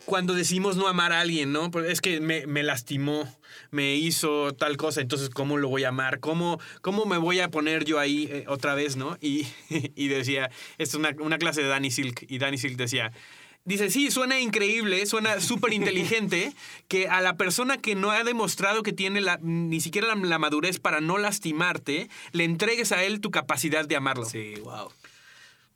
cuando 0.05 0.33
decimos 0.33 0.77
no 0.77 0.87
amar 0.87 1.13
a 1.13 1.21
alguien, 1.21 1.51
¿no? 1.51 1.71
Pues 1.71 1.89
es 1.89 2.01
que 2.01 2.19
me, 2.19 2.45
me 2.47 2.63
lastimó, 2.63 3.33
me 3.69 3.95
hizo 3.95 4.53
tal 4.53 4.77
cosa, 4.77 5.01
entonces 5.01 5.29
¿cómo 5.29 5.57
lo 5.57 5.69
voy 5.69 5.83
a 5.83 5.89
amar? 5.89 6.19
¿Cómo, 6.19 6.59
cómo 6.81 7.05
me 7.05 7.17
voy 7.17 7.39
a 7.39 7.49
poner 7.49 7.85
yo 7.85 7.99
ahí 7.99 8.27
eh, 8.31 8.45
otra 8.47 8.75
vez, 8.75 8.95
¿no? 8.95 9.17
Y, 9.21 9.47
y 9.69 10.07
decía, 10.07 10.49
esto 10.77 10.97
es 10.97 10.99
una, 10.99 11.23
una 11.23 11.37
clase 11.37 11.61
de 11.61 11.67
Danny 11.67 11.91
Silk 11.91 12.25
y 12.27 12.37
Danny 12.37 12.57
Silk 12.57 12.77
decía... 12.77 13.11
Dice, 13.63 13.91
sí, 13.91 14.09
suena 14.09 14.39
increíble, 14.39 15.05
suena 15.05 15.39
súper 15.39 15.71
inteligente 15.73 16.51
que 16.87 17.07
a 17.07 17.21
la 17.21 17.37
persona 17.37 17.77
que 17.77 17.93
no 17.93 18.09
ha 18.09 18.23
demostrado 18.23 18.81
que 18.81 18.91
tiene 18.91 19.21
la, 19.21 19.37
ni 19.39 19.79
siquiera 19.81 20.07
la, 20.07 20.15
la 20.15 20.39
madurez 20.39 20.79
para 20.79 20.99
no 20.99 21.19
lastimarte, 21.19 22.09
le 22.31 22.43
entregues 22.43 22.91
a 22.91 23.03
él 23.03 23.21
tu 23.21 23.29
capacidad 23.29 23.85
de 23.85 23.95
amarlo. 23.95 24.25
Sí, 24.25 24.55
wow. 24.63 24.89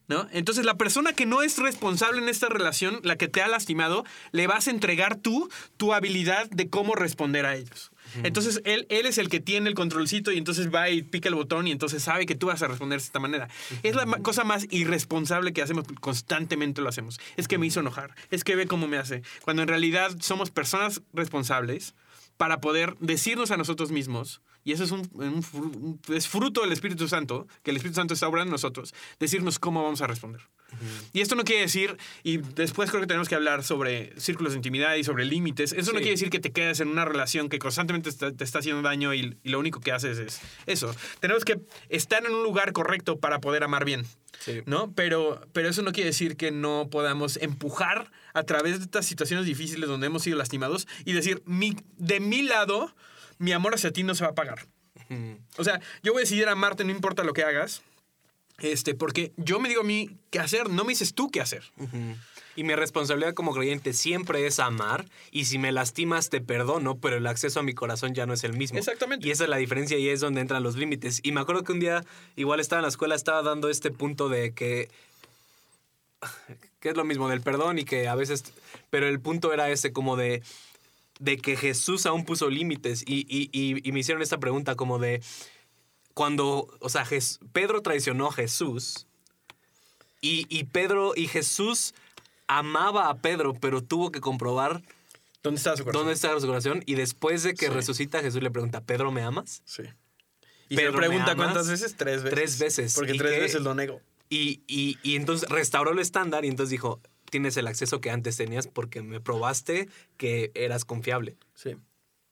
¿No? 0.07 0.27
Entonces, 0.31 0.65
la 0.65 0.75
persona 0.75 1.13
que 1.13 1.25
no 1.25 1.41
es 1.41 1.57
responsable 1.57 2.21
en 2.21 2.29
esta 2.29 2.49
relación, 2.49 2.99
la 3.03 3.17
que 3.17 3.27
te 3.27 3.41
ha 3.41 3.47
lastimado, 3.47 4.05
le 4.31 4.47
vas 4.47 4.67
a 4.67 4.71
entregar 4.71 5.15
tú 5.15 5.49
tu 5.77 5.93
habilidad 5.93 6.49
de 6.49 6.69
cómo 6.69 6.95
responder 6.95 7.45
a 7.45 7.55
ellos. 7.55 7.91
Entonces 8.23 8.61
él, 8.65 8.85
él 8.89 9.05
es 9.07 9.17
el 9.17 9.29
que 9.29 9.39
tiene 9.39 9.67
el 9.67 9.75
controlcito 9.75 10.31
y 10.31 10.37
entonces 10.37 10.73
va 10.73 10.89
y 10.89 11.01
pica 11.01 11.27
el 11.27 11.35
botón 11.35 11.67
y 11.67 11.71
entonces 11.71 12.03
sabe 12.03 12.25
que 12.25 12.35
tú 12.35 12.47
vas 12.47 12.61
a 12.61 12.67
responder 12.67 12.99
de 12.99 13.05
esta 13.05 13.19
manera. 13.19 13.47
Es 13.83 13.95
la 13.95 14.05
cosa 14.05 14.43
más 14.43 14.67
irresponsable 14.69 15.53
que 15.53 15.61
hacemos, 15.61 15.85
constantemente 15.99 16.81
lo 16.81 16.89
hacemos. 16.89 17.19
Es 17.35 17.47
que 17.47 17.57
me 17.57 17.65
hizo 17.65 17.79
enojar, 17.79 18.13
es 18.31 18.43
que 18.43 18.55
ve 18.55 18.67
cómo 18.67 18.87
me 18.87 18.97
hace. 18.97 19.23
Cuando 19.43 19.63
en 19.63 19.67
realidad 19.67 20.15
somos 20.19 20.51
personas 20.51 21.01
responsables 21.13 21.95
para 22.37 22.61
poder 22.61 22.95
decirnos 22.99 23.51
a 23.51 23.57
nosotros 23.57 23.91
mismos, 23.91 24.41
y 24.65 24.73
eso 24.73 24.83
es, 24.83 24.91
un, 24.91 25.99
es 26.09 26.27
fruto 26.27 26.61
del 26.61 26.73
Espíritu 26.73 27.07
Santo, 27.07 27.47
que 27.63 27.71
el 27.71 27.77
Espíritu 27.77 27.95
Santo 27.95 28.13
está 28.13 28.27
obrando 28.27 28.49
en 28.49 28.53
nosotros, 28.53 28.93
decirnos 29.19 29.59
cómo 29.59 29.81
vamos 29.83 30.01
a 30.01 30.07
responder. 30.07 30.41
Y 31.13 31.21
esto 31.21 31.35
no 31.35 31.43
quiere 31.45 31.61
decir, 31.61 31.95
y 32.23 32.37
después 32.37 32.89
creo 32.89 32.99
que 32.99 33.07
tenemos 33.07 33.29
que 33.29 33.35
hablar 33.35 33.63
sobre 33.63 34.19
círculos 34.19 34.51
de 34.53 34.57
intimidad 34.57 34.95
y 34.95 35.05
sobre 35.05 35.23
límites, 35.23 35.71
eso 35.71 35.91
no 35.93 35.99
quiere 35.99 36.11
decir 36.11 36.29
que 36.29 36.39
te 36.41 36.51
quedes 36.51 36.81
en 36.81 36.89
una 36.89 37.05
relación 37.05 37.47
que 37.47 37.59
constantemente 37.59 38.09
está- 38.09 38.33
te 38.33 38.43
está 38.43 38.59
haciendo 38.59 38.81
daño 38.81 39.13
y, 39.13 39.37
y 39.43 39.49
lo 39.49 39.59
único 39.59 39.79
que 39.79 39.93
haces 39.93 40.17
es 40.17 40.41
eso. 40.65 40.93
Tenemos 41.21 41.45
que 41.45 41.61
estar 41.87 42.25
en 42.25 42.33
un 42.33 42.43
lugar 42.43 42.73
correcto 42.73 43.19
para 43.19 43.39
poder 43.39 43.63
amar 43.63 43.85
bien. 43.85 44.05
Sí. 44.39 44.63
¿no? 44.65 44.91
Pero, 44.93 45.39
pero 45.53 45.69
eso 45.69 45.81
no 45.81 45.93
quiere 45.93 46.09
decir 46.09 46.35
que 46.35 46.51
no 46.51 46.89
podamos 46.91 47.37
empujar 47.37 48.11
a 48.33 48.43
través 48.43 48.79
de 48.79 48.83
estas 48.85 49.05
situaciones 49.05 49.45
difíciles 49.45 49.87
donde 49.87 50.07
hemos 50.07 50.23
sido 50.23 50.37
lastimados 50.37 50.87
y 51.05 51.13
decir, 51.13 51.41
mi, 51.45 51.77
de 51.97 52.19
mi 52.19 52.41
lado, 52.41 52.93
mi 53.37 53.51
amor 53.51 53.75
hacia 53.75 53.91
ti 53.91 54.03
no 54.03 54.15
se 54.15 54.23
va 54.23 54.31
a 54.31 54.35
pagar. 54.35 54.67
O 55.57 55.63
sea, 55.63 55.79
yo 56.03 56.13
voy 56.13 56.21
a 56.21 56.23
decidir 56.23 56.47
amarte 56.47 56.83
no 56.83 56.91
importa 56.91 57.23
lo 57.23 57.33
que 57.33 57.43
hagas, 57.43 57.83
este, 58.59 58.95
porque 58.95 59.33
yo 59.37 59.59
me 59.59 59.69
digo 59.69 59.81
a 59.81 59.85
mí 59.85 60.17
qué 60.31 60.39
hacer, 60.39 60.69
no 60.69 60.83
me 60.83 60.93
dices 60.93 61.13
tú 61.13 61.29
qué 61.29 61.41
hacer. 61.41 61.63
Y 62.55 62.63
mi 62.63 62.73
responsabilidad 62.73 63.33
como 63.33 63.53
creyente 63.53 63.91
siempre 63.91 64.47
es 64.47 64.59
amar. 64.59 65.05
Y 65.29 65.45
si 65.45 65.57
me 65.57 65.73
lastimas, 65.73 66.29
te 66.29 66.39
perdono, 66.39 66.97
pero 66.97 67.17
el 67.17 67.27
acceso 67.27 67.59
a 67.59 67.63
mi 67.63 67.73
corazón 67.73 68.13
ya 68.13 68.25
no 68.25 68.33
es 68.33 68.45
el 68.45 68.53
mismo. 68.53 68.79
Exactamente. 68.79 69.27
Y 69.27 69.31
esa 69.31 69.43
es 69.43 69.49
la 69.49 69.57
diferencia 69.57 69.97
y 69.97 70.07
es 70.07 70.21
donde 70.21 70.39
entran 70.39 70.63
los 70.63 70.77
límites. 70.77 71.19
Y 71.21 71.33
me 71.33 71.41
acuerdo 71.41 71.63
que 71.63 71.73
un 71.73 71.81
día, 71.81 72.05
igual 72.37 72.61
estaba 72.61 72.79
en 72.79 72.83
la 72.83 72.89
escuela, 72.89 73.15
estaba 73.15 73.43
dando 73.43 73.69
este 73.69 73.91
punto 73.91 74.29
de 74.29 74.53
que. 74.53 74.89
que 76.79 76.89
es 76.89 76.95
lo 76.95 77.03
mismo 77.03 77.27
del 77.27 77.41
perdón 77.41 77.77
y 77.77 77.83
que 77.83 78.07
a 78.07 78.15
veces. 78.15 78.45
Pero 78.89 79.07
el 79.09 79.19
punto 79.19 79.51
era 79.51 79.69
ese, 79.69 79.91
como 79.91 80.15
de. 80.15 80.41
De 81.19 81.37
que 81.37 81.55
Jesús 81.55 82.05
aún 82.05 82.25
puso 82.25 82.49
límites. 82.49 83.03
Y, 83.07 83.25
y- 83.29 83.49
y- 83.51 83.87
y 83.87 83.91
me 83.91 83.99
hicieron 83.99 84.21
esta 84.21 84.39
pregunta, 84.39 84.75
como 84.75 84.99
de. 84.99 85.21
Cuando. 86.13 86.67
O 86.79 86.89
sea, 86.89 87.05
Jes- 87.05 87.39
Pedro 87.53 87.81
traicionó 87.81 88.27
a 88.27 88.31
Jesús. 88.31 89.07
Y, 90.21 90.45
y 90.49 90.63
Pedro 90.65 91.13
y 91.15 91.27
Jesús 91.27 91.93
amaba 92.47 93.09
a 93.09 93.17
Pedro, 93.17 93.53
pero 93.53 93.81
tuvo 93.83 94.11
que 94.11 94.21
comprobar 94.21 94.81
¿Dónde 95.43 95.57
está 95.59 95.77
su 95.77 95.83
corazón? 95.83 96.07
dónde 96.07 96.39
su 96.41 96.47
corazón. 96.47 96.83
Y 96.87 96.95
después 96.95 97.43
de 97.43 97.53
que 97.53 97.67
Sí. 97.67 97.71
resucita, 97.71 98.21
Jesús 98.21 98.41
le 98.41 98.49
pregunta, 98.49 98.81
¿Pedro 98.81 99.11
me 99.11 99.21
amas? 99.21 99.61
Sí. 99.65 99.83
Y 100.69 100.75
Pedro, 100.75 100.93
se 100.93 100.97
¿me 100.97 101.07
pregunta 101.07 101.35
cuántas 101.35 101.69
veces, 101.69 101.95
tres 101.95 102.23
veces. 102.23 102.33
Tres 102.33 102.59
veces. 102.59 102.93
Porque 102.95 103.13
¿Y 103.13 103.17
tres 103.19 103.33
qué? 103.33 103.39
veces 103.39 103.61
lo 103.61 103.75
nego. 103.75 104.01
Y, 104.29 104.61
y- 104.67 104.97
y 105.03 105.15
entonces 105.15 105.47
restauró 105.49 105.91
el 105.91 105.99
estándar 105.99 106.43
y 106.45 106.47
entonces 106.47 106.71
dijo, 106.71 106.99
tienes 107.35 107.57
el 107.57 107.67
acceso 107.67 107.99
que 107.99 108.11
antes 108.11 108.37
tenías 108.37 108.65
porque 108.65 109.01
me 109.01 109.19
probaste 109.19 109.89
que 110.15 110.51
eras 110.55 110.85
confiable. 110.85 111.35
Sí. 111.53 111.75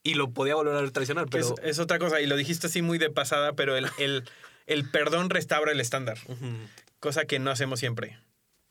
Y 0.02 0.14
lo 0.14 0.32
podía 0.32 0.56
volver 0.56 0.78
a 0.78 0.92
traicionar, 0.92 1.28
pero... 1.30 1.44
es, 1.44 1.54
es 1.62 1.80
otra 1.80 2.00
cosa, 2.00 2.22
y 2.22 2.26
lo 2.26 2.38
dijiste 2.38 2.68
así 2.68 2.82
muy 2.82 3.00
de 3.00 3.10
pasada, 3.10 3.52
pero 3.52 3.76
el, 3.76 3.90
el, 3.98 4.24
el 4.66 4.90
perdón 4.90 5.30
restaura 5.30 5.74
el 5.74 5.82
estándar, 5.82 6.20
cosa 7.02 7.26
que 7.26 7.38
no 7.38 7.52
hacemos 7.52 7.82
siempre. 7.82 8.18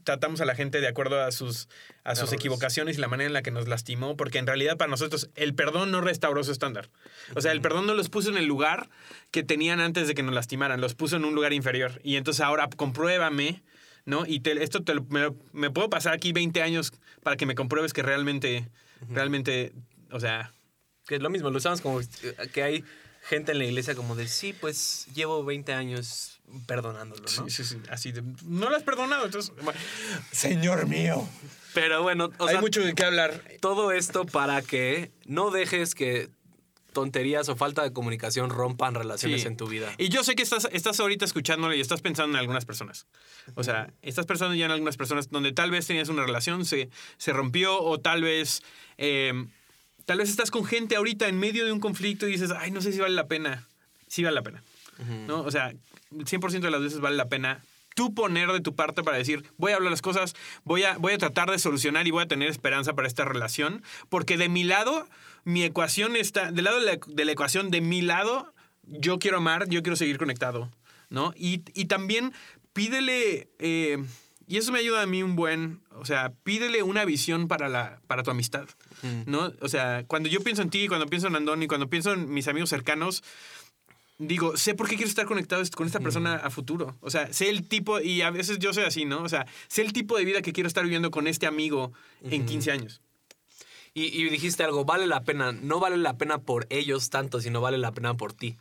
Tratamos 0.04 0.40
a 0.40 0.46
la 0.46 0.54
gente 0.54 0.80
de 0.80 0.88
acuerdo 0.88 1.22
a 1.22 1.30
sus, 1.32 1.68
a 2.02 2.14
sus 2.14 2.22
Errores. 2.22 2.32
equivocaciones 2.32 2.96
y 2.96 3.00
la 3.02 3.08
manera 3.08 3.26
en 3.26 3.34
la 3.34 3.42
que 3.42 3.50
nos 3.50 3.68
lastimó, 3.68 4.16
porque 4.16 4.38
en 4.38 4.46
realidad 4.46 4.78
para 4.78 4.90
nosotros 4.90 5.28
el 5.34 5.54
perdón 5.54 5.90
no 5.90 6.00
restauró 6.00 6.42
su 6.44 6.52
estándar. 6.52 6.88
O 7.36 7.42
sea, 7.42 7.52
el 7.52 7.60
perdón 7.60 7.86
no 7.86 7.92
los 7.92 8.08
puso 8.08 8.30
en 8.30 8.38
el 8.38 8.46
lugar 8.46 8.88
que 9.30 9.42
tenían 9.42 9.80
antes 9.80 10.08
de 10.08 10.14
que 10.14 10.22
nos 10.22 10.34
lastimaran, 10.34 10.80
los 10.80 10.94
puso 10.94 11.16
en 11.16 11.26
un 11.26 11.34
lugar 11.34 11.52
inferior. 11.52 12.00
Y 12.02 12.16
entonces 12.16 12.40
ahora 12.40 12.70
compruébame, 12.74 13.62
¿no? 14.04 14.24
Y 14.26 14.40
te- 14.40 14.62
esto 14.62 14.82
te 14.82 14.94
lo- 14.94 15.06
me, 15.52 15.70
puedo 15.70 15.88
pasar 15.90 16.12
aquí 16.14 16.32
20 16.32 16.62
años 16.62 16.92
para 17.22 17.36
que 17.36 17.46
me 17.46 17.54
compruebes 17.54 17.92
que 17.92 18.02
realmente, 18.02 18.68
realmente, 19.08 19.72
o 20.10 20.20
sea, 20.20 20.52
Que 21.06 21.16
es 21.16 21.20
lo 21.22 21.30
mismo, 21.30 21.50
lo 21.50 21.56
usamos 21.58 21.80
como 21.80 22.00
eh, 22.00 22.06
que 22.52 22.62
hay 22.62 22.84
gente 23.28 23.52
en 23.52 23.58
la 23.58 23.64
iglesia 23.64 23.94
como 23.96 24.14
de, 24.14 24.28
sí, 24.28 24.52
pues 24.52 25.06
llevo 25.14 25.44
20 25.44 25.72
años 25.72 26.40
perdonándolo, 26.66 27.22
¿no? 27.22 27.28
Sí, 27.28 27.50
sí, 27.50 27.64
sí. 27.64 27.78
Así 27.90 28.12
de. 28.12 28.22
No 28.44 28.70
lo 28.70 28.76
has 28.76 28.82
perdonado, 28.84 29.24
entonces. 29.24 29.52
bueno, 29.62 29.78
Señor 30.30 30.86
mío. 30.86 31.28
Pero 31.74 32.02
bueno, 32.02 32.30
o 32.38 32.44
Hay 32.46 32.52
sea, 32.52 32.60
mucho 32.60 32.82
de 32.82 32.94
qué 32.94 33.04
hablar. 33.04 33.42
todo 33.60 33.90
esto 33.92 34.24
para 34.26 34.62
que 34.62 35.10
no 35.26 35.50
dejes 35.50 35.94
que 35.94 36.28
tonterías 36.92 37.48
o 37.48 37.56
falta 37.56 37.82
de 37.82 37.92
comunicación 37.92 38.50
rompan 38.50 38.94
relaciones 38.94 39.42
Sí. 39.42 39.46
en 39.48 39.56
tu 39.56 39.66
vida. 39.68 39.92
Y 39.98 40.08
yo 40.08 40.22
sé 40.24 40.34
que 40.34 40.42
estás, 40.42 40.68
estás 40.72 41.00
ahorita 41.00 41.24
escuchándolo 41.24 41.74
y 41.74 41.80
estás 41.80 42.00
pensando 42.02 42.36
en 42.36 42.40
algunas 42.40 42.64
personas. 42.64 43.06
O 43.54 43.64
sea, 43.64 43.92
estás 44.02 44.26
pensando 44.26 44.54
ya 44.54 44.66
en 44.66 44.70
algunas 44.70 44.96
personas 44.96 45.30
donde 45.30 45.52
tal 45.52 45.70
vez 45.70 45.86
tenías 45.86 46.08
una 46.08 46.24
relación, 46.24 46.64
se, 46.64 46.88
se 47.16 47.32
rompió, 47.32 47.80
o 47.82 47.98
tal 48.00 48.22
vez. 48.22 48.62
eh, 48.98 49.32
tal 50.04 50.18
vez 50.18 50.28
estás 50.30 50.50
con 50.50 50.64
gente 50.64 50.96
ahorita 50.96 51.28
en 51.28 51.38
medio 51.38 51.64
de 51.64 51.72
un 51.72 51.78
conflicto 51.80 52.26
y 52.28 52.32
dices, 52.32 52.50
ay, 52.56 52.70
no 52.72 52.80
sé 52.80 52.92
si 52.92 52.98
vale 52.98 53.14
la 53.14 53.26
pena. 53.28 53.66
Sí 54.08 54.22
vale 54.22 54.34
la 54.34 54.42
pena. 54.42 54.62
¿no? 55.26 55.40
O 55.42 55.50
sea, 55.50 55.72
100% 56.12 56.60
de 56.60 56.70
las 56.70 56.80
veces 56.82 57.00
vale 57.00 57.16
la 57.16 57.28
pena 57.28 57.64
tú 57.94 58.14
poner 58.14 58.52
de 58.52 58.60
tu 58.60 58.74
parte 58.74 59.02
para 59.02 59.16
decir, 59.16 59.44
voy 59.56 59.72
a 59.72 59.76
hablar 59.76 59.90
las 59.90 60.02
cosas, 60.02 60.34
voy 60.64 60.84
a, 60.84 60.96
voy 60.98 61.12
a 61.12 61.18
tratar 61.18 61.50
de 61.50 61.58
solucionar 61.58 62.06
y 62.06 62.10
voy 62.10 62.24
a 62.24 62.28
tener 62.28 62.48
esperanza 62.48 62.94
para 62.94 63.08
esta 63.08 63.24
relación, 63.24 63.82
porque 64.08 64.36
de 64.36 64.48
mi 64.48 64.64
lado, 64.64 65.08
mi 65.44 65.62
ecuación 65.64 66.16
está, 66.16 66.50
del 66.52 66.64
lado 66.64 66.80
de 66.80 66.86
la, 66.86 66.98
de 67.06 67.24
la 67.24 67.32
ecuación, 67.32 67.70
de 67.70 67.80
mi 67.80 68.02
lado, 68.02 68.52
yo 68.84 69.18
quiero 69.18 69.38
amar, 69.38 69.68
yo 69.68 69.82
quiero 69.82 69.96
seguir 69.96 70.18
conectado, 70.18 70.70
¿no? 71.08 71.32
Y, 71.36 71.62
y 71.74 71.86
también 71.86 72.32
pídele, 72.72 73.48
eh, 73.58 74.02
y 74.46 74.56
eso 74.56 74.72
me 74.72 74.78
ayuda 74.78 75.02
a 75.02 75.06
mí 75.06 75.22
un 75.22 75.36
buen, 75.36 75.80
o 75.94 76.04
sea, 76.04 76.32
pídele 76.42 76.82
una 76.82 77.04
visión 77.04 77.48
para, 77.48 77.68
la, 77.68 78.00
para 78.06 78.22
tu 78.22 78.30
amistad, 78.30 78.66
¿no? 79.26 79.52
O 79.60 79.68
sea, 79.68 80.04
cuando 80.06 80.28
yo 80.28 80.42
pienso 80.42 80.62
en 80.62 80.70
ti, 80.70 80.88
cuando 80.88 81.06
pienso 81.06 81.28
en 81.28 81.36
Andoni, 81.36 81.66
cuando 81.66 81.88
pienso 81.88 82.12
en 82.12 82.32
mis 82.32 82.48
amigos 82.48 82.70
cercanos, 82.70 83.22
digo, 84.26 84.56
sé 84.56 84.74
por 84.74 84.88
qué 84.88 84.96
quiero 84.96 85.08
estar 85.08 85.26
conectado 85.26 85.62
con 85.74 85.86
esta 85.86 86.00
persona 86.00 86.36
a 86.36 86.50
futuro. 86.50 86.96
O 87.00 87.10
sea, 87.10 87.32
sé 87.32 87.50
el 87.50 87.66
tipo, 87.68 88.00
y 88.00 88.22
a 88.22 88.30
veces 88.30 88.58
yo 88.58 88.72
soy 88.72 88.84
así, 88.84 89.04
¿no? 89.04 89.22
O 89.22 89.28
sea, 89.28 89.46
sé 89.68 89.82
el 89.82 89.92
tipo 89.92 90.16
de 90.16 90.24
vida 90.24 90.42
que 90.42 90.52
quiero 90.52 90.68
estar 90.68 90.84
viviendo 90.84 91.10
con 91.10 91.26
este 91.26 91.46
amigo 91.46 91.92
en 92.22 92.46
15 92.46 92.72
años. 92.72 93.00
Y, 93.94 94.04
y 94.04 94.30
dijiste 94.30 94.64
algo, 94.64 94.86
vale 94.86 95.06
la 95.06 95.22
pena, 95.22 95.52
no 95.52 95.78
vale 95.78 95.98
la 95.98 96.16
pena 96.16 96.38
por 96.38 96.66
ellos 96.70 97.10
tanto, 97.10 97.42
sino 97.42 97.60
vale 97.60 97.76
la 97.76 97.92
pena 97.92 98.14
por 98.14 98.32
ti. 98.32 98.56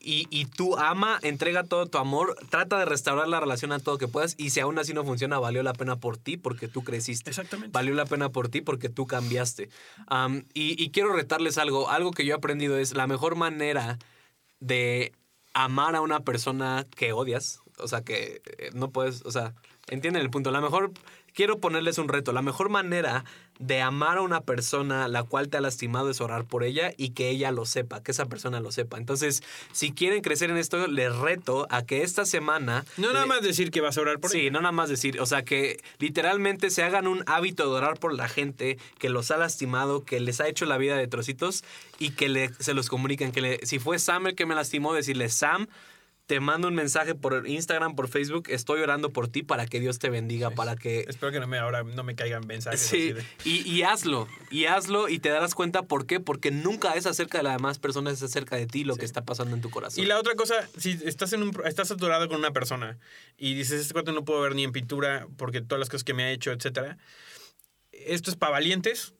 y, 0.00 0.28
y 0.30 0.44
tú 0.44 0.76
ama, 0.76 1.18
entrega 1.22 1.64
todo 1.64 1.86
tu 1.86 1.98
amor, 1.98 2.36
trata 2.50 2.78
de 2.78 2.84
restaurar 2.84 3.26
la 3.26 3.40
relación 3.40 3.72
a 3.72 3.80
todo 3.80 3.98
que 3.98 4.06
puedas 4.06 4.36
y 4.38 4.50
si 4.50 4.60
aún 4.60 4.78
así 4.78 4.94
no 4.94 5.02
funciona, 5.02 5.40
valió 5.40 5.64
la 5.64 5.72
pena 5.72 5.96
por 5.96 6.18
ti 6.18 6.36
porque 6.36 6.68
tú 6.68 6.84
creciste. 6.84 7.30
Exactamente. 7.30 7.72
Valió 7.72 7.94
la 7.94 8.06
pena 8.06 8.28
por 8.28 8.48
ti 8.48 8.60
porque 8.60 8.88
tú 8.88 9.08
cambiaste. 9.08 9.70
Am, 10.06 10.44
y, 10.54 10.80
y 10.80 10.90
quiero 10.90 11.12
retarles 11.12 11.58
algo, 11.58 11.90
algo 11.90 12.12
que 12.12 12.24
yo 12.24 12.34
he 12.34 12.36
aprendido 12.36 12.78
es 12.78 12.94
la 12.94 13.08
mejor 13.08 13.34
manera 13.34 13.98
de 14.60 15.12
amar 15.54 15.96
a 15.96 16.00
una 16.00 16.20
persona 16.20 16.86
que 16.96 17.12
odias, 17.12 17.60
o 17.78 17.88
sea, 17.88 18.02
que 18.02 18.40
eh, 18.58 18.70
no 18.74 18.90
puedes, 18.90 19.22
o 19.24 19.30
sea, 19.30 19.54
entienden 19.88 20.22
el 20.22 20.30
punto. 20.30 20.50
La 20.50 20.60
mejor, 20.60 20.90
quiero 21.34 21.58
ponerles 21.58 21.98
un 21.98 22.08
reto, 22.08 22.32
la 22.32 22.42
mejor 22.42 22.68
manera 22.70 23.24
de 23.58 23.80
amar 23.80 24.18
a 24.18 24.22
una 24.22 24.42
persona 24.42 25.08
la 25.08 25.22
cual 25.22 25.48
te 25.48 25.56
ha 25.56 25.60
lastimado 25.62 26.10
es 26.10 26.20
orar 26.20 26.44
por 26.44 26.62
ella 26.62 26.92
y 26.98 27.10
que 27.10 27.30
ella 27.30 27.50
lo 27.52 27.64
sepa, 27.64 28.02
que 28.02 28.10
esa 28.10 28.26
persona 28.26 28.60
lo 28.60 28.70
sepa. 28.70 28.98
Entonces, 28.98 29.42
si 29.72 29.92
quieren 29.92 30.20
crecer 30.20 30.50
en 30.50 30.58
esto, 30.58 30.86
les 30.88 31.14
reto 31.16 31.66
a 31.70 31.82
que 31.82 32.02
esta 32.02 32.26
semana... 32.26 32.84
No 32.98 33.08
nada 33.14 33.22
le- 33.22 33.28
más 33.28 33.40
decir 33.42 33.70
que 33.70 33.80
vas 33.80 33.96
a 33.96 34.02
orar 34.02 34.18
por 34.20 34.30
Sí, 34.30 34.40
ella. 34.40 34.50
no 34.50 34.60
nada 34.60 34.72
más 34.72 34.90
decir, 34.90 35.20
o 35.20 35.26
sea, 35.26 35.42
que 35.42 35.82
literalmente 35.98 36.68
se 36.70 36.82
hagan 36.82 37.06
un 37.06 37.22
hábito 37.26 37.64
de 37.70 37.76
orar 37.76 37.98
por 37.98 38.12
la 38.12 38.28
gente 38.28 38.76
que 38.98 39.08
los 39.08 39.30
ha 39.30 39.38
lastimado, 39.38 40.04
que 40.04 40.20
les 40.20 40.40
ha 40.42 40.48
hecho 40.48 40.66
la 40.66 40.76
vida 40.76 40.96
de 40.96 41.06
trocitos 41.08 41.64
y 41.98 42.10
que 42.10 42.28
le- 42.28 42.52
se 42.58 42.74
los 42.74 42.88
comuniquen. 42.90 43.32
Que 43.32 43.40
le- 43.40 43.60
si 43.66 43.78
fue 43.78 43.98
Sam 43.98 44.26
el 44.26 44.34
que 44.34 44.44
me 44.44 44.54
lastimó, 44.54 44.92
decirle, 44.92 45.30
Sam, 45.30 45.66
te 46.26 46.40
mando 46.40 46.66
un 46.66 46.74
mensaje 46.74 47.14
por 47.14 47.48
Instagram, 47.48 47.94
por 47.94 48.08
Facebook, 48.08 48.46
estoy 48.48 48.80
orando 48.80 49.10
por 49.10 49.28
ti 49.28 49.44
para 49.44 49.66
que 49.66 49.78
Dios 49.78 50.00
te 50.00 50.10
bendiga, 50.10 50.50
para 50.50 50.74
que... 50.74 51.04
Espero 51.08 51.30
que 51.30 51.38
no 51.38 51.46
me, 51.46 51.58
ahora 51.58 51.84
no 51.84 52.02
me 52.02 52.16
caigan 52.16 52.46
mensajes 52.46 52.80
Sí, 52.80 53.12
de... 53.12 53.24
y, 53.44 53.68
y 53.70 53.84
hazlo, 53.84 54.26
y 54.50 54.64
hazlo 54.64 55.08
y 55.08 55.20
te 55.20 55.28
darás 55.28 55.54
cuenta 55.54 55.82
por 55.82 56.04
qué, 56.06 56.18
porque 56.18 56.50
nunca 56.50 56.94
es 56.94 57.06
acerca 57.06 57.38
de 57.38 57.44
las 57.44 57.56
demás 57.56 57.78
personas, 57.78 58.14
es 58.14 58.22
acerca 58.24 58.56
de 58.56 58.66
ti 58.66 58.82
lo 58.82 58.96
que 58.96 59.04
está 59.04 59.24
pasando 59.24 59.54
en 59.54 59.62
tu 59.62 59.70
corazón. 59.70 60.02
Y 60.02 60.06
la 60.06 60.18
otra 60.18 60.34
cosa, 60.34 60.68
si 60.76 60.98
estás 61.04 61.32
en 61.32 61.44
un 61.44 61.56
estás 61.64 61.88
saturado 61.88 62.28
con 62.28 62.38
una 62.38 62.50
persona 62.50 62.98
y 63.38 63.54
dices, 63.54 63.80
este 63.80 63.92
cuate 63.92 64.12
no 64.12 64.24
puedo 64.24 64.40
ver 64.40 64.56
ni 64.56 64.64
en 64.64 64.72
pintura 64.72 65.28
porque 65.36 65.60
todas 65.60 65.78
las 65.78 65.88
cosas 65.88 66.02
que 66.02 66.14
me 66.14 66.24
ha 66.24 66.32
hecho, 66.32 66.50
etcétera. 66.50 66.98
Esto 67.92 68.30
es 68.30 68.36
para 68.36 68.52
valientes. 68.52 69.14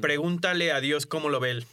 Pregúntale 0.00 0.70
a 0.70 0.80
Dios 0.80 1.06
cómo 1.06 1.28
lo 1.30 1.40
ve 1.40 1.50
él, 1.50 1.66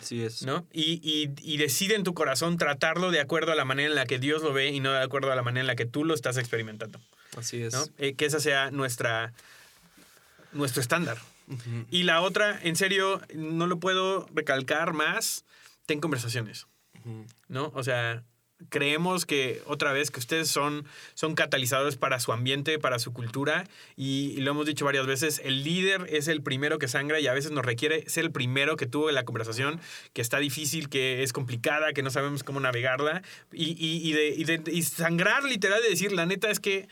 Así 0.00 0.22
es. 0.22 0.42
¿no? 0.42 0.66
Y, 0.72 1.00
y, 1.02 1.30
y 1.42 1.58
decide 1.58 1.94
en 1.94 2.04
tu 2.04 2.14
corazón 2.14 2.56
tratarlo 2.56 3.10
de 3.10 3.20
acuerdo 3.20 3.52
a 3.52 3.54
la 3.54 3.64
manera 3.64 3.88
en 3.88 3.94
la 3.94 4.06
que 4.06 4.18
Dios 4.18 4.42
lo 4.42 4.52
ve 4.52 4.68
y 4.70 4.80
no 4.80 4.92
de 4.92 5.02
acuerdo 5.02 5.30
a 5.30 5.36
la 5.36 5.42
manera 5.42 5.60
en 5.60 5.66
la 5.66 5.76
que 5.76 5.86
tú 5.86 6.04
lo 6.04 6.14
estás 6.14 6.36
experimentando, 6.38 6.98
Así 7.36 7.62
es. 7.62 7.74
¿no? 7.74 7.84
Eh, 7.98 8.14
que 8.14 8.24
esa 8.24 8.40
sea 8.40 8.70
nuestra, 8.70 9.32
nuestro 10.52 10.80
estándar. 10.80 11.18
Y 11.90 12.04
la 12.04 12.20
otra, 12.20 12.60
en 12.62 12.76
serio, 12.76 13.20
no 13.34 13.66
lo 13.66 13.80
puedo 13.80 14.28
recalcar 14.32 14.92
más, 14.92 15.44
ten 15.84 16.00
conversaciones. 16.00 16.66
¿No? 17.48 17.72
O 17.74 17.82
sea, 17.82 18.22
creemos 18.68 19.26
que 19.26 19.62
otra 19.66 19.92
vez 19.92 20.10
que 20.10 20.20
ustedes 20.20 20.48
son, 20.48 20.84
son 21.14 21.34
catalizadores 21.34 21.96
para 21.96 22.20
su 22.20 22.32
ambiente, 22.32 22.78
para 22.78 22.98
su 22.98 23.12
cultura 23.12 23.64
y, 23.96 24.34
y 24.36 24.40
lo 24.42 24.50
hemos 24.52 24.66
dicho 24.66 24.84
varias 24.84 25.06
veces, 25.06 25.40
el 25.44 25.64
líder 25.64 26.06
es 26.10 26.28
el 26.28 26.42
primero 26.42 26.78
que 26.78 26.86
sangra 26.88 27.18
y 27.20 27.26
a 27.26 27.32
veces 27.32 27.50
nos 27.50 27.64
requiere 27.64 28.08
ser 28.08 28.24
el 28.24 28.30
primero 28.32 28.76
que 28.76 28.86
tuvo 28.86 29.10
la 29.10 29.24
conversación, 29.24 29.80
que 30.12 30.20
está 30.22 30.38
difícil, 30.38 30.88
que 30.88 31.22
es 31.22 31.32
complicada, 31.32 31.92
que 31.92 32.02
no 32.02 32.10
sabemos 32.10 32.42
cómo 32.44 32.60
navegarla 32.60 33.22
y, 33.52 33.70
y- 33.78 34.08
y 34.08 34.12
de, 34.12 34.28
y 34.28 34.44
de- 34.44 34.62
y 34.72 34.82
sangrar 34.82 35.42
literal 35.44 35.82
de 35.82 35.88
decir, 35.90 36.12
la 36.12 36.26
neta 36.26 36.50
es 36.50 36.60
que 36.60 36.88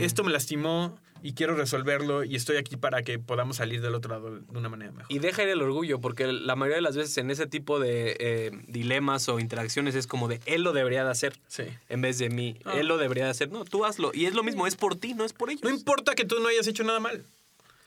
esto 0.00 0.22
me 0.22 0.30
lastimó 0.30 0.96
y 1.24 1.32
quiero 1.32 1.56
resolverlo 1.56 2.22
y 2.22 2.36
estoy 2.36 2.58
aquí 2.58 2.76
para 2.76 3.02
que 3.02 3.18
podamos 3.18 3.56
salir 3.56 3.80
del 3.80 3.94
otro 3.94 4.10
lado 4.12 4.38
de 4.40 4.58
una 4.58 4.68
manera 4.68 4.92
mejor. 4.92 5.10
Y 5.10 5.20
deja 5.20 5.42
ir 5.42 5.48
el 5.48 5.62
orgullo, 5.62 5.98
porque 5.98 6.26
la 6.30 6.54
mayoría 6.54 6.76
de 6.76 6.82
las 6.82 6.98
veces 6.98 7.16
en 7.16 7.30
ese 7.30 7.46
tipo 7.46 7.80
de 7.80 8.14
eh, 8.20 8.50
dilemas 8.68 9.26
o 9.30 9.40
interacciones 9.40 9.94
es 9.94 10.06
como 10.06 10.28
de 10.28 10.40
él 10.44 10.62
lo 10.62 10.74
debería 10.74 11.02
de 11.02 11.10
hacer 11.10 11.32
Sí. 11.48 11.62
en 11.88 12.02
vez 12.02 12.18
de 12.18 12.28
mí. 12.28 12.58
Ah. 12.66 12.74
Él 12.76 12.88
lo 12.88 12.98
debería 12.98 13.24
de 13.24 13.30
hacer. 13.30 13.50
No, 13.50 13.64
tú 13.64 13.86
hazlo. 13.86 14.10
Y 14.12 14.26
es 14.26 14.34
lo 14.34 14.42
mismo, 14.42 14.66
es 14.66 14.76
por 14.76 14.96
ti, 14.96 15.14
no 15.14 15.24
es 15.24 15.32
por 15.32 15.48
ellos. 15.48 15.62
No 15.62 15.70
importa 15.70 16.14
que 16.14 16.26
tú 16.26 16.38
no 16.40 16.48
hayas 16.48 16.66
hecho 16.66 16.84
nada 16.84 17.00
mal. 17.00 17.24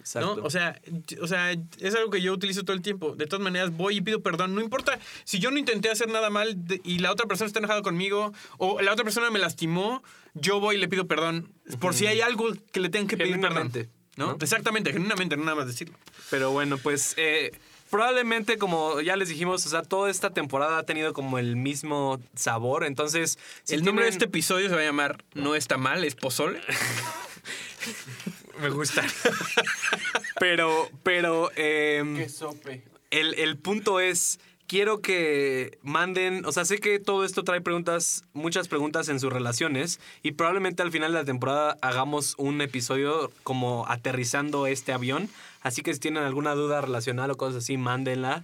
Exacto. 0.07 0.37
¿no? 0.37 0.43
O 0.43 0.49
sea, 0.49 0.79
o 1.21 1.27
sea, 1.27 1.51
es 1.51 1.95
algo 1.95 2.09
que 2.09 2.21
yo 2.21 2.31
utilizo 2.31 2.63
todo 2.63 2.75
el 2.75 2.81
tiempo. 2.81 3.15
De 3.15 3.25
todas 3.25 3.43
maneras, 3.43 3.75
voy 3.75 3.97
y 3.97 4.01
pido 4.01 4.21
perdón. 4.21 4.55
No 4.55 4.61
importa 4.61 4.99
si 5.25 5.39
yo 5.39 5.51
no 5.51 5.57
intenté 5.57 5.89
hacer 5.89 6.07
nada 6.07 6.29
mal 6.29 6.57
y 6.83 6.99
la 6.99 7.11
otra 7.11 7.25
persona 7.25 7.47
está 7.47 7.59
enojada 7.59 7.81
conmigo 7.81 8.31
o 8.57 8.81
la 8.81 8.93
otra 8.93 9.03
persona 9.03 9.29
me 9.31 9.39
lastimó, 9.39 10.01
yo 10.33 10.61
voy 10.61 10.77
y 10.77 10.79
le 10.79 10.87
pido 10.87 11.07
perdón. 11.07 11.51
Por 11.79 11.93
si 11.93 12.07
hay 12.07 12.21
algo 12.21 12.53
que 12.71 12.79
le 12.79 12.89
tengan 12.89 13.07
que 13.07 13.17
pedir 13.17 13.39
perdón. 13.41 13.71
¿no? 14.15 14.27
¿no? 14.27 14.37
Exactamente, 14.39 14.93
genuinamente, 14.93 15.35
no 15.35 15.43
nada 15.43 15.57
más 15.57 15.67
decirlo. 15.67 15.97
Pero 16.29 16.51
bueno, 16.51 16.77
pues 16.77 17.13
eh, 17.17 17.51
probablemente 17.89 18.57
como 18.57 19.01
ya 19.01 19.17
les 19.17 19.27
dijimos, 19.27 19.65
o 19.65 19.69
sea, 19.69 19.81
toda 19.81 20.09
esta 20.09 20.29
temporada 20.29 20.77
ha 20.77 20.83
tenido 20.83 21.11
como 21.11 21.37
el 21.37 21.57
mismo 21.57 22.21
sabor. 22.33 22.85
Entonces, 22.85 23.37
si 23.63 23.75
el 23.75 23.83
nombre 23.83 24.05
de 24.05 24.11
este 24.11 24.25
episodio 24.25 24.69
se 24.69 24.75
va 24.75 24.81
a 24.81 24.85
llamar 24.85 25.25
No 25.33 25.53
está 25.53 25.77
mal, 25.77 26.05
es 26.05 26.15
pozole. 26.15 26.61
me 28.59 28.69
gusta. 28.69 29.03
pero, 30.39 30.89
pero... 31.03 31.51
em, 31.55 32.15
Qué 32.15 32.29
sope. 32.29 32.83
El, 33.09 33.33
el 33.35 33.57
punto 33.57 33.99
es, 33.99 34.39
quiero 34.67 35.01
que 35.01 35.79
manden, 35.81 36.45
o 36.45 36.51
sea, 36.51 36.65
sé 36.65 36.79
que 36.79 36.99
todo 36.99 37.23
esto 37.23 37.43
trae 37.43 37.61
preguntas, 37.61 38.25
muchas 38.33 38.67
preguntas 38.67 39.09
en 39.09 39.19
sus 39.19 39.31
relaciones 39.31 39.99
y 40.23 40.33
probablemente 40.33 40.83
al 40.83 40.91
final 40.91 41.13
de 41.13 41.19
la 41.19 41.25
temporada 41.25 41.77
hagamos 41.81 42.35
un 42.37 42.61
episodio 42.61 43.31
como 43.43 43.85
aterrizando 43.87 44.67
este 44.67 44.91
avión. 44.93 45.29
Así 45.61 45.81
que 45.81 45.93
si 45.93 45.99
tienen 45.99 46.23
alguna 46.23 46.53
duda 46.53 46.81
relacional 46.81 47.31
o 47.31 47.37
cosas 47.37 47.63
así, 47.63 47.77
mándenla. 47.77 48.43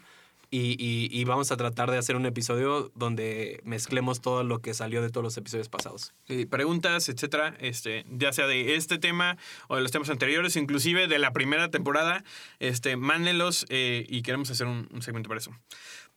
Y, 0.55 0.75
y- 0.77 1.09
y 1.11 1.23
vamos 1.23 1.51
a 1.51 1.57
tratar 1.57 1.89
de 1.89 1.97
hacer 1.97 2.15
un 2.15 2.27
episodio 2.27 2.91
donde 2.93 3.59
mezclemos 3.63 4.21
todo 4.21 4.43
lo 4.43 4.59
que 4.61 4.75
salió 4.75 5.01
de 5.01 5.09
todos 5.09 5.23
los 5.23 5.35
episodios 5.35 5.67
pasados. 5.67 6.13
preguntas, 6.51 7.09
etcétera, 7.09 7.55
este, 7.59 8.05
ya 8.11 8.31
sea 8.33 8.45
de 8.45 8.75
este 8.75 8.99
tema 8.99 9.37
o 9.67 9.77
de 9.77 9.81
los 9.81 9.89
temas 9.91 10.11
anteriores, 10.11 10.55
inclusive 10.55 11.07
de 11.07 11.17
la 11.17 11.31
primera 11.33 11.71
temporada, 11.71 12.23
este, 12.59 12.97
mándenlos 12.97 13.65
eh, 13.69 14.05
y 14.07 14.21
queremos 14.21 14.51
hacer 14.51 14.67
un, 14.67 14.87
un 14.91 15.01
segmento 15.01 15.27
para 15.27 15.39
eso. 15.39 15.51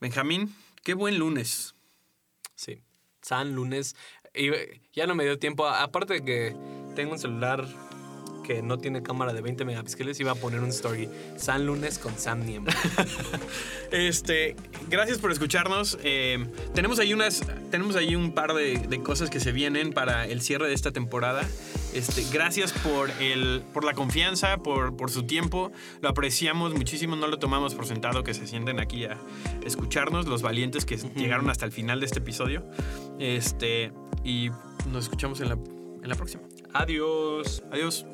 Benjamín, 0.02 0.54
qué 0.82 0.92
buen 0.92 1.18
lunes. 1.18 1.74
Sí. 2.56 2.82
San 3.22 3.54
lunes. 3.54 3.96
Y 4.34 4.48
eh, 4.50 4.82
ya 4.92 5.06
no 5.06 5.14
me 5.14 5.24
dio 5.24 5.38
tiempo. 5.38 5.66
Aparte 5.66 6.12
de 6.12 6.24
que 6.24 6.54
tengo 6.94 7.12
un 7.12 7.18
celular 7.18 7.66
que 8.46 8.62
no 8.62 8.78
tiene 8.78 9.02
cámara 9.02 9.32
de 9.32 9.40
20 9.40 9.64
megapíxeles, 9.64 10.20
iba 10.20 10.32
a 10.32 10.34
poner 10.34 10.60
un 10.60 10.68
story. 10.68 11.08
San 11.36 11.66
lunes 11.66 11.98
con 11.98 12.16
Sam 12.18 12.44
Niem. 12.44 12.64
Este, 13.92 14.56
gracias 14.90 15.18
por 15.18 15.30
escucharnos. 15.30 15.96
Eh, 16.02 16.44
tenemos 16.74 16.98
ahí 16.98 17.14
unas, 17.14 17.42
tenemos 17.70 17.94
ahí 17.94 18.16
un 18.16 18.32
par 18.32 18.52
de, 18.52 18.78
de 18.78 19.00
cosas 19.00 19.30
que 19.30 19.38
se 19.38 19.52
vienen 19.52 19.92
para 19.92 20.26
el 20.26 20.42
cierre 20.42 20.66
de 20.66 20.74
esta 20.74 20.90
temporada. 20.90 21.46
Este, 21.94 22.24
gracias 22.32 22.72
por 22.72 23.10
el, 23.20 23.62
por 23.72 23.84
la 23.84 23.94
confianza, 23.94 24.58
por, 24.58 24.96
por 24.96 25.10
su 25.10 25.22
tiempo. 25.22 25.72
Lo 26.02 26.08
apreciamos 26.08 26.74
muchísimo. 26.74 27.16
No 27.16 27.26
lo 27.26 27.38
tomamos 27.38 27.74
por 27.74 27.86
sentado 27.86 28.24
que 28.24 28.34
se 28.34 28.46
sienten 28.46 28.80
aquí 28.80 29.04
a 29.04 29.16
escucharnos, 29.64 30.26
los 30.26 30.42
valientes 30.42 30.84
que 30.84 30.96
llegaron 30.96 31.48
hasta 31.48 31.64
el 31.64 31.72
final 31.72 32.00
de 32.00 32.06
este 32.06 32.18
episodio. 32.18 32.64
Este, 33.18 33.92
y 34.24 34.50
nos 34.90 35.04
escuchamos 35.04 35.40
en 35.40 35.48
la, 35.48 35.54
en 35.54 36.08
la 36.08 36.16
próxima. 36.16 36.42
Adiós. 36.78 37.62
Adiós. 37.70 38.04